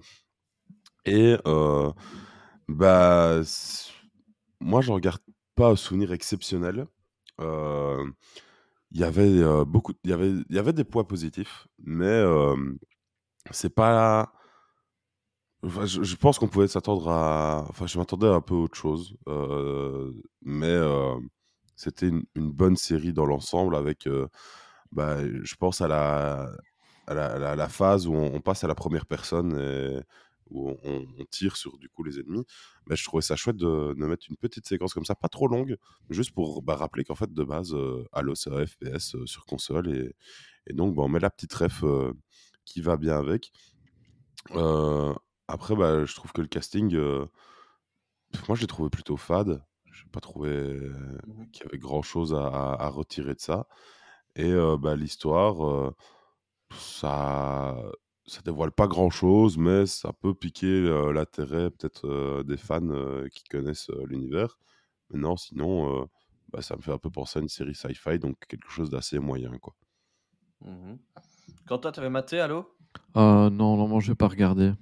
[1.05, 1.91] Et euh,
[2.67, 3.39] bah,
[4.59, 5.21] moi, je regarde
[5.57, 6.87] pas un souvenir exceptionnel.
[7.39, 10.09] Il y avait beaucoup, il
[10.49, 12.23] y avait, des points positifs, mais
[13.51, 14.31] c'est pas.
[15.63, 17.65] Je, pense qu'on pouvait s'attendre à.
[17.69, 19.17] Enfin, je m'attendais à un peu autre chose.
[20.41, 20.77] mais
[21.75, 24.07] c'était une, bonne série dans l'ensemble avec.
[24.91, 25.87] bah, je pense à
[27.07, 29.99] la phase où on, on passe à la première personne et
[30.51, 32.45] où on, tire sur du coup les ennemis.
[32.87, 35.47] Bah, je trouvais ça chouette de, de mettre une petite séquence comme ça, pas trop
[35.47, 35.77] longue,
[36.09, 39.45] juste pour bah, rappeler qu'en fait, de base, euh, Halo, c'est un FPS euh, sur
[39.45, 39.89] console.
[39.95, 40.15] Et,
[40.67, 42.13] et donc, bah, on met la petite ref euh,
[42.65, 43.51] qui va bien avec.
[44.51, 45.13] Euh,
[45.47, 46.95] après, bah, je trouve que le casting,
[48.47, 49.63] moi, je l'ai trouvé plutôt fade.
[49.91, 50.51] Je n'ai pas trouvé
[51.27, 51.49] Mhm.
[51.51, 53.67] qu'il y avait grand chose à, à- à retirer de ça.
[54.35, 55.93] Et bah, l'histoire,
[56.71, 57.75] ça,
[58.27, 62.81] ça dévoile pas grand chose, mais ça peut piquer euh, l'intérêt peut-être euh, des fans
[62.89, 64.57] euh, qui connaissent euh, l'univers.
[65.09, 66.05] Mais non, sinon, euh,
[66.51, 69.19] bah, ça me fait un peu penser à une série sci-fi, donc quelque chose d'assez
[69.19, 69.73] moyen, quoi.
[70.65, 70.97] Mhm.
[71.67, 72.65] Quentin, t'avais maté Halo?
[73.15, 74.73] Euh, non, non, moi je vais pas regarder.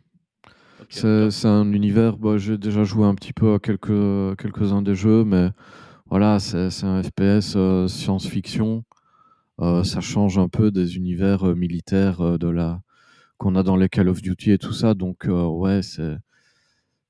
[0.89, 5.24] C'est un univers, bah, j'ai déjà joué un petit peu à quelques, quelques-uns des jeux,
[5.24, 5.50] mais
[6.08, 8.84] voilà, c'est c'est un FPS euh, science-fiction.
[9.62, 12.82] Euh, ça change un peu des univers euh, militaires euh, de la
[13.38, 14.93] qu'on a dans les Call of Duty et tout ça.
[14.93, 15.81] Donc euh, ouais,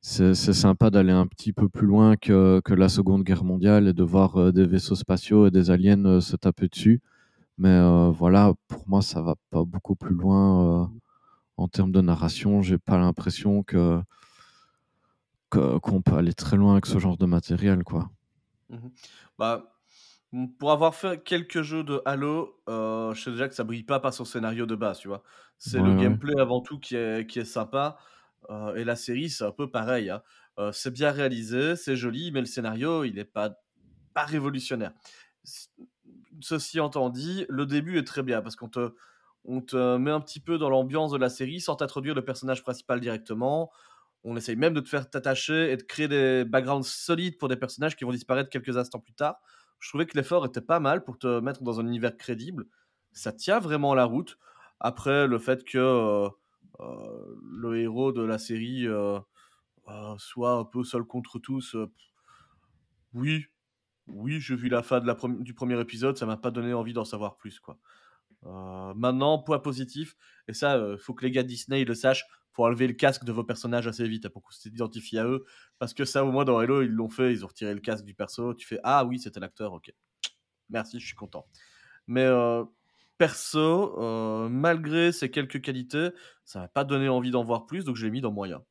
[0.01, 3.93] c'est sympa d'aller un petit peu plus loin que, que la Seconde Guerre mondiale et
[3.93, 7.01] de voir euh, des vaisseaux spatiaux et des aliens euh, se taper dessus.
[7.57, 7.79] Mais
[8.11, 10.91] voilà, pour moi, ça va pas beaucoup plus loin
[11.55, 12.61] en termes de narration.
[12.61, 14.01] J'ai pas l'impression que
[15.49, 18.09] qu'on peut aller très loin avec ce genre de matériel, quoi.
[18.69, 18.91] Mhm.
[19.39, 19.63] Bah, m-
[20.59, 23.99] pour avoir fait quelques jeux de Halo, euh, je sais déjà que ça brille pas
[23.99, 25.23] par son scénario de base, tu vois.
[25.57, 25.95] C'est Ouais, le ouais.
[25.95, 27.97] gameplay avant tout qui est, qui est sympa.
[28.49, 30.09] euh, et la série, c'est un peu pareil.
[30.09, 30.21] hein.
[30.59, 33.55] Euh, c'est bien réalisé, c'est joli, mais le scénario, il n'est pas,
[34.13, 34.93] pas révolutionnaire.
[36.41, 38.93] Ceci étant dit, le début est très bien parce qu'on te,
[39.45, 42.63] on te met un petit peu dans l'ambiance de la série sans t'introduire le personnage
[42.63, 43.71] principal directement.
[44.23, 47.55] On essaye même de te faire t'attacher et de créer des backgrounds solides pour des
[47.57, 49.39] personnages qui vont disparaître quelques instants plus tard.
[49.79, 52.65] Je trouvais que l'effort était pas mal pour te mettre dans un univers crédible.
[53.11, 54.37] Ça tient vraiment la route.
[54.79, 56.29] Après, le fait que euh,
[56.79, 59.19] euh, le héros de la série euh,
[60.17, 61.75] soit un peu seul contre tous,
[63.13, 63.45] oui,
[64.07, 65.01] oui, j'ai vu la fin
[65.39, 67.77] du premier épisode, ça m'a pas donné envie d'en savoir plus, quoi.
[68.43, 70.15] Maintenant, point positif,
[70.47, 72.25] et ça, il faut que les gars de Disney le sachent,
[72.55, 75.45] faut enlever le casque de vos personnages assez vite pour qu'on s'identifie à eux,
[75.77, 78.05] parce que ça, au moins dans Hello, ils l'ont fait, ils ont retiré le casque
[78.05, 79.93] du perso, tu fais ah oui, c'était l'acteur, ok,
[80.69, 81.47] merci, je suis content.
[82.07, 82.63] Mais euh,
[83.17, 86.09] perso, euh, malgré ces quelques qualités,
[86.45, 88.63] ça m'a pas donné envie d'en voir plus, donc je l'ai mis dans moyen.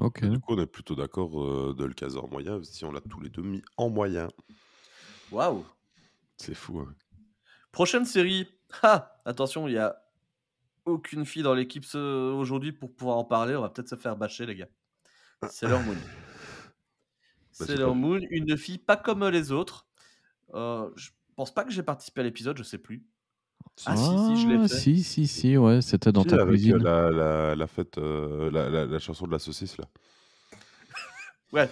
[0.00, 0.22] Ok.
[0.22, 2.92] Et du coup, on est plutôt d'accord euh, de le caser en moyen, si on
[2.92, 4.28] l'a tous les deux mis en moyen.
[5.32, 5.64] Waouh!
[6.36, 6.94] C'est fou, hein.
[7.72, 8.46] Prochaine série.
[8.82, 9.96] Ah, attention, il y a
[10.88, 13.54] aucune fille dans l'équipe ce- aujourd'hui pour pouvoir en parler.
[13.56, 14.68] On va peut-être se faire bâcher, les gars.
[15.48, 15.94] Sailor Moon.
[17.60, 17.94] j'ai Sailor.
[17.94, 19.86] Moon, une fille pas comme les autres.
[20.54, 23.04] Euh, je pense pas que j'ai participé à l'épisode, je sais plus.
[23.86, 24.74] Ah, si, si, je l'ai Ah, fait.
[24.74, 26.76] si, si, si, ouais, c'était dans Si, ta avec euh, cuisine.
[26.78, 29.84] la, la, la fête, euh, la, la, la chanson de la saucisse là.
[31.52, 31.70] Ouais,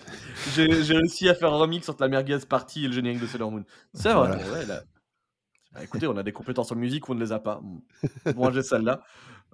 [0.54, 3.50] j'ai réussi à faire un remix entre la merguez party et le générique de Sailor
[3.50, 3.64] Moon.
[3.92, 4.52] C'est vrai, Voilà.
[4.52, 4.82] ouais, là.
[5.76, 7.60] Bah, écoutez, on a des compétences en musique on ne les a pas.
[8.34, 9.02] Moi, j'ai celle-là.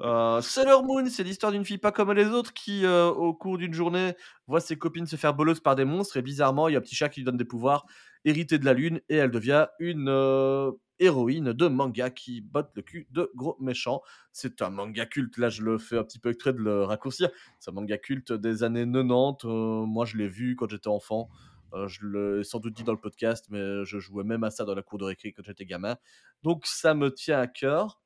[0.00, 3.58] Euh, Sailor Moon, c'est l'histoire d'une fille pas comme les autres qui, euh, au cours
[3.58, 4.14] d'une journée,
[4.46, 6.82] voit ses copines se faire bolos par des monstres et bizarrement, il y a un
[6.82, 7.86] petit chat qui lui donne des pouvoirs
[8.24, 10.70] hérités de la lune et elle devient une euh,
[11.00, 14.00] héroïne de manga qui botte le cul de gros méchants.
[14.30, 17.30] C'est un manga culte, là je le fais un petit peu exprès de le raccourcir.
[17.58, 19.44] C'est un manga culte des années 90.
[19.44, 21.28] euh, moi, je l'ai vu quand j'étais enfant.
[21.72, 24.64] Euh, je l'ai sans doute dit dans le podcast, mais je jouais même à ça
[24.64, 25.96] dans la cour de récré quand j'étais gamin.
[26.42, 28.00] Donc ça me tient à cœur.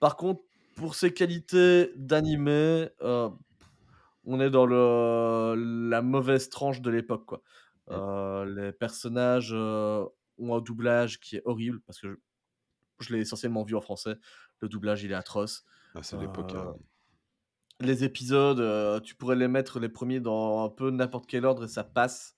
[0.00, 0.42] Par contre,
[0.76, 3.30] pour ses qualités d'animé, euh,
[4.24, 7.26] on est dans le, la mauvaise tranche de l'époque.
[7.26, 7.42] quoi.
[7.90, 10.04] Euh, les personnages euh,
[10.38, 12.14] ont un doublage qui est horrible parce que je,
[13.00, 14.16] je l'ai essentiellement vu en français.
[14.60, 15.64] Le doublage, il est atroce.
[15.94, 16.54] Ah, c'est l'époque.
[16.54, 16.76] Euh, hein.
[17.80, 21.64] Les épisodes, euh, tu pourrais les mettre les premiers dans un peu n'importe quel ordre
[21.64, 22.36] et ça passe.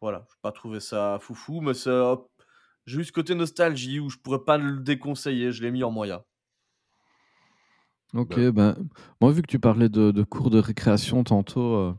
[0.00, 1.72] Voilà, je n'ai pas trouvé ça foufou, mais
[2.86, 5.90] j'ai eu ce côté nostalgie où je pourrais pas le déconseiller, je l'ai mis en
[5.90, 6.22] moyen.
[8.14, 8.52] Ok, Bah.
[8.52, 8.76] ben,
[9.20, 11.94] moi, vu que tu parlais de, de cours de récréation tantôt euh,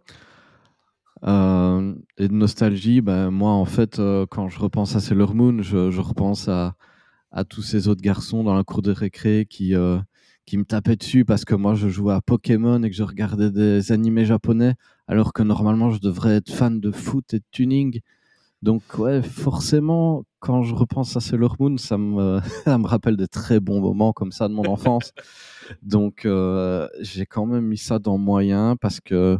[1.26, 5.62] euh, et de nostalgie, ben, moi, en fait, euh, quand je repense à Sailor Moon,
[5.62, 6.76] je, je repense à,
[7.32, 9.74] à tous ces autres garçons dans la cour de récré qui,
[10.46, 13.52] qui me tapaient dessus parce que moi, je jouais à Pokémon et que je regardais
[13.52, 14.76] des animés japonais,
[15.10, 18.00] alors que normalement, je devrais être fan de foot et de tuning.
[18.62, 23.26] Donc, ouais, forcément, quand je repense à Sailor Moon, ça me, ça me rappelle de
[23.26, 25.12] très bons moments comme ça de mon enfance.
[25.82, 29.40] Donc, euh, j'ai quand même mis ça dans moyen parce que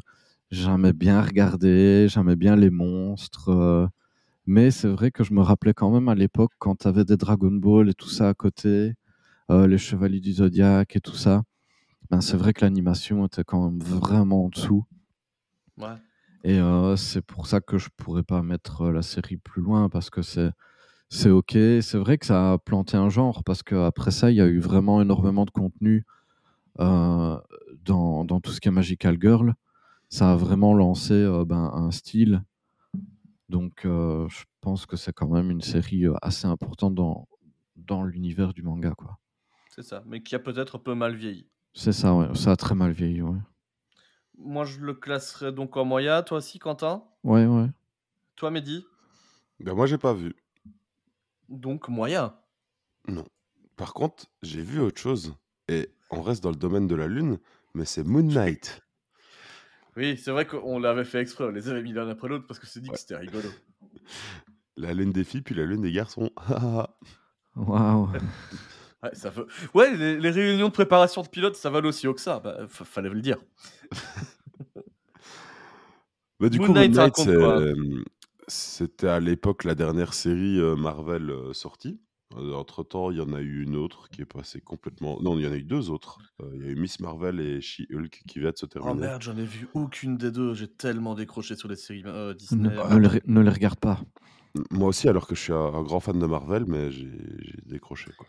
[0.50, 3.50] j'aimais bien regarder, j'aimais bien les monstres.
[3.50, 3.88] euh,
[4.48, 7.18] mais c'est vrai que je me rappelais quand même à l'époque quand tu avais des
[7.18, 8.94] Dragon Ball et tout ça à côté,
[9.52, 11.44] euh, les Chevaliers du Zodiaque et tout ça.
[12.10, 14.86] Ben, c'est vrai que l'animation était quand même vraiment en dessous.
[15.80, 15.96] Ouais.
[16.44, 19.90] Et euh, c'est pour ça que je pourrais pas mettre euh, la série plus loin
[19.90, 20.52] parce que c'est
[21.10, 21.52] c'est ok.
[21.52, 24.60] C'est vrai que ça a planté un genre parce qu'après ça, il y a eu
[24.60, 26.06] vraiment énormément de contenu
[26.80, 27.38] euh,
[27.84, 29.54] dans, dans tout ce qui est Magical Girl.
[30.10, 32.44] Ça a vraiment lancé euh, ben, un style.
[33.50, 37.28] Donc je pense que c'est quand même une série assez importante dans,
[37.76, 38.92] dans l'univers du manga.
[38.92, 39.18] quoi.
[39.70, 41.48] C'est ça, mais qui a peut-être un peu mal vieilli.
[41.74, 42.28] C'est ça, ouais.
[42.36, 43.40] Ça a très mal vieilli, ouais.
[44.40, 46.24] Moi, je le classerais donc en moyen.
[46.24, 47.04] Toi aussi, Quentin?
[47.24, 47.68] Ouais, ouais.
[48.36, 48.86] Toi, Mehdi?
[49.60, 50.36] Ben, moi, j'ai pas vu.
[51.50, 52.36] Donc moyen.
[53.76, 55.36] Par contre, j'ai vu autre chose.
[55.68, 57.40] Et on reste dans le domaine de la lune,
[57.74, 58.82] mais c'est Moon Knight.
[59.98, 62.60] Oui, c'est vrai qu'on l'avait fait exprès, on les avait mis l'un après l'autre parce
[62.60, 62.96] que c'est dit Ouais.
[62.96, 63.50] que c'était rigolo.
[64.78, 66.30] La lune des filles, puis la lune des garçons.
[67.56, 68.10] Waouh.
[69.04, 69.48] Ouais, ça veut...
[69.74, 72.40] ouais les, les réunions de préparation de pilote, ça valait aussi haut que ça.
[72.40, 73.38] Bah, fa- fallait le dire.
[76.40, 77.74] Bah, du Moon coup, Knight, Moon euh,
[78.48, 82.00] c'était à l'époque la dernière série euh, Marvel euh, sortie.
[82.34, 85.20] entre temps, il y en a eu une autre qui est passée complètement.
[85.22, 86.20] Non, il y en a eu deux autres.
[86.56, 89.02] Il y a eu Miss Marvel et She-Hulk qui viennent de se Oh terminer.
[89.02, 90.54] merde, j'en ai vu aucune des deux.
[90.54, 92.70] J'ai tellement décroché sur les séries euh, Ne, Disney.
[92.70, 94.00] ne les, ne les regarde pas.
[94.72, 97.60] Moi aussi, alors que je suis un, un grand fan de Marvel, mais j'ai, j'ai
[97.66, 98.12] décroché.
[98.18, 98.28] Quoi.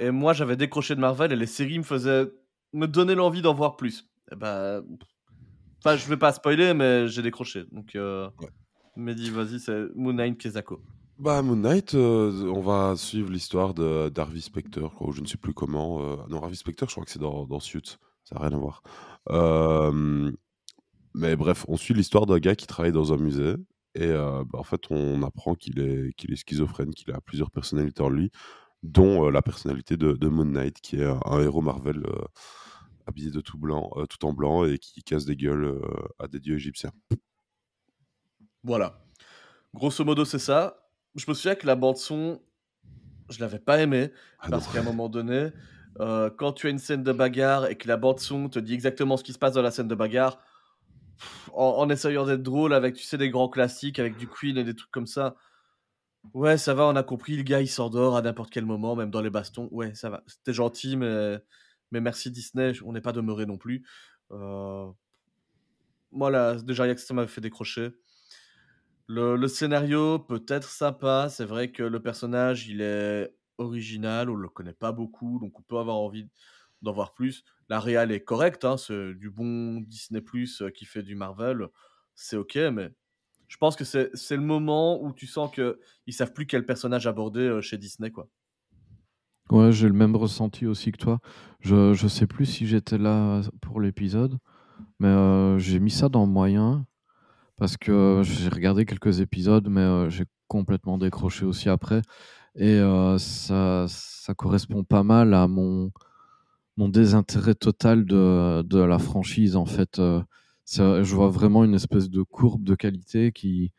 [0.00, 2.26] Et moi, j'avais décroché de Marvel et les séries me faisaient
[2.72, 4.08] me donner l'envie d'en voir plus.
[4.32, 4.80] Et bah,
[5.78, 7.64] enfin, je vais pas spoiler, mais j'ai décroché.
[7.72, 8.28] Donc, euh...
[8.40, 8.48] Ouais.
[8.96, 10.82] Mehdi, vas-y, c'est Moon Knight Kezako.
[11.18, 15.26] Bah, Moon Knight, euh, on va suivre l'histoire de d'Harvey Specter, quoi, ou je ne
[15.26, 16.00] sais plus comment.
[16.02, 17.98] euh, Non, Harvey Specter, je crois que c'est dans, dans Suits.
[18.24, 18.82] Ça n'a rien à voir.
[19.30, 20.32] Euh,
[21.14, 23.54] Mais bref, on suit l'histoire d'un gars qui travaille dans un musée.
[23.94, 27.50] Et euh, bah, en fait, on apprend qu'il est, qu'il est schizophrène, qu'il a plusieurs
[27.50, 28.30] personnalités en lui,
[28.82, 32.24] dont euh, la personnalité de, de Moon Knight, qui est un, un héros Marvel euh,
[33.10, 35.80] habillé de tout blanc, euh, tout en blanc et qui casse des gueules euh,
[36.18, 36.92] à des dieux égyptiens.
[38.62, 39.00] Voilà.
[39.74, 40.90] Grosso modo, c'est ça.
[41.14, 42.40] Je me souviens que la bande-son,
[43.28, 44.12] je l'avais pas aimée.
[44.38, 45.50] Ah Parce qu'à un moment donné,
[45.98, 49.16] euh, quand tu as une scène de bagarre et que la bande-son te dit exactement
[49.16, 50.38] ce qui se passe dans la scène de bagarre,
[51.52, 54.74] en, essayant d'être drôle avec, tu sais, des grands classiques, avec du Queen et des
[54.74, 55.36] trucs comme ça.
[56.34, 59.10] Ouais, ça va, on a compris, le gars il s'endort à n'importe quel moment, même
[59.10, 59.68] dans les bastons.
[59.70, 60.22] Ouais, ça va.
[60.26, 61.38] C'était gentil, mais,
[61.92, 63.84] mais merci Disney, on n'est pas demeuré non plus.
[64.32, 64.86] Euh...
[66.12, 67.90] Moi, là, déjà, rien que ça m'avait fait décrocher.
[69.06, 74.36] Le, le scénario peut être sympa, c'est vrai que le personnage il est original, on
[74.36, 76.28] le connaît pas beaucoup, donc on peut avoir envie
[76.82, 77.44] d'en voir plus.
[77.68, 81.68] La réal est correcte, hein, du bon Disney Plus qui fait du Marvel,
[82.14, 82.90] c'est ok, mais
[83.50, 87.08] je pense que c'est le moment où tu sens que ils savent plus quel personnage
[87.08, 88.28] aborder euh, chez Disney, quoi.
[89.50, 91.18] Ouais, j'ai le même ressenti aussi que toi.
[91.58, 94.38] Je je sais plus si j'étais là pour l'épisode,
[95.00, 96.86] mais j'ai mis ça dans moyen
[97.56, 102.02] parce que j'ai regardé quelques épisodes, mais j'ai complètement décroché aussi après
[102.54, 102.80] et
[103.18, 105.90] ça ça correspond pas mal à mon
[106.80, 110.00] mon désintérêt total de de la franchise, en fait,
[110.64, 113.72] ça je vois vraiment une espèce de courbe de qualité qui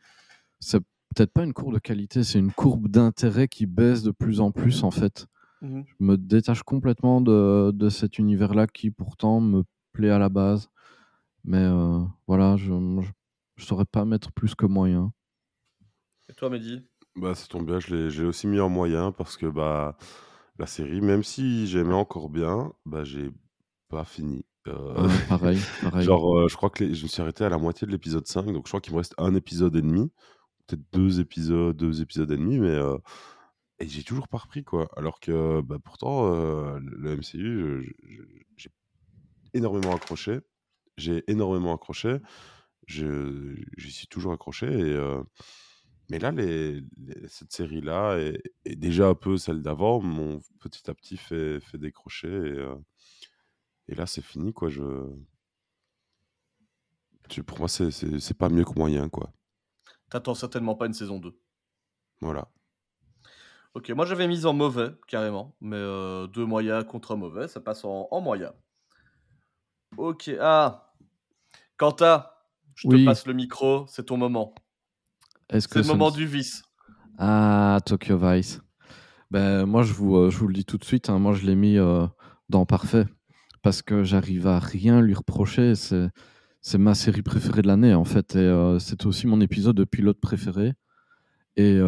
[0.60, 0.80] c'est
[1.14, 4.50] peut-être pas une courbe de qualité, c'est une courbe d'intérêt qui baisse de plus en
[4.52, 5.26] plus, en fait.
[5.62, 10.28] Mmh Je me détache complètement de de cet univers-là qui pourtant me plaît à la
[10.28, 10.70] base.
[11.44, 12.72] Mais heu, voilà, je
[13.02, 13.08] je
[13.56, 15.12] je saurais pas mettre plus que moyen.
[16.28, 16.82] Et toi, Mehdi?
[17.16, 19.96] Bah, ça tombe bien, je l'ai j'ai aussi mis en moyen parce que, bah,
[20.58, 23.30] la série, même si j'aimais encore bien, bah, j'ai
[23.88, 24.44] pas fini.
[24.66, 26.04] Ouais, pareil, pareil.
[26.04, 28.26] genre, heu, je crois que les je me suis arrêté à la moitié de l'épisode
[28.26, 30.12] 5, donc je crois qu'il me reste un épisode et demi,
[30.66, 32.78] peut-être 2 épisodes 2 épisodes et demi, mais
[33.80, 34.88] et j'ai toujours pas repris, quoi.
[34.96, 36.30] Alors que, bah, pourtant,
[36.78, 37.96] le MCU,
[38.56, 38.70] j'ai
[39.54, 40.38] énormément accroché.
[40.96, 42.18] J'ai énormément accroché.
[42.86, 44.96] J'y suis toujours accroché et
[46.10, 50.90] mais là, les les cette série-là et et déjà un peu celle d'avant m'ont petit
[50.90, 52.76] à petit fait fait décrocher et heu
[53.88, 54.68] et là, c'est fini, quoi.
[54.68, 54.82] Je
[57.28, 59.32] tu pour moi, c'est c'est c'est pas mieux que moyen, quoi.
[60.10, 61.42] T'attends certainement pas une saison 2.
[62.20, 62.52] Voilà.
[63.74, 67.58] OK, moi j'avais mis en mauvais, carrément, mais heu, 2 moyens contre un mauvais, ça
[67.60, 68.52] passe en en moyen.
[69.98, 70.94] OK, ah!
[71.78, 72.26] Quentin,
[72.74, 72.98] je te Oui.
[72.98, 74.54] passe le micro, c'est ton moment.
[75.52, 76.62] Est-ce C'est que le moment me du vice.
[77.18, 78.60] Ah, Tokyo Vice.
[79.30, 81.46] Ben, moi, je vous, heu, je vous le dis tout de suite, hein, moi, je
[81.46, 82.08] l'ai mis, heu,
[82.48, 83.06] dans parfait
[83.62, 85.74] parce que j'arrive à rien lui reprocher.
[85.74, 86.08] C'est
[86.64, 89.84] c'est ma série préférée de l'année, en fait et heu, c'est aussi mon épisode de
[89.84, 90.74] pilote préféré
[91.56, 91.78] et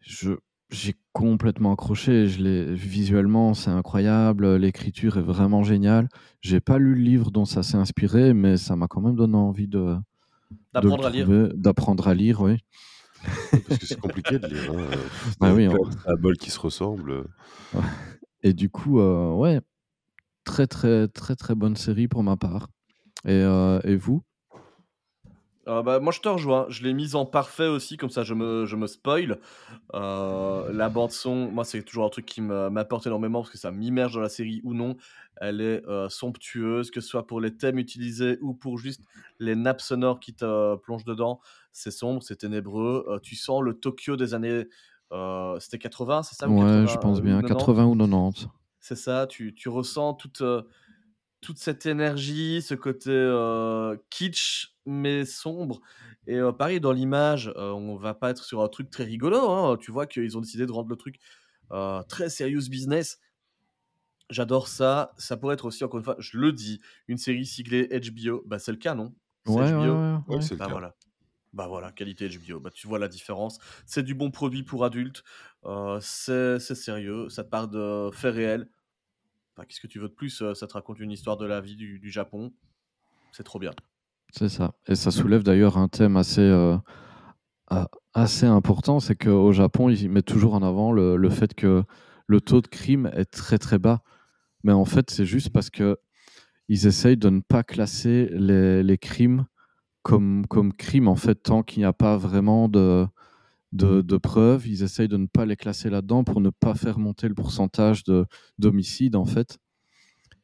[0.00, 0.32] je
[0.70, 2.26] j'ai complètement accroché.
[2.26, 6.08] Je l'ai visuellement, c'est incroyable, l'écriture est vraiment géniale.
[6.40, 9.36] J'ai pas lu le livre dont ça s'est inspiré, mais ça m'a quand même donné
[9.36, 9.96] envie de
[10.72, 11.30] D'apprendre à lire.
[11.54, 12.58] d'apprendre à lire, oui.
[13.66, 15.08] Parce que c'est compliqué de lire, hein,
[15.40, 17.24] Bah il y oui, a on de symboles qui se.
[17.72, 17.84] Ouais
[18.42, 19.60] et du coup, heu, ouais,
[20.44, 22.68] très, très, très, très bonne série pour ma part
[23.26, 24.22] et heu et vous?
[25.66, 28.34] Heu, bah, moi je te rejoins, je l'ai mise en parfait aussi, comme ça je
[28.34, 29.38] me je me spoil.
[29.94, 33.70] Heu, la bande son, moi c'est toujours un truc qui m'apporte énormément parce que ça
[33.70, 34.96] m'immerge dans la série ou non.
[35.40, 39.02] Elle est, heu, somptueuse, que ce soit pour les thèmes utilisés ou pour juste
[39.38, 41.40] les nappes sonores qui te plongent dedans.
[41.72, 44.66] C'est sombre, c'est ténébreux, tu sens le Tokyo des années,
[45.60, 46.48] c'était 80, c'est ça?
[46.50, 47.68] Ou Ouais, 80, je pense bien 90?
[47.68, 48.48] 80 ou 90.
[48.80, 50.42] C'est ça, tu tu ressens toute,
[51.44, 53.10] toute cette énergie, ce côté,
[54.10, 55.80] kitsch, mais sombre
[56.26, 59.76] et heu, pareil dans l'image, on va pas être sur un truc très rigolo, hein.
[59.78, 61.16] Tu vois qu'ils ont décidé de rendre le truc,
[62.08, 63.18] très serious business.
[64.30, 65.12] J'adore ça.
[65.18, 68.42] Ça pourrait être aussi, encore une fois, je le dis, une série siglée HBO.
[68.46, 69.14] Bah, c'est le cas, non?
[69.44, 70.06] C'est Ouais, HBO?
[70.06, 70.42] ouais, Oui, ouais.
[70.42, 70.78] c'est le Bah, cas.
[70.78, 70.96] voilà.
[71.52, 72.60] Bah, voilà, qualité HBO.
[72.60, 73.58] Bah, tu vois la différence.
[73.86, 75.24] C'est du bon produit pour adultes,
[76.00, 78.70] c'est c'est sérieux, ça te parle de faits réels.
[79.62, 80.42] Qu'est-ce que tu veux de plus?
[80.42, 82.52] Heu, ça te raconte une histoire de la vie du Japon.
[83.32, 83.72] C'est trop bien.
[84.32, 86.76] C'est ça et ça soulève d'ailleurs un thème assez, heu,
[87.68, 91.84] a assez important, c'est qu'au Japon, ils mettent toujours en avant le le fait que
[92.26, 94.02] le taux de crime est très, très bas.
[94.64, 95.96] Mais en fait, c'est juste parce qu'ils
[96.68, 99.46] essayent de ne pas classer les les crimes
[100.02, 103.06] comme comme crimes, en fait, tant qu'il n'y a pas vraiment de
[103.74, 104.66] de de preuves.
[104.68, 108.04] Ils essayent de ne pas les classer là-dedans pour ne pas faire monter le pourcentage
[108.04, 108.26] de
[108.58, 109.58] d'homicides, en fait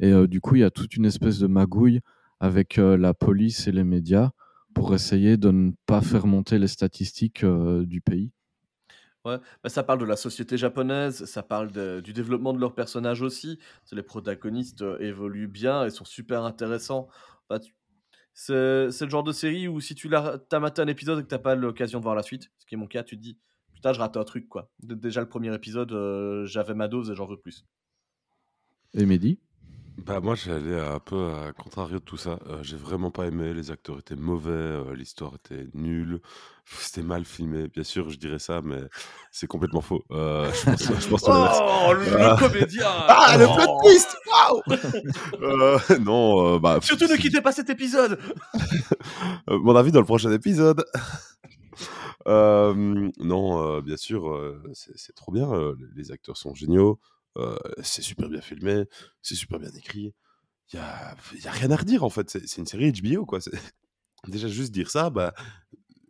[0.01, 2.01] et heu, du coup, il y a toute une espèce de magouille
[2.41, 4.31] avec, heu, la police et les médias
[4.75, 8.33] pour essayer de ne pas faire monter les statistiques, heu, du pays.
[9.27, 12.75] Ouais, bah, ça parle de la société japonaise, ça parle de du développement de leurs
[12.75, 13.59] personnages aussi.
[13.93, 17.09] Les protagonistes, évoluent bien et sont super intéressants.
[17.51, 17.75] Bah, tu
[18.41, 21.35] c'est le genre de série où si tu as maté un épisode et que tu
[21.35, 23.37] as pas l'occasion de voir la suite, ce qui est mon cas, tu te dis:
[23.75, 24.71] «Putain, je rate un truc, quoi».
[24.83, 27.67] Dé déjà le premier épisode, heu, j'avais ma dose et j'en veux plus.
[28.95, 29.39] Et Mehdi?
[30.07, 32.39] Bah, moi, j'allais un peu à contrario de tout ça.
[32.49, 36.21] Heu, j'ai vraiment pas aimé, les acteurs étaient mauvais, heu, l'histoire était nulle,
[36.65, 37.69] c'était mal filmé.
[37.69, 38.81] Bien sûr, je dirais ça, mais
[39.31, 40.03] c'est complètement faux.
[40.11, 41.31] Heu, je pense je.
[41.63, 42.37] Oh, le Ah.
[42.41, 42.87] le comédien!
[42.89, 43.79] Ah, le plot Oh.
[43.83, 44.17] twist!
[44.51, 44.63] Waouh!
[46.01, 48.19] Non, heu, bah, Surtout ne quittez pas cet épisode!
[49.49, 50.85] Mon avis dans le prochain épisode.
[52.27, 55.51] Hem, non, bien sûr, c'est trop bien,
[55.95, 57.01] les acteurs sont géniaux,
[57.83, 58.85] c'est super bien filmé,
[59.23, 60.15] c'est super bien écrit.
[60.73, 63.41] Il y a y a rien à redire, en fait, c'est une série HBO, quoi.
[64.29, 65.35] Déjà juste dire ça, bah,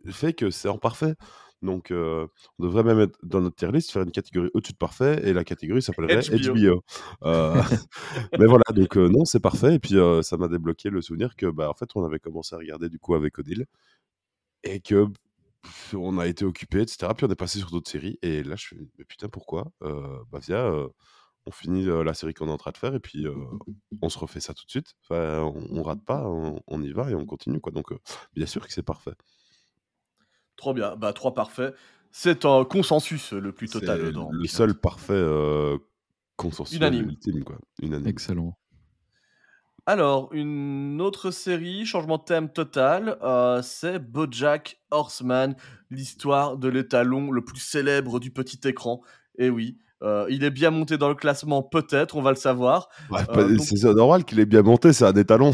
[0.09, 1.15] fait que c'est en parfait.
[1.61, 2.27] Donc, euh,
[2.57, 5.33] on devrait même être dans notre tier list faire une catégorie au-dessus de parfait et
[5.33, 6.53] la catégorie s'appellerait HBO.
[6.55, 6.83] HBO.
[7.23, 7.61] Euh,
[8.39, 9.75] mais voilà, donc euh, non, c'est parfait.
[9.75, 12.57] Et puis, ça m'a débloqué le souvenir que, bah, en fait, on avait commencé à
[12.57, 13.65] regarder du coup avec Odile
[14.63, 15.05] et que
[15.63, 17.13] pff, on a été occupé, etc.
[17.15, 18.17] Puis on est passé sur d'autres séries.
[18.21, 19.71] Et là, je fais, mais putain, pourquoi?
[19.81, 20.87] Bah, viens,
[21.45, 23.33] on finit la série qu'on est en train de faire et puis euh,
[24.01, 24.93] on se refait ça tout de suite.
[25.03, 27.71] Enfin, on, on rate pas, on, on y va et on continue, quoi.
[27.71, 27.99] Donc, euh,
[28.35, 29.13] bien sûr que c'est parfait.
[30.61, 30.95] Trop bien.
[30.95, 31.73] Bah, 3 parfaits.
[32.11, 35.79] C'est un consensus le plus total dans le seul parfait euh,
[36.35, 37.09] consensuel Unanime.
[37.09, 37.57] ultime, quoi.
[37.81, 38.05] Unanime.
[38.07, 38.55] Excellent.
[39.87, 45.55] Alors, une autre série, changement de thème total, euh, c'est BoJack Horseman,
[45.89, 49.01] l'histoire de l'étalon le plus célèbre du petit écran.
[49.39, 52.87] Et oui, euh, il est bien monté dans le classement, peut-être, on va le savoir.
[53.09, 55.53] Ouais, Euh, pas- donc- C'est normal qu'il ait bien monté, c'est un étalon.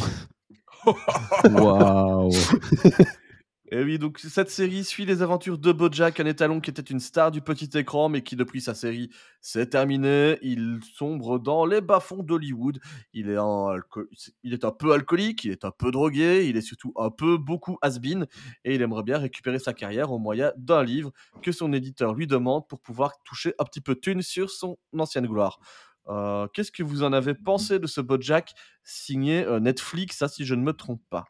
[1.45, 2.31] Waouh.
[3.69, 7.01] Et oui, donc cette série suit les aventures de BoJack, un étalon qui était une
[7.01, 9.09] star du petit écran, mais qui depuis sa série
[9.41, 10.37] s'est terminé.
[10.41, 12.79] Il sombre dans les bas-fonds d'Hollywood.
[13.11, 14.07] Il est, un alco-
[14.43, 17.37] il est un peu alcoolique, il est un peu drogué, il est surtout un peu
[17.37, 18.25] beaucoup has-been,
[18.63, 21.11] et il aimerait bien récupérer sa carrière au moyen d'un livre
[21.41, 24.77] que son éditeur lui demande pour pouvoir toucher un petit peu de thune sur son
[24.97, 25.59] ancienne gloire.
[26.07, 28.53] Euh, Qu'est-ce que vous en avez pensé de ce BoJack
[28.85, 31.25] signé euh, Netflix, ça si je ne me trompe pas?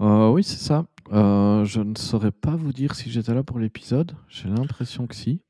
[0.00, 0.86] Euh, oui, c'est ça.
[1.10, 4.12] Euh, je ne saurais pas vous dire si j'étais là pour l'épisode.
[4.28, 5.40] J'ai l'impression que si.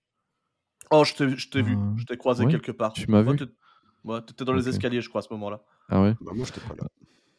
[0.90, 2.92] Oh, je t'ai, je t'ai vu, Euh, je t'ai croisé ouais, quelque part.
[2.92, 3.44] tu m'as vu t'es-
[4.04, 5.60] Ouais, t'étais dans les escaliers, je crois, à ce moment-là.
[5.88, 6.88] Ah ouais Bah, moi, j'étais pas là.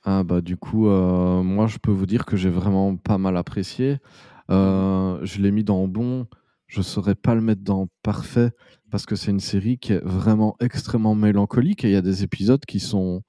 [0.06, 3.38] Ah bah du coup, euh, moi je peux vous dire que j'ai vraiment pas mal
[3.38, 4.00] apprécié.
[4.52, 6.28] Euh, je l'ai mis dans bon.
[6.68, 8.52] Je saurais pas le mettre dans parfait
[8.92, 12.24] parce que c'est une série qui est vraiment extrêmement mélancolique et il y a des
[12.24, 13.22] épisodes qui sont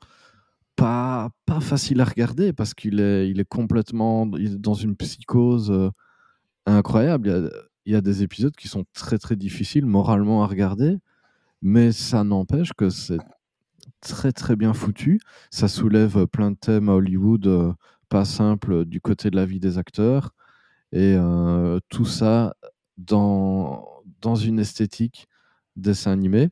[0.77, 1.31] pas
[1.61, 5.91] faciles à regarder parce qu'il est complètement dans une psychose
[6.67, 7.53] incroyable.
[7.87, 10.99] Il y, a, des épisodes qui sont très très difficiles moralement à regarder,
[11.63, 13.21] mais ça n'empêche que c'est
[14.01, 15.21] très très bien foutu.
[15.51, 17.75] Ça soulève plein de thèmes à Hollywood,
[18.09, 20.35] pas simples du côté de la vie des acteurs.
[20.93, 21.17] Et
[21.89, 22.55] tout ça
[22.97, 23.87] dans,
[24.21, 25.29] dans une esthétique
[25.77, 26.51] dessin animé.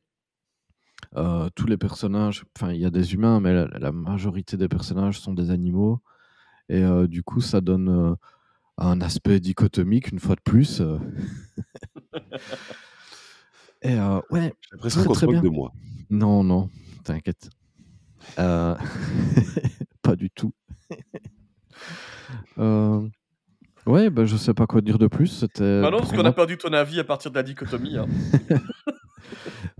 [1.16, 4.68] Euh, tous les personnages, enfin il y a des humains, mais la, la majorité des
[4.68, 6.00] personnages sont des animaux.
[6.70, 8.14] Et euh, du coup, ça donne euh,
[8.78, 10.80] un aspect dichotomique une fois de plus.
[10.80, 10.98] euh.
[13.82, 15.72] Et euh, ouais, J'ai l'impression Très, qu'on se moque de moi.
[16.08, 16.70] non, non,
[17.04, 17.50] t'inquiète.
[18.38, 18.76] Euh,
[20.02, 20.52] pas du tout.
[22.58, 23.06] Euh,
[23.84, 25.26] Ouais, bah, je sais pas quoi dire de plus.
[25.26, 27.98] C'était Bah non, parce qu'on a perdu ton avis à partir de la dichotomie.
[27.98, 28.06] hein.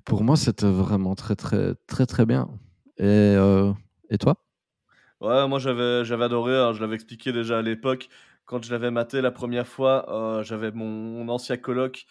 [0.05, 2.49] Pour moi, c'était vraiment très, très, très, très bien.
[2.99, 3.73] Et, euh,
[4.11, 4.37] et toi?
[5.21, 8.09] Ouais, moi j'avais j'avais adoré, hein, je l'avais expliqué déjà à l'époque,
[8.45, 12.07] quand je l'avais maté la première fois, euh, j'avais mon ancien coloc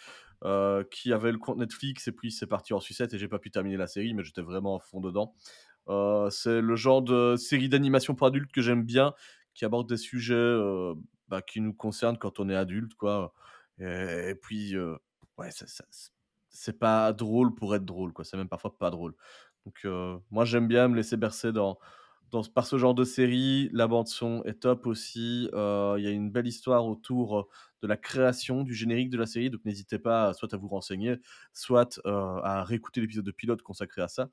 [0.45, 3.38] euh, qui avait le compte Netflix et puis c'est parti en sucette et j'ai pas
[3.39, 5.34] pu terminer la série, mais j'étais vraiment à fond dedans.
[6.31, 9.13] C'est le genre de série d'animation pour adultes que j'aime bien,
[9.53, 10.57] qui aborde des sujets
[11.27, 13.34] bah, qui nous concernent quand on est adulte, quoi.
[13.80, 14.76] Et, puis,
[15.38, 15.65] ouais, ça-
[16.52, 18.26] c'est pas drôle pour être drôle, quoi.
[18.26, 19.15] C'est même parfois pas drôle.
[19.65, 19.86] Donc,
[20.32, 21.78] moi j'aime bien me laisser bercer dans
[22.32, 23.69] dans, par ce genre de série.
[23.73, 25.49] La bande-son est top aussi.
[25.53, 27.49] Il y a une belle histoire autour
[27.82, 29.49] de la création du générique de la série.
[29.49, 31.18] Donc n'hésitez pas soit à vous renseigner,
[31.53, 34.30] soit à réécouter l'épisode de pilote consacré à ça.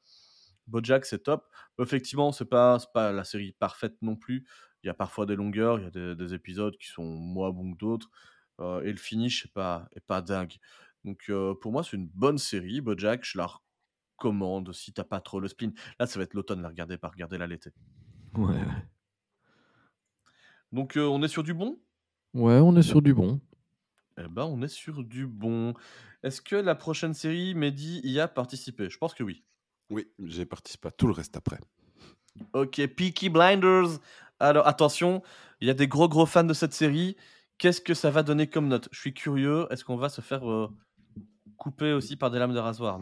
[0.66, 1.47] Bojack, c'est top.
[1.81, 4.47] Effectivement, c'est pas, pas la série parfaite non plus.
[4.82, 7.51] Il y a parfois des longueurs, il y a des, des épisodes qui sont moins
[7.51, 8.11] bons que d'autres.
[8.61, 10.55] Et le finish est pas, est pas dingue.
[11.05, 12.81] Donc euh, pour moi, c'est une bonne série.
[12.81, 13.49] Bojack, je la
[14.16, 15.73] recommande si t'as pas trop le spleen.
[15.99, 17.70] Là, ça va être l'automne, la regarder, pas regarder la l'été.
[18.35, 18.59] ouais.
[20.73, 21.79] Donc euh, on est sur du bon?
[22.35, 23.41] Ouais, on est sur du bon.
[24.19, 25.75] Eh ben on est sur du bon.
[26.23, 28.91] Est-ce que la prochaine série, Mehdi y a participé?
[28.91, 29.45] Je pense que oui.
[29.91, 31.59] Oui, j'ai participé à tout le reste après.
[32.53, 34.01] Ok, Peaky Blinders.
[34.41, 35.23] Alors attention,
[35.61, 37.16] il y a des gros gros fans de cette série.
[37.57, 38.89] Qu'est-ce que ça va donner comme note?
[38.93, 39.66] Je suis curieux.
[39.70, 40.69] Est-ce qu'on va se faire euh,
[41.59, 43.01] couper aussi par des lames de rasoir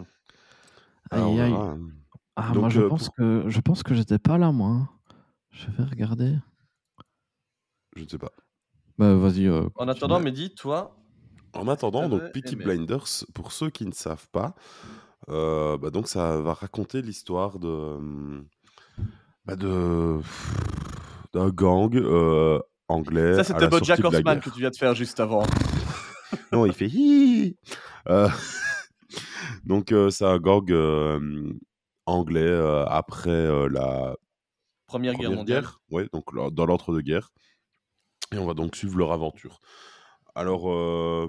[1.10, 1.50] Alors, Aïe, aïe.
[1.52, 1.78] voilà, hein.
[2.36, 4.68] Ah, Donc, moi, je euh, pense pour- que je pense que j'étais pas là, moi.
[4.70, 4.88] hein.
[5.52, 6.34] Je vais regarder.
[7.96, 8.32] je ne sais pas.
[8.98, 9.46] Bah, vas-y.
[9.46, 10.96] euh, En attendant, Mehdi, toi,
[11.54, 12.64] En attendant, donc Peaky aimé.
[12.64, 14.54] Blinders, pour ceux qui ne savent pas,
[15.30, 17.98] euh, bah donc ça va raconter l'histoire de
[19.46, 20.20] bah de
[21.32, 22.58] d'un gang euh,
[22.88, 23.34] anglais.
[23.34, 25.42] ça c'était Bojack Horseman que tu viens de faire juste avant.
[26.52, 27.56] Non, il fait hi.
[28.08, 28.28] Euh,
[29.64, 31.52] donc euh, c'est un gang euh,
[32.06, 32.52] anglais
[32.88, 34.16] après la
[34.86, 35.62] Première guerre mondiale.
[35.62, 37.32] guerre, ouais, donc dans l'entre-deux-guerres.
[38.32, 39.60] Et on va donc suivre leur aventure.
[40.34, 41.28] Alors, euh,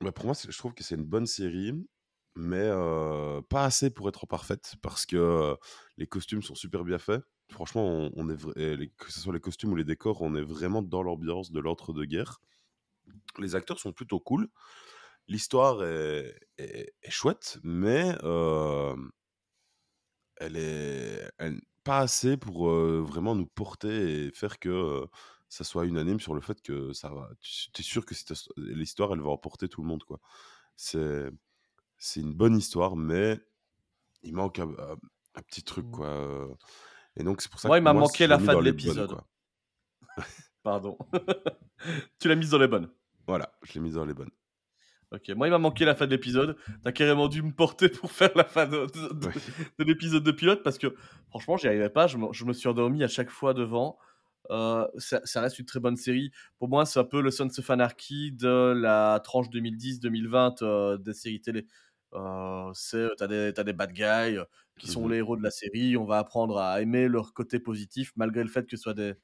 [0.00, 1.72] Bah, pour moi, je trouve que c'est une bonne série,
[2.36, 5.54] mais euh, pas assez pour être parfaite, parce que euh,
[5.96, 7.22] les costumes sont super bien faits.
[7.50, 8.36] Franchement, on, on est
[8.96, 12.40] que ce soit les costumes ou les décors, on est vraiment dans l'ambiance de l'entre-deux-guerres.
[13.38, 14.48] Les acteurs sont plutôt cool.
[15.28, 18.94] L'histoire est, est- est chouette, mais euh,
[20.36, 25.06] elle est elle- pas assez pour euh, vraiment nous porter et faire que euh,
[25.48, 27.28] ça soit unanime sur le fait que ça va.
[27.40, 28.14] Tu es sûr que
[28.56, 30.18] l'histoire, elle va emporter tout le monde, quoi.
[30.76, 31.30] C'est
[32.16, 33.38] une bonne histoire, mais
[34.22, 34.96] il manque un, un-
[35.36, 35.90] un petit truc, Mm.
[35.90, 36.48] quoi.
[37.16, 39.16] Et donc, c'est pour ça que il m'a manqué la fin de l'épisode.
[40.62, 40.96] Pardon.
[42.18, 42.90] tu l'as mise dans les bonnes.
[43.26, 44.30] Voilà, je l'ai mis dans les bonnes.
[45.12, 46.56] Ok, moi il m'a manqué la fin de l'épisode.
[46.82, 49.32] T'as carrément dû me porter pour faire la fin de, de- de- Ouais.
[49.78, 50.94] de l'épisode de pilote parce que
[51.28, 52.06] franchement j'y arrivais pas.
[52.08, 53.96] Je me, je me suis endormi à chaque fois devant.
[54.50, 56.30] Euh, ça, ça reste une très bonne série.
[56.58, 61.14] Pour moi, c'est un peu le Sons of Anarchy de la tranche 2010-2020 euh, des
[61.14, 61.66] séries télé.
[62.14, 64.38] Euh, c'est t'as des, des bad guys
[64.78, 65.10] qui sont Mhm.
[65.12, 65.96] les héros de la série.
[65.96, 69.14] On va apprendre à aimer leur côté positif malgré le fait que ce soit des,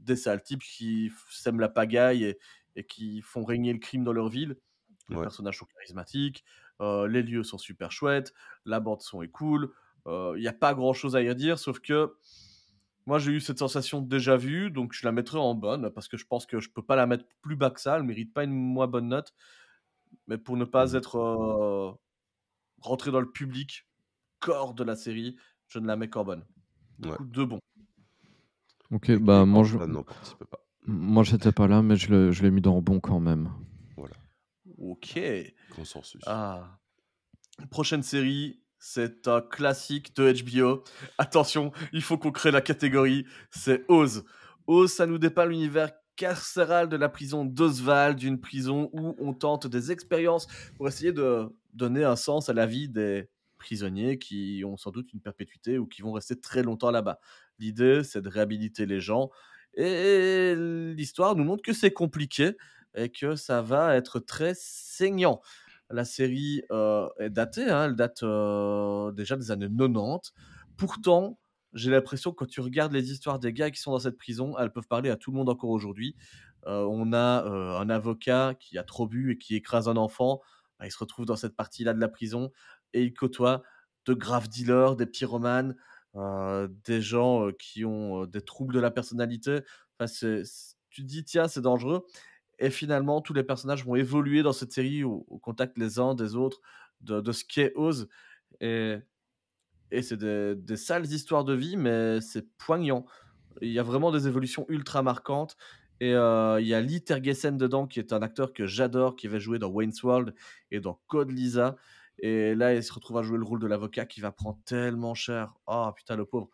[0.00, 2.38] des sales types qui sèment la pagaille et,
[2.76, 4.56] et qui font régner le crime dans leur ville.
[5.08, 5.22] Les Ouais.
[5.22, 6.44] personnages sont charismatiques,
[6.80, 8.32] euh, les lieux sont super chouettes,
[8.64, 9.72] la bande son est cool.
[10.06, 12.14] Il n'y a pas grand chose à y dire, sauf que
[13.06, 16.08] moi j'ai eu cette sensation de déjà vu, donc je la mettrai en bonne parce
[16.08, 17.96] que je pense que je peux pas la mettre plus bas que ça.
[17.96, 19.34] Elle mérite pas une moins bonne note,
[20.26, 20.96] mais pour ne pas Mhm.
[20.96, 21.92] être euh,
[22.80, 23.86] rentré dans le public
[24.38, 25.36] corps de la série,
[25.68, 26.44] je ne la mets qu'en bonne.
[27.02, 27.16] Ouais.
[27.16, 27.60] coup, deux bons.
[28.90, 30.64] Ok, bah moi je, n'en participait pas.
[30.86, 33.50] Moi j'étais pas là, mais je l'ai mis dans bon quand même.
[33.96, 34.16] Voilà,
[34.78, 35.18] Ok.
[35.74, 36.22] consensus.
[36.26, 36.78] Ah.
[37.70, 40.82] Prochaine série, c'est un classique de HBO.
[41.18, 43.26] Attention, il faut qu'on crée la catégorie.
[43.50, 44.24] C'est Oz.
[44.66, 49.66] Oz, ça nous dépeint l'univers carcéral de la prison d'Oswald, une prison où on tente
[49.66, 50.46] des expériences
[50.76, 53.28] pour essayer de donner un sens à la vie des
[53.58, 57.20] prisonniers qui ont sans doute une perpétuité ou qui vont rester très longtemps là-bas.
[57.58, 59.30] L'idée, c'est de réhabiliter les gens.
[59.74, 62.56] Et l'histoire nous montre que c'est compliqué
[62.94, 65.40] et que ça va être très saignant.
[65.90, 70.32] La série euh, est datée, hein, elle date euh, déjà des années 90.
[70.76, 71.38] Pourtant,
[71.72, 74.56] j'ai l'impression que quand tu regardes les histoires des gars qui sont dans cette prison,
[74.58, 76.16] elles peuvent parler à tout le monde encore aujourd'hui.
[76.66, 80.40] Euh, on a un avocat qui a trop bu et qui écrase un enfant.
[80.78, 82.50] Bah, il se retrouve dans cette partie-là de la prison
[82.92, 83.62] et il côtoie
[84.06, 85.76] de graves dealers, des pyromanes,
[86.14, 89.60] des gens euh, qui ont euh, des troubles de la personnalité.
[89.98, 90.12] Enfin,
[90.90, 92.06] tu te dis, tiens, c'est dangereux.
[92.58, 96.36] Et finalement, tous les personnages vont évoluer dans cette série au, contact les uns des
[96.36, 96.60] autres
[97.00, 98.08] de, ce qu'est Oz.
[98.60, 98.96] Et,
[99.90, 103.06] et c'est des, sales histoires de vie, mais c'est poignant.
[103.62, 105.56] Il y a vraiment des évolutions ultra marquantes.
[106.00, 109.28] Et euh, il y a Lee Tergesen dedans, qui est un acteur que j'adore, qui
[109.28, 110.34] va jouer dans Wayne's World
[110.70, 111.76] et dans Code Lisa.
[112.22, 115.14] Et là, il se retrouve à jouer le rôle de l'avocat qui va prendre tellement
[115.14, 115.54] cher.
[115.66, 116.48] Oh putain, le pauvre.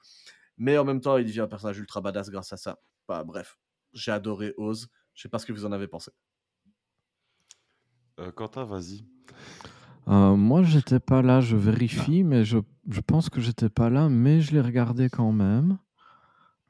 [0.59, 2.79] Mais en même temps, il devient un personnage ultra badass grâce à ça.
[3.09, 3.59] Bah, bref,
[3.93, 4.89] j'ai adoré Oz.
[5.15, 6.11] Je sais pas ce que vous en avez pensé.
[8.21, 9.05] Euh, Quentin, vas-y.
[10.09, 14.09] Euh, moi, j'étais pas là, je vérifie, mais je, je pense que j'étais pas là,
[14.09, 15.79] mais je l'ai regardé quand même.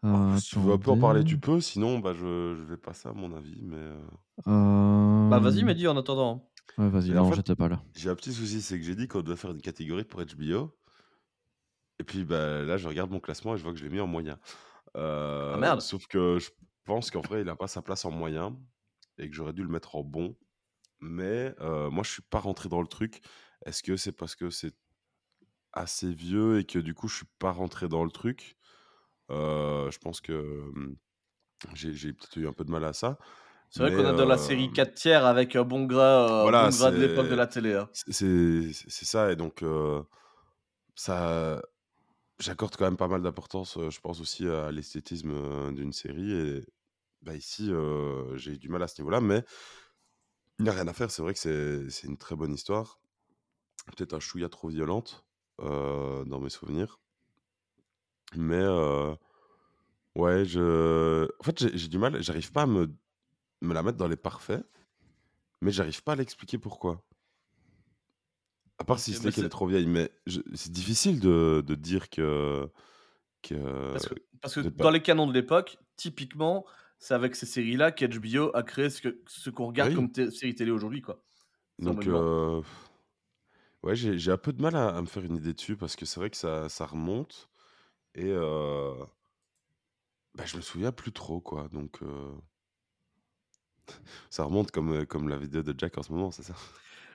[0.05, 1.61] Euh, si tu veux un peu en parler, tu peux.
[1.61, 3.61] Sinon, bah, je, je vais passer à mon avis.
[3.63, 3.77] Mais
[4.47, 6.49] euh, Bah, vas-y, Euh, Mehdi, en attendant.
[6.79, 7.83] Ouais, vas-y, Et en non, fait- j'étais pas là.
[7.95, 10.77] j'ai un petit souci, c'est que j'ai dit qu'on devait faire une catégorie pour HBO.
[11.99, 14.01] Et puis bah, là, je regarde mon classement et je vois que je l'ai mis
[14.01, 14.39] en moyen.
[14.97, 15.81] Euh, Ah, merde.
[15.81, 16.51] Sauf que je
[16.85, 18.59] pense qu'en vrai, il n'a pas sa place en moyen
[19.19, 20.37] et que j'aurais dû le mettre en bon.
[21.01, 23.23] Mais euh, moi, je suis pas rentré dans le truc.
[23.67, 24.75] Est-ce que c'est parce que c'est
[25.73, 28.57] assez vieux et que du coup, je suis pas rentré dans le truc?
[29.31, 30.33] Euh, Je pense que
[30.75, 30.97] hum,
[31.75, 33.19] j'ai j'ai peut-être eu un peu de mal à ça.
[33.77, 36.43] C'est vrai qu'on a dans la euh, série 4 tiers avec un bon gras, euh,
[36.43, 37.75] Voilà, bon gras de l'époque de la télé.
[37.75, 37.91] hein.
[37.93, 38.73] C'est
[39.05, 40.03] ça, et donc euh,
[40.95, 41.61] ça,
[42.39, 46.33] j'accorde quand même pas mal d'importance, euh, je pense aussi à l'esthétisme euh, d'une série,
[46.33, 46.65] et
[47.21, 49.45] bah, ici euh, j'ai eu du mal à ce niveau-là, mais
[50.59, 52.99] il n'y a rien à faire, c'est vrai que c'est une très bonne histoire,
[53.95, 55.27] peut-être un chouïa trop violente
[55.61, 56.99] euh, dans mes souvenirs,
[58.35, 59.15] mais euh,
[60.15, 61.29] ouais, je...
[61.41, 62.91] en fait j'ai du mal, j'arrive pas à me,
[63.63, 64.65] me la mettre dans les parfaits,
[65.63, 67.03] mais j'arrive pas à l'expliquer pourquoi.
[68.79, 72.11] À part si c'était qu'elle est trop vieille, mais je- c'est difficile de, de dire
[72.11, 72.71] que.
[73.43, 73.93] que...
[73.93, 76.67] Parce que, parce que vous êtes pas- dans les canons de l'époque, typiquement,
[76.99, 79.97] c'est avec ces séries-là qu'HBO a créé ce que- ce qu'on regarde Oui.
[79.97, 81.01] comme série télé aujourd'hui.
[81.01, 81.23] quoi.
[81.79, 82.63] Donc, euh,
[83.83, 85.97] ouais, j'ai j'ai un peu de mal à, à me faire une idée dessus parce
[85.97, 87.49] que c'est vrai que ça, ça remonte
[88.15, 88.95] et euh,
[90.35, 91.69] bah, je me souviens plus trop, quoi.
[91.69, 92.35] Donc, euh,
[94.31, 96.55] ça remonte comme, euh, comme la vidéo de Jack en ce moment, c'est ça?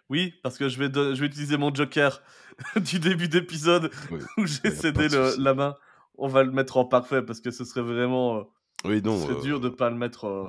[0.09, 2.21] Oui, parce que je vais, de- je vais utiliser mon joker
[2.75, 4.19] du début d'épisode Oui.
[4.37, 5.75] où j'ai cédé le- la main.
[6.17, 8.37] On va le mettre en parfait parce que ce serait vraiment.
[8.39, 8.43] euh,
[8.85, 9.17] Oui, non.
[9.17, 10.47] ce serait euh, dur de pas le mettre euh,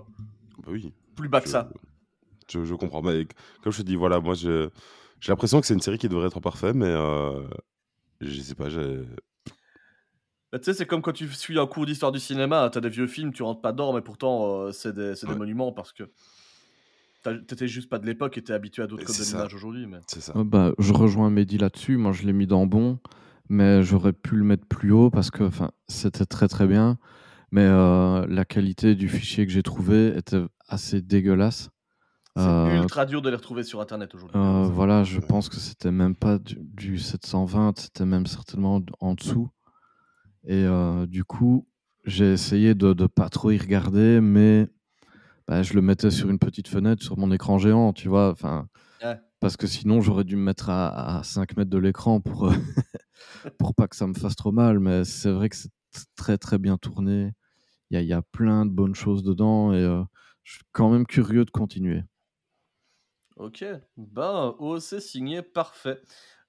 [0.59, 0.93] bah oui.
[1.17, 1.71] plus bas que ça.
[2.51, 3.03] Je, je comprends.
[3.03, 3.27] Mais
[3.63, 4.69] comme je te dis, voilà, moi, j'ai
[5.29, 7.47] l'impression que c'est une série qui devrait être parfaite, mais euh,
[8.21, 9.03] je sais pas, j'ai.
[10.53, 12.91] Bah, tu sais, c'est comme quand tu suis un cours d'histoire du cinéma, t'as des
[12.91, 15.39] vieux films, tu rentres pas dedans, mais pourtant, euh, c'est des, c'est des Ouais.
[15.39, 16.05] monuments parce que
[17.47, 19.87] t'étais juste pas de l'époque et t'es habitué à d'autres codes de l'image aujourd'hui.
[19.87, 19.99] Mais...
[20.09, 20.37] C'est ça.
[20.37, 21.97] Ouais, bah, je rejoins Mehdi là-dessus.
[21.97, 22.99] Moi, je l'ai mis dans bon,
[23.49, 25.49] mais j'aurais pu le mettre plus haut parce que
[25.89, 26.99] c'était très très bien.
[27.51, 31.69] Mais euh, la qualité du fichier que j'ai trouvé était assez dégueulasse.
[32.35, 34.37] C'est Euh, ultra dur de les retrouver sur internet aujourd'hui.
[34.39, 34.75] euh, malheureusement.
[34.75, 39.49] voilà, je pense que c'était même pas du, du 720, c'était même certainement en dessous.
[40.47, 41.69] Et euh, du coup,
[42.05, 44.69] j'ai essayé de ne pas trop y regarder, mais
[45.49, 48.31] bah, je le mettais sur une petite fenêtre sur mon écran géant, tu vois.
[48.31, 48.69] Enfin,
[49.03, 49.19] Ouais.
[49.41, 52.55] parce que sinon, j'aurais dû me mettre à, à 5 mètres de l'écran pour, euh,
[53.59, 54.81] pour pas que ça me fasse trop mal.
[54.81, 55.71] Mais c'est vrai que c'est
[56.17, 57.33] très très bien tourné.
[57.91, 60.03] Il y a, il y a plein de bonnes choses dedans et euh,
[60.45, 62.03] je suis quand même curieux de continuer.
[63.37, 63.65] Ok,
[63.97, 66.01] ben, OC signé, parfait.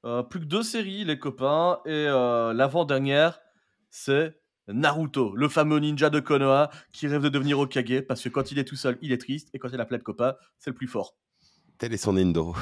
[0.06, 3.40] Euh, plus que deux séries, les copains, et euh, l'avant-dernière,
[3.96, 4.36] c'est
[4.68, 8.58] Naruto, le fameux ninja de Konoha qui rêve de devenir Okage parce que quand il
[8.58, 10.76] est tout seul, il est triste, et quand il a plein de copains, c'est le
[10.76, 11.16] plus fort.
[11.78, 12.56] Tel est son Indo.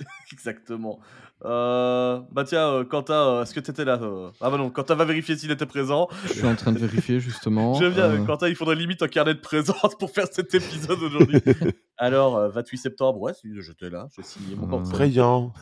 [0.32, 0.98] Exactement.
[1.44, 4.30] Euh, bah tiens, euh, Quentin, euh, est-ce que t'étais là euh?
[4.40, 6.08] Ah bah non, Quentin va vérifier s'il était présent.
[6.24, 7.78] Je suis en train de vérifier justement.
[7.78, 11.40] Bien, euh, Quentin, il faudrait limite un carnet de présence pour faire cet épisode aujourd'hui.
[11.98, 14.92] Alors, euh, 28 septembre, ouais, j'étais là, j'ai signé mon Euh, contrat.
[14.92, 15.52] Présent.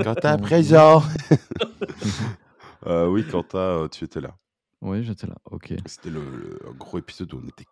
[0.00, 1.02] Quentin, Mon présent.
[2.88, 4.36] Euh, oui, Quentin, euh, tu étais là.
[4.80, 5.36] Oui, j'étais là.
[5.50, 5.74] Ok.
[5.86, 7.64] C'était le, le- un gros épisode où on était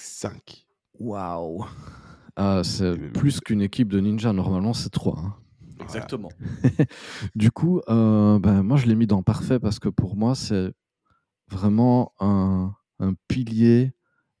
[0.00, 0.66] 5.
[1.00, 1.64] Waouh.
[2.36, 4.32] Ah, c'est plus qu'une équipe de ninja.
[4.32, 5.18] Normalement, c'est trois.
[5.18, 5.34] hein.
[5.80, 6.28] Exactement.
[7.34, 10.72] Du coup, euh, ben, moi, je l'ai mis dans parfait parce que pour moi, c'est
[11.48, 13.92] vraiment un, un pilier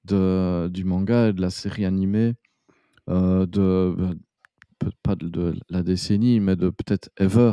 [0.04, 2.34] de, du manga et de la série animée
[3.10, 4.18] euh, de ben,
[5.02, 7.52] pas de, de la décennie, mais de peut-être ever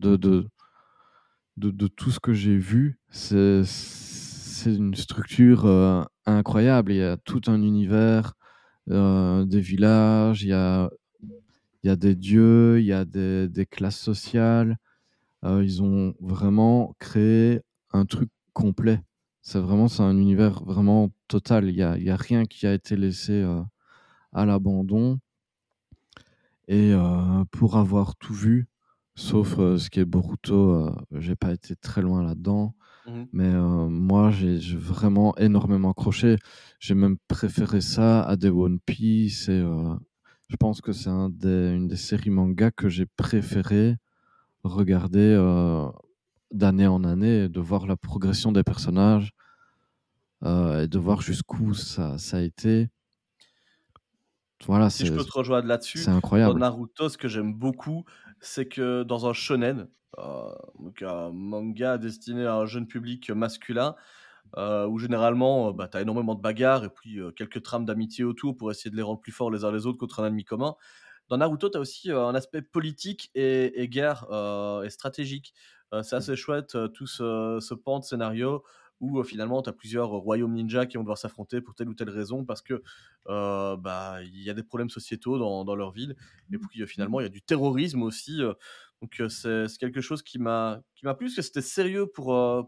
[0.00, 0.48] de, de,
[1.56, 2.98] de, tout ce que j'ai vu.
[3.10, 3.62] C'est
[4.66, 6.92] une structure euh, incroyable.
[6.92, 8.34] Il y a tout un univers,
[8.90, 10.90] euh, des villages, il y a,
[11.96, 14.76] des dieux, il y a des, classes sociales.
[15.44, 17.60] Euh, ils ont vraiment créé
[17.92, 19.00] un truc complet.
[19.42, 21.68] C'est vraiment un univers vraiment total.
[21.68, 23.44] Il n'y a, il y a rien qui a été laissé
[24.32, 25.18] à l'abandon.
[26.66, 26.94] Et
[27.50, 28.68] pour avoir tout vu,
[29.16, 32.74] sauf euh, ce qui est Boruto, euh, j'ai pas été très loin là-dedans.
[33.06, 33.28] Mhm.
[33.32, 36.36] Mais euh, moi, j'ai j'ai vraiment énormément accroché.
[36.80, 39.48] J'ai même préféré ça à des One Piece.
[39.48, 39.94] Et, euh,
[40.48, 43.96] je pense que c'est un des, une des séries manga que j'ai préféré
[44.64, 45.88] regarder euh,
[46.52, 49.32] d'année en année, et de voir la progression des personnages
[50.44, 52.88] euh, et de voir jusqu'où ça, ça a été.
[54.66, 56.58] Voilà, Si je c'est peux te rejoindre là-dessus, c'est dans incroyable.
[56.58, 58.04] Naruto, ce que j'aime beaucoup,
[58.40, 59.88] c'est que dans un shonen,
[60.18, 63.94] euh, donc un manga destiné à un jeune public masculin,
[64.56, 68.24] euh, où généralement, euh, bah, tu as énormément de bagarres et puis quelques trames d'amitié
[68.24, 70.44] autour pour essayer de les rendre plus forts les uns les autres contre un ennemi
[70.44, 70.76] commun.
[71.28, 74.26] Dans Naruto, tu as aussi un aspect politique et, et guerre
[74.84, 75.54] et stratégique.
[76.02, 78.62] C'est assez chouette, tout ce, ce pan de scénario
[79.04, 81.94] où euh, finalement tu as plusieurs royaumes ninja qui vont devoir s'affronter pour telle ou
[81.94, 82.82] telle raison parce que
[83.28, 86.16] euh, bah, il y a des problèmes sociétaux dans, dans leur ville.
[86.52, 88.42] Et puis euh, finalement, il y a du terrorisme aussi.
[88.42, 88.54] euh,
[89.02, 92.62] donc euh, c'est quelque chose qui m'a qui m'a plu que c'était sérieux pour, euh,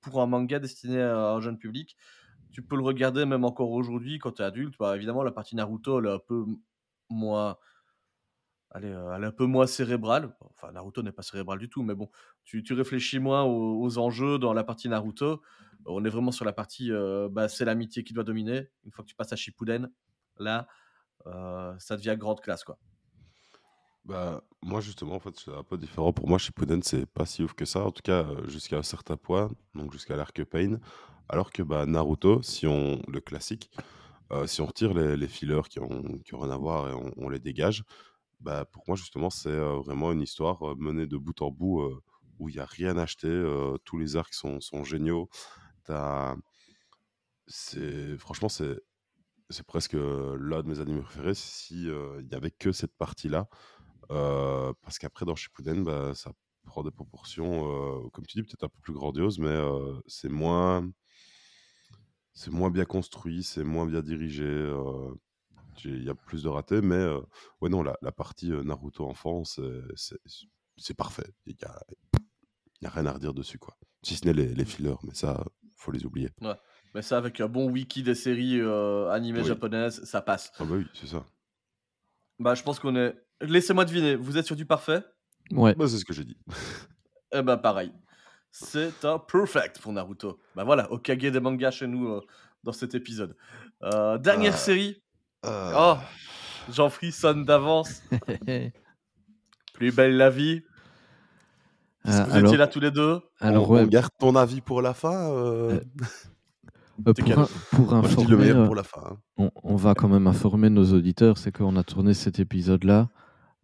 [0.00, 1.96] pour un manga destiné à un jeune public.
[2.52, 4.74] Tu peux le regarder même encore aujourd'hui quand tu es adulte.
[4.78, 6.44] Bah, évidemment, la partie Naruto, elle est un peu
[7.10, 7.56] moins.
[8.76, 10.36] Elle est, elle est un peu moins cérébrale.
[10.50, 12.10] Enfin, Naruto n'est pas cérébral du tout, mais bon,
[12.44, 15.40] tu, réfléchis moins aux, enjeux dans la partie Naruto.
[15.86, 16.90] On est vraiment sur la partie,
[17.30, 18.68] bah, c'est l'amitié qui doit dominer.
[18.84, 19.90] Une fois que tu passes à Shippuden,
[20.38, 20.66] là,
[21.24, 22.78] ça devient grande classe, quoi.
[24.04, 26.12] Bah, moi, justement, en fait, c'est un peu différent.
[26.12, 29.16] Pour moi, Shippuden, c'est pas si ouf que ça, en tout cas, jusqu'à un certain
[29.16, 30.78] point, donc jusqu'à l'arc Pain.
[31.28, 33.70] Alors que bah, Naruto, si on le classique,
[34.46, 37.84] si on retire les, les fillers qui ont, rien à voir et on les dégage,
[38.40, 41.82] bah, pour moi, justement, c'est vraiment une histoire menée de bout en bout
[42.38, 43.44] où il n'y a rien à acheter.
[43.84, 45.28] tous les arcs sont, géniaux.
[47.46, 48.76] C'est, franchement, c'est,
[49.66, 53.48] presque l'un de mes animés préférés si il y avait que cette partie-là.
[54.08, 56.32] Parce qu'après, dans Shippuden, bah, ça
[56.66, 59.56] prend des proportions, comme tu dis, peut-être un peu plus grandioses, mais
[60.06, 60.88] c'est moins,
[62.34, 64.44] c'est moins bien construit, c'est moins bien dirigé.
[65.84, 67.20] Il y a plus de ratés, mais euh,
[67.60, 69.86] ouais, non, la, la partie euh, Naruto enfance, euh,
[70.76, 71.26] c'est parfait.
[71.46, 71.80] Il n'y a,
[72.80, 73.76] il y a rien à redire dessus, quoi.
[74.02, 75.44] Si ce n'est les, les fillers, mais ça,
[75.76, 76.30] faut les oublier.
[76.94, 79.46] Mais ça, avec un bon wiki des séries euh, animées Oui.
[79.46, 80.52] japonaises, ça passe.
[80.58, 81.24] Ah bah oui, c'est ça.
[82.38, 83.14] Bah, je pense qu'on est.
[83.40, 85.02] Laissez-moi deviner, vous êtes sur du parfait?
[85.50, 85.74] Ouais.
[85.74, 86.38] Bah, c'est ce que j'ai dit.
[87.32, 87.92] Eh ben, pareil.
[88.52, 90.38] C'est un perfect pour Naruto.
[90.54, 92.20] Bah voilà, Okage des mangas chez nous euh,
[92.62, 93.36] dans cet épisode.
[93.82, 94.56] Euh, dernière Ah.
[94.56, 95.02] série.
[95.46, 95.96] Euh, Oh,
[96.72, 98.02] j'en frissonne d'avance.
[99.74, 100.62] Plus belle la vie.
[102.06, 103.20] Euh, vous alors, étiez là tous les deux.
[103.40, 105.30] alors on, ouais, on garde ton avis pour la fin.
[105.30, 105.80] euh,
[107.06, 109.00] Euh, euh, pour, un- pour Moi, je dis le informer, meilleur euh, pour la fin.
[109.04, 109.16] hein.
[109.38, 113.08] on, on va quand même informer nos auditeurs, c'est qu'on a tourné cet épisode-là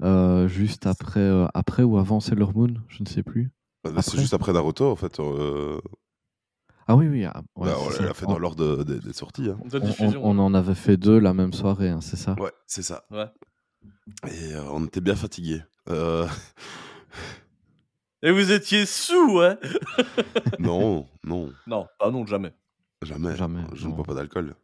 [0.02, 3.50] euh, juste après, euh, après ou avant Sailor Moon, je ne sais plus.
[3.84, 5.18] Bah, C'est juste après Naruto, en fait.
[6.82, 7.24] Euh, Ah oui, oui.
[7.24, 9.48] ah, ouais, bah, on l'a fait dans l'ordre de- des- des sorties.
[9.50, 9.58] hein.
[9.62, 10.24] On, diffusion.
[10.24, 12.34] on- on en avait fait deux la même soirée, hein, c'est ça?
[12.38, 13.04] Ouais, c'est ça.
[13.10, 13.26] Ouais.
[14.30, 15.62] Et euh, on était bien fatigués.
[15.88, 16.26] Euh,
[18.22, 19.58] Et vous étiez sous, hein?
[20.58, 22.52] Non, non, Non, pas non, jamais.
[23.02, 23.34] jamais.
[23.36, 24.54] Jamais, Je ne bois pas d'alcool.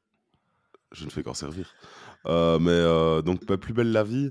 [0.93, 1.75] Je ne fais qu'en servir.
[2.27, 4.31] Euh, mais euh, donc, bah, Plus belle la vie,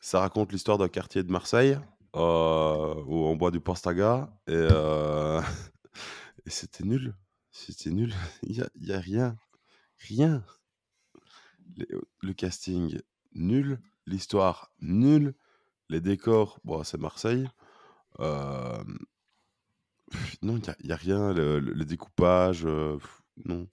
[0.00, 1.78] ça raconte l'histoire d'un quartier de Marseille
[2.14, 4.28] euh, où on boit du Pastaga.
[4.46, 5.40] Et, euh,
[6.48, 7.14] et c'était nul.
[7.52, 8.14] C'était nul.
[8.42, 9.36] Il n'y a, y a rien.
[9.98, 10.42] Rien.
[11.76, 11.86] Les-
[12.22, 12.98] le casting,
[13.34, 13.78] nul.
[14.06, 15.34] L'histoire, nul.
[15.90, 17.48] Les décors, bon, c'est Marseille.
[18.20, 18.82] Euh,
[20.42, 21.32] non, il n'y a, a rien.
[21.32, 22.98] Le, découpage, euh,
[23.44, 23.68] non.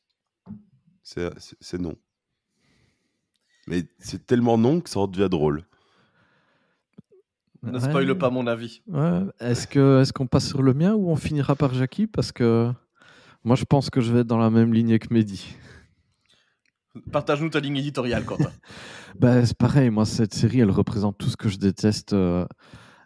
[1.03, 1.95] C'est non.
[3.67, 5.65] Mais c'est tellement non que ça en devient drôle.
[7.65, 7.79] Ne Ouais.
[7.79, 8.81] spoile pas mon avis.
[8.87, 9.21] Ouais.
[9.39, 12.07] Est-ce que est-ce qu'on passe sur le mien ou on finira par Jackie?
[12.07, 12.71] Parce que
[13.43, 15.55] moi, je pense que je vais être dans la même lignée que Mehdi.
[17.11, 18.51] Partage-nous ta ligne éditoriale, Quentin.
[19.19, 22.45] Bah, c'est pareil, moi, cette série, elle représente tout ce que je déteste euh,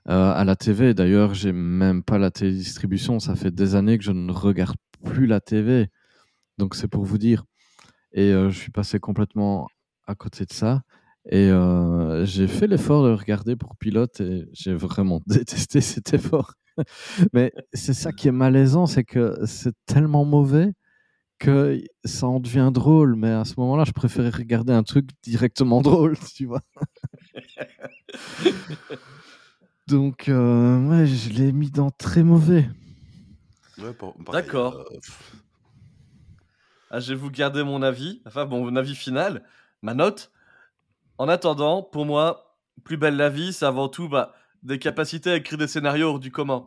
[0.09, 0.93] euh, à la TV.
[0.93, 3.19] D'ailleurs, j'ai même pas la télédistribution.
[3.19, 5.89] Ça fait des années que je ne regarde plus la TV.
[6.57, 7.45] Donc, c'est pour vous dire.
[8.11, 9.67] Et euh, je suis passé complètement
[10.07, 10.81] à côté de ça.
[11.27, 16.13] Et euh, j'ai fait l'effort de le regarder pour pilote et j'ai vraiment détesté cet
[16.13, 16.53] effort.
[17.33, 20.73] Mais c'est ça qui est malaisant, c'est que c'est tellement mauvais
[21.37, 23.15] que ça en devient drôle.
[23.15, 26.61] Mais à ce moment-là, je préférais regarder un truc directement drôle, tu vois.
[29.87, 32.69] Donc, euh, ouais, je l'ai mis dans très mauvais.
[33.77, 33.91] Ouais,
[34.31, 34.75] D'accord.
[34.75, 34.99] euh,
[36.91, 39.43] Ah, je vais vous garder mon avis, enfin bon, mon avis final,
[39.81, 40.31] ma note.
[41.19, 42.55] En attendant, pour moi,
[42.85, 44.33] Plus belle la vie, c'est avant tout bah,
[44.63, 46.65] des capacités à écrire des scénarios hors du commun.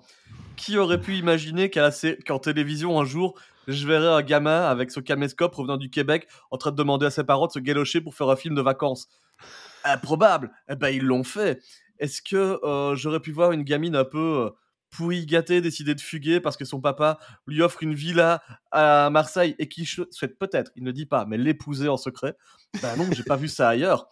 [0.57, 3.35] Qui aurait pu imaginer qu'en télévision, un jour,
[3.67, 7.11] je verrais un gamin avec son caméscope revenant du Québec en train de demander à
[7.11, 9.09] ses parents de se galocher pour faire un film de vacances?
[9.85, 11.63] Improbable Eh ben, ils l'ont fait
[11.99, 14.51] Est-ce que euh, j'aurais pu voir une gamine un peu euh,
[14.91, 19.57] pourri gâtée décider de fuguer parce que son papa lui offre une villa à Marseille
[19.59, 22.37] et qui souhaite peut-être, il ne dit pas, mais l'épouser en secret?
[22.83, 24.11] Ben non, j'ai pas vu ça ailleurs.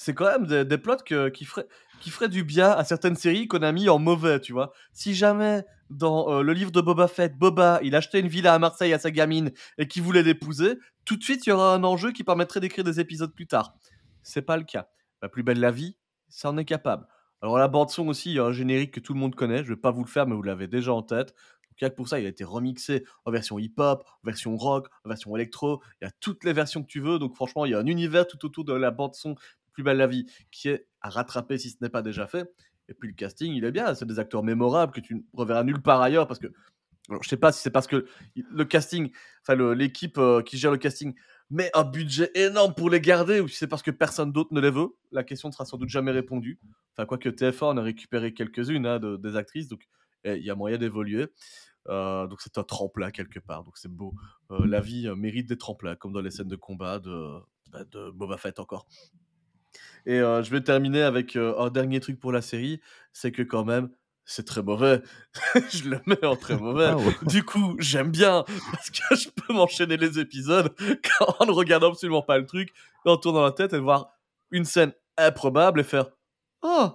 [0.00, 1.66] C'est quand même des, plots que- qui, feraient,
[2.00, 4.72] qui feraient du bien à certaines séries qu'on a mis en mauvais, tu vois.
[4.92, 8.60] Si jamais, dans euh, le livre de Boba Fett, Boba, il achetait une villa à
[8.60, 11.82] Marseille à sa gamine et qu'il voulait l'épouser, tout de suite, il y aura un
[11.82, 13.74] enjeu qui permettrait d'écrire des épisodes plus tard.
[14.22, 14.86] C'est pas le cas.
[15.20, 15.96] La plus belle la vie,
[16.28, 17.04] ça en est capable.
[17.42, 19.64] Alors la bande son aussi, il y a un générique que tout le monde connaît,
[19.64, 21.34] je vais pas vous le faire, mais vous l'avez déjà en tête.
[21.80, 25.82] Donc, pour ça, il a été remixé en version hip-hop, version rock, version électro.
[26.00, 27.18] Il y a toutes les versions que tu veux.
[27.18, 29.34] Donc franchement, il y a un univers tout autour de la bande son
[29.78, 32.52] Plus belle la vie qui est à rattraper si ce n'est pas déjà fait.
[32.88, 33.94] Et puis le casting, il est bien.
[33.94, 36.48] C'est des acteurs mémorables que tu ne reverras nulle part ailleurs parce que
[37.08, 40.72] alors, je sais pas si c'est parce que le casting, enfin l'équipe euh, qui gère
[40.72, 41.14] le casting
[41.48, 44.60] met un budget énorme pour les garder ou si c'est parce que personne d'autre ne
[44.60, 44.88] les veut.
[45.12, 46.58] La question ne sera sans doute jamais répondue.
[46.96, 49.86] Enfin, quoique TF1 en a récupéré quelques-unes hein, de- des actrices, donc
[50.24, 51.28] eh, il y a moyen d'évoluer.
[51.88, 54.12] Euh, donc c'est un tremplin quelque part, donc c'est beau.
[54.50, 57.38] Euh, la vie mérite des tremplins, comme dans les scènes de combat de,
[57.70, 58.88] bah, de Boba Fett encore.
[60.08, 62.80] Et euh, je vais terminer avec euh, un dernier truc pour la série,
[63.12, 63.90] c'est que quand même,
[64.24, 65.02] c'est très mauvais.
[65.70, 66.92] je le mets en très mauvais.
[66.94, 67.14] Ouais.
[67.22, 70.74] Du coup, j'aime bien parce que je peux m'enchaîner les épisodes
[71.18, 72.70] quand- en ne regardant absolument pas le truc,
[73.04, 74.08] en tournant la tête et voir
[74.50, 76.06] une scène improbable et faire
[76.62, 76.90] Oh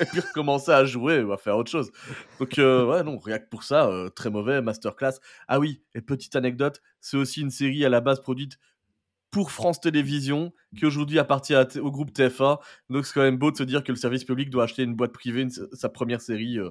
[0.00, 1.90] Et puis recommencer à jouer ou à faire autre chose.
[2.38, 5.14] Donc, euh, ouais, non, rien que pour ça, euh, très mauvais, masterclass.
[5.48, 8.58] Ah oui, et petite anecdote, c'est aussi une série à la base produite
[9.30, 12.58] pour France Télévisions, qui aujourd'hui appartient au groupe TF1.
[12.88, 14.94] Donc c'est quand même beau de se dire que le service public doit acheter une
[14.94, 16.70] boîte privée, une- sa première série euh,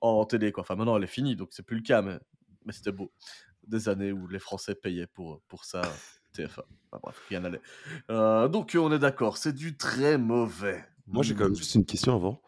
[0.00, 0.52] en télé.
[0.52, 0.62] Quoi.
[0.62, 2.18] Enfin maintenant elle est finie, donc c'est plus le cas, mais,
[2.64, 3.10] mais c'était beau.
[3.66, 5.82] Des années où les Français payaient pour, pour ça.
[6.36, 6.48] TF1.
[6.92, 7.62] Enfin, bref, rien n'allait.
[8.10, 10.84] Euh, donc on est d'accord, c'est du très mauvais.
[11.08, 12.42] Moi, j'ai quand même juste une question avant.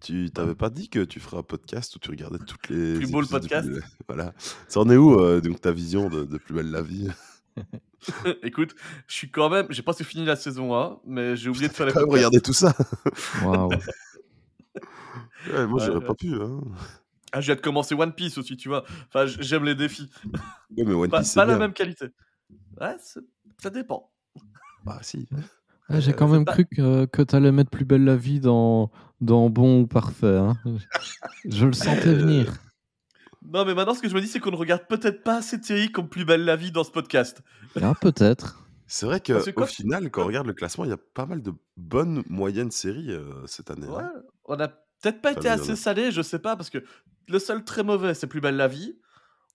[0.00, 2.94] Tu t'avais pas dit que tu ferais un podcast où tu regardais toutes les.
[2.94, 3.68] Plus beau le podcast?
[3.68, 4.32] Plus Voilà.
[4.68, 7.08] Ça en est où, euh, donc, ta vision de, de Plus belle la vie?
[8.42, 8.74] Écoute,
[9.06, 11.86] je suis quand même, j'ai pas fini la saison 1, mais j'ai oublié de faire
[11.86, 12.74] les Quand même, regardez tout ça
[13.44, 13.70] Waouh.
[15.52, 16.06] Ouais, Moi, Ouais, j'aurais ouais.
[16.06, 16.34] pas pu.
[16.34, 16.60] Hein.
[17.32, 18.84] Ah, je viens de commencer One Piece aussi, tu vois.
[19.08, 20.10] Enfin, j'aime les défis.
[20.76, 21.66] Ouais, mais One Pas, Piece, c'est pas la bien.
[21.66, 22.06] même qualité.
[22.80, 22.96] Ouais,
[23.62, 24.10] ça dépend.
[24.84, 25.28] Bah, si.
[25.88, 28.40] Ah, J'ai Euh, quand même cru que, que tu allais mettre plus belle la vie
[28.40, 28.90] dans,
[29.20, 30.36] dans bon ou parfait.
[30.38, 30.54] hein.
[31.44, 32.54] Je le sentais Euh, venir.
[33.46, 35.58] Non, mais maintenant, ce que je me dis, c'est qu'on ne regarde peut-être pas assez
[35.58, 37.42] de séries comme Plus belle la vie dans ce podcast.
[37.80, 38.64] Ah, peut-être.
[38.86, 41.42] C'est vrai que qu'au final, quand on regarde le classement, il y a pas mal
[41.42, 43.86] de bonnes moyennes séries euh, cette année.
[43.86, 44.12] Ouais, hein.
[44.44, 46.84] on a peut-être pas Enfin, été assez salé, je sais pas, parce que
[47.28, 48.98] le seul très mauvais, c'est Plus belle la vie.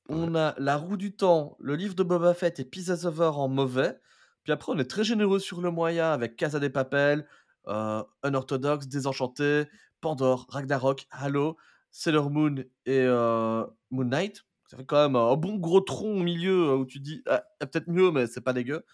[0.08, 3.48] On a La roue du temps, le livre de Boba Fett et of Her en
[3.48, 4.00] mauvais.
[4.44, 7.28] Puis après, on est très généreux sur le moyen avec Casa des Papel,
[7.68, 9.66] euh, Unorthodox, Désenchanté,
[10.02, 11.58] Pandore, Ragnarok, Halo,
[11.92, 12.56] Sailor Moon
[12.86, 14.44] et euh, Moon Knight.
[14.68, 17.88] Ça fait quand même un bon gros tronc au milieu où tu dis, ah, peut-être
[17.88, 18.86] mieux, mais c'est pas dégueu.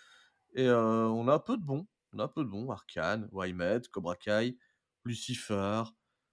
[0.54, 1.86] Et euh, on a un peu de bon.
[2.14, 2.70] On a un peu de bon.
[2.72, 4.58] Arcane, Wymed, Cobra Kai,
[5.04, 5.84] Lucifer,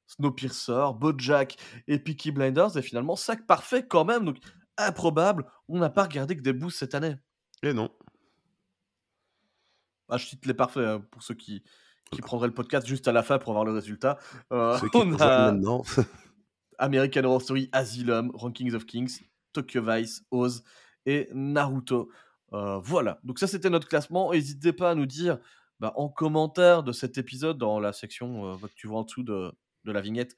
[0.07, 1.57] Snowpiercer, Bojack
[1.89, 2.77] et Peaky Blinders.
[2.77, 4.25] Et finalement, sac parfait quand même.
[4.25, 4.39] Donc,
[4.79, 5.47] improbable.
[5.69, 7.17] On n'a pas regardé que des boosts cette année.
[7.65, 7.91] Et non.
[10.09, 11.65] Ah, je cite les parfaits hein, pour ceux qui,
[12.13, 14.19] qui prendraient le podcast juste à la fin pour avoir le résultat.
[14.53, 15.83] Euh, Ceux qui on rejoignent a maintenant.
[16.83, 19.21] American Horror Story, Asylum, Rankings of Kings,
[19.53, 20.65] Tokyo Vice, Oz
[21.07, 22.11] et Naruto.
[22.53, 24.33] Euh, voilà, donc ça c'était notre classement.
[24.33, 25.39] N'hésitez pas à nous dire
[25.81, 29.23] bah, en commentaire de cet épisode, dans la section euh, que tu vois en dessous
[29.23, 29.53] de,
[29.85, 30.37] de la vignette,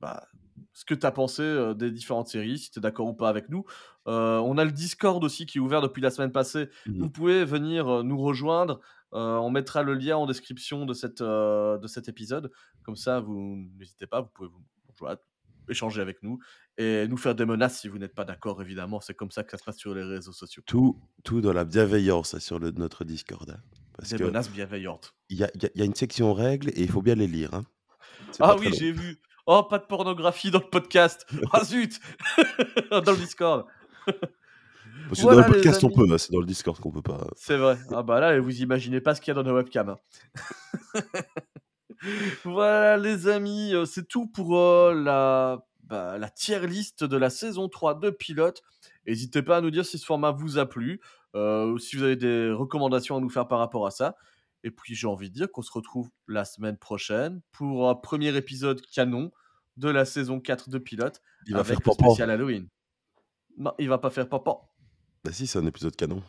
[0.00, 0.26] bah,
[0.72, 3.28] ce que tu as pensé euh, des différentes séries, si tu es d'accord ou pas
[3.28, 3.64] avec nous.
[4.06, 6.68] On a le Discord aussi qui est ouvert depuis la semaine passée.
[6.86, 6.98] Mhm.
[7.00, 8.80] Vous pouvez venir nous rejoindre.
[9.12, 12.50] On mettra le lien en description de, cette, de cet épisode.
[12.82, 15.20] Comme ça, vous n'hésitez pas, vous pouvez vous rejoindre,
[15.72, 16.38] échanger avec nous
[16.78, 19.00] et nous faire des menaces si vous n'êtes pas d'accord, évidemment.
[19.00, 20.62] C'est comme ça que ça se passe sur les réseaux sociaux.
[20.66, 23.50] tout, tout dans la bienveillance hein, sur le, notre Discord.
[23.50, 23.60] hein.
[23.96, 25.14] Parce Des que menaces bienveillantes.
[25.28, 27.26] il y a, y a- y a une section règles et il faut bien les
[27.26, 27.52] lire.
[27.52, 27.64] hein.
[28.40, 29.20] Ah oui, j'ai vu.
[29.46, 31.26] Oh, pas de pornographie dans le podcast.
[31.52, 32.00] Ah zut
[32.90, 33.66] Dans le Discord.
[34.06, 37.02] Parce que Voilà, dans le podcast, on peut, hein, c'est dans le Discord qu'on peut
[37.02, 37.26] pas.
[37.36, 37.76] C'est vrai.
[37.90, 39.90] Ah bah là, vous imaginez pas ce qu'il y a dans nos webcams.
[39.90, 39.98] hein.
[42.44, 47.30] voilà les amis, euh, c'est tout pour euh, la, bah, la tier list de la
[47.30, 48.62] saison 3 de Pilote.
[49.06, 51.00] N'hésitez pas à nous dire si ce format vous a plu,
[51.34, 54.16] euh, si vous avez des recommandations à nous faire par rapport à ça.
[54.64, 58.36] Et puis j'ai envie de dire qu'on se retrouve la semaine prochaine pour un premier
[58.36, 59.32] épisode canon
[59.76, 62.68] de la saison 4 de Pilote Il va avec faire le spécial Halloween.
[63.56, 64.52] Non, il va pas faire papa.
[65.24, 66.22] Bah si, c'est un épisode canon.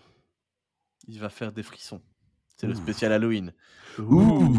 [1.08, 2.02] Il va faire des frissons.
[2.58, 3.54] C'est le spécial Halloween.
[4.00, 4.56] Ouh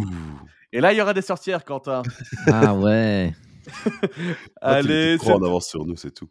[0.72, 2.02] Et là, il y aura des sorcières, Quentin.
[2.46, 3.34] Ah ouais.
[4.60, 6.28] Allez, trop en avance sur nous, c'est tout.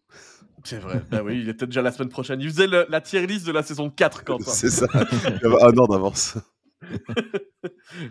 [0.64, 1.02] c'est vrai.
[1.10, 2.40] Bah oui, il était déjà la semaine prochaine.
[2.42, 4.52] Il faisait le- la tier list de la saison 4, Quentin.
[4.52, 4.86] C'est ça.
[4.94, 6.38] Il y avait un an d'avance.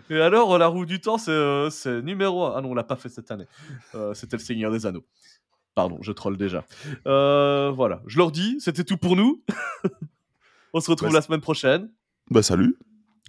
[0.09, 1.69] Et alors, la roue du temps, c'est euh,
[2.01, 2.53] numéro 1.
[2.57, 3.45] Ah non, on l'a pas fait cette année.
[3.95, 5.05] Euh, C'était le Seigneur des Anneaux.
[5.75, 6.65] Pardon, je troll déjà.
[7.07, 9.43] Euh, voilà, je leur dis, c'était tout pour nous.
[10.73, 11.89] on se retrouve Bah, la semaine prochaine.
[12.29, 12.77] Bah salut.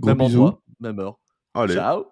[0.00, 0.42] Gros même bisous.
[0.42, 1.18] endroit, même heure.
[1.54, 1.74] Allez.
[1.74, 2.06] Ciao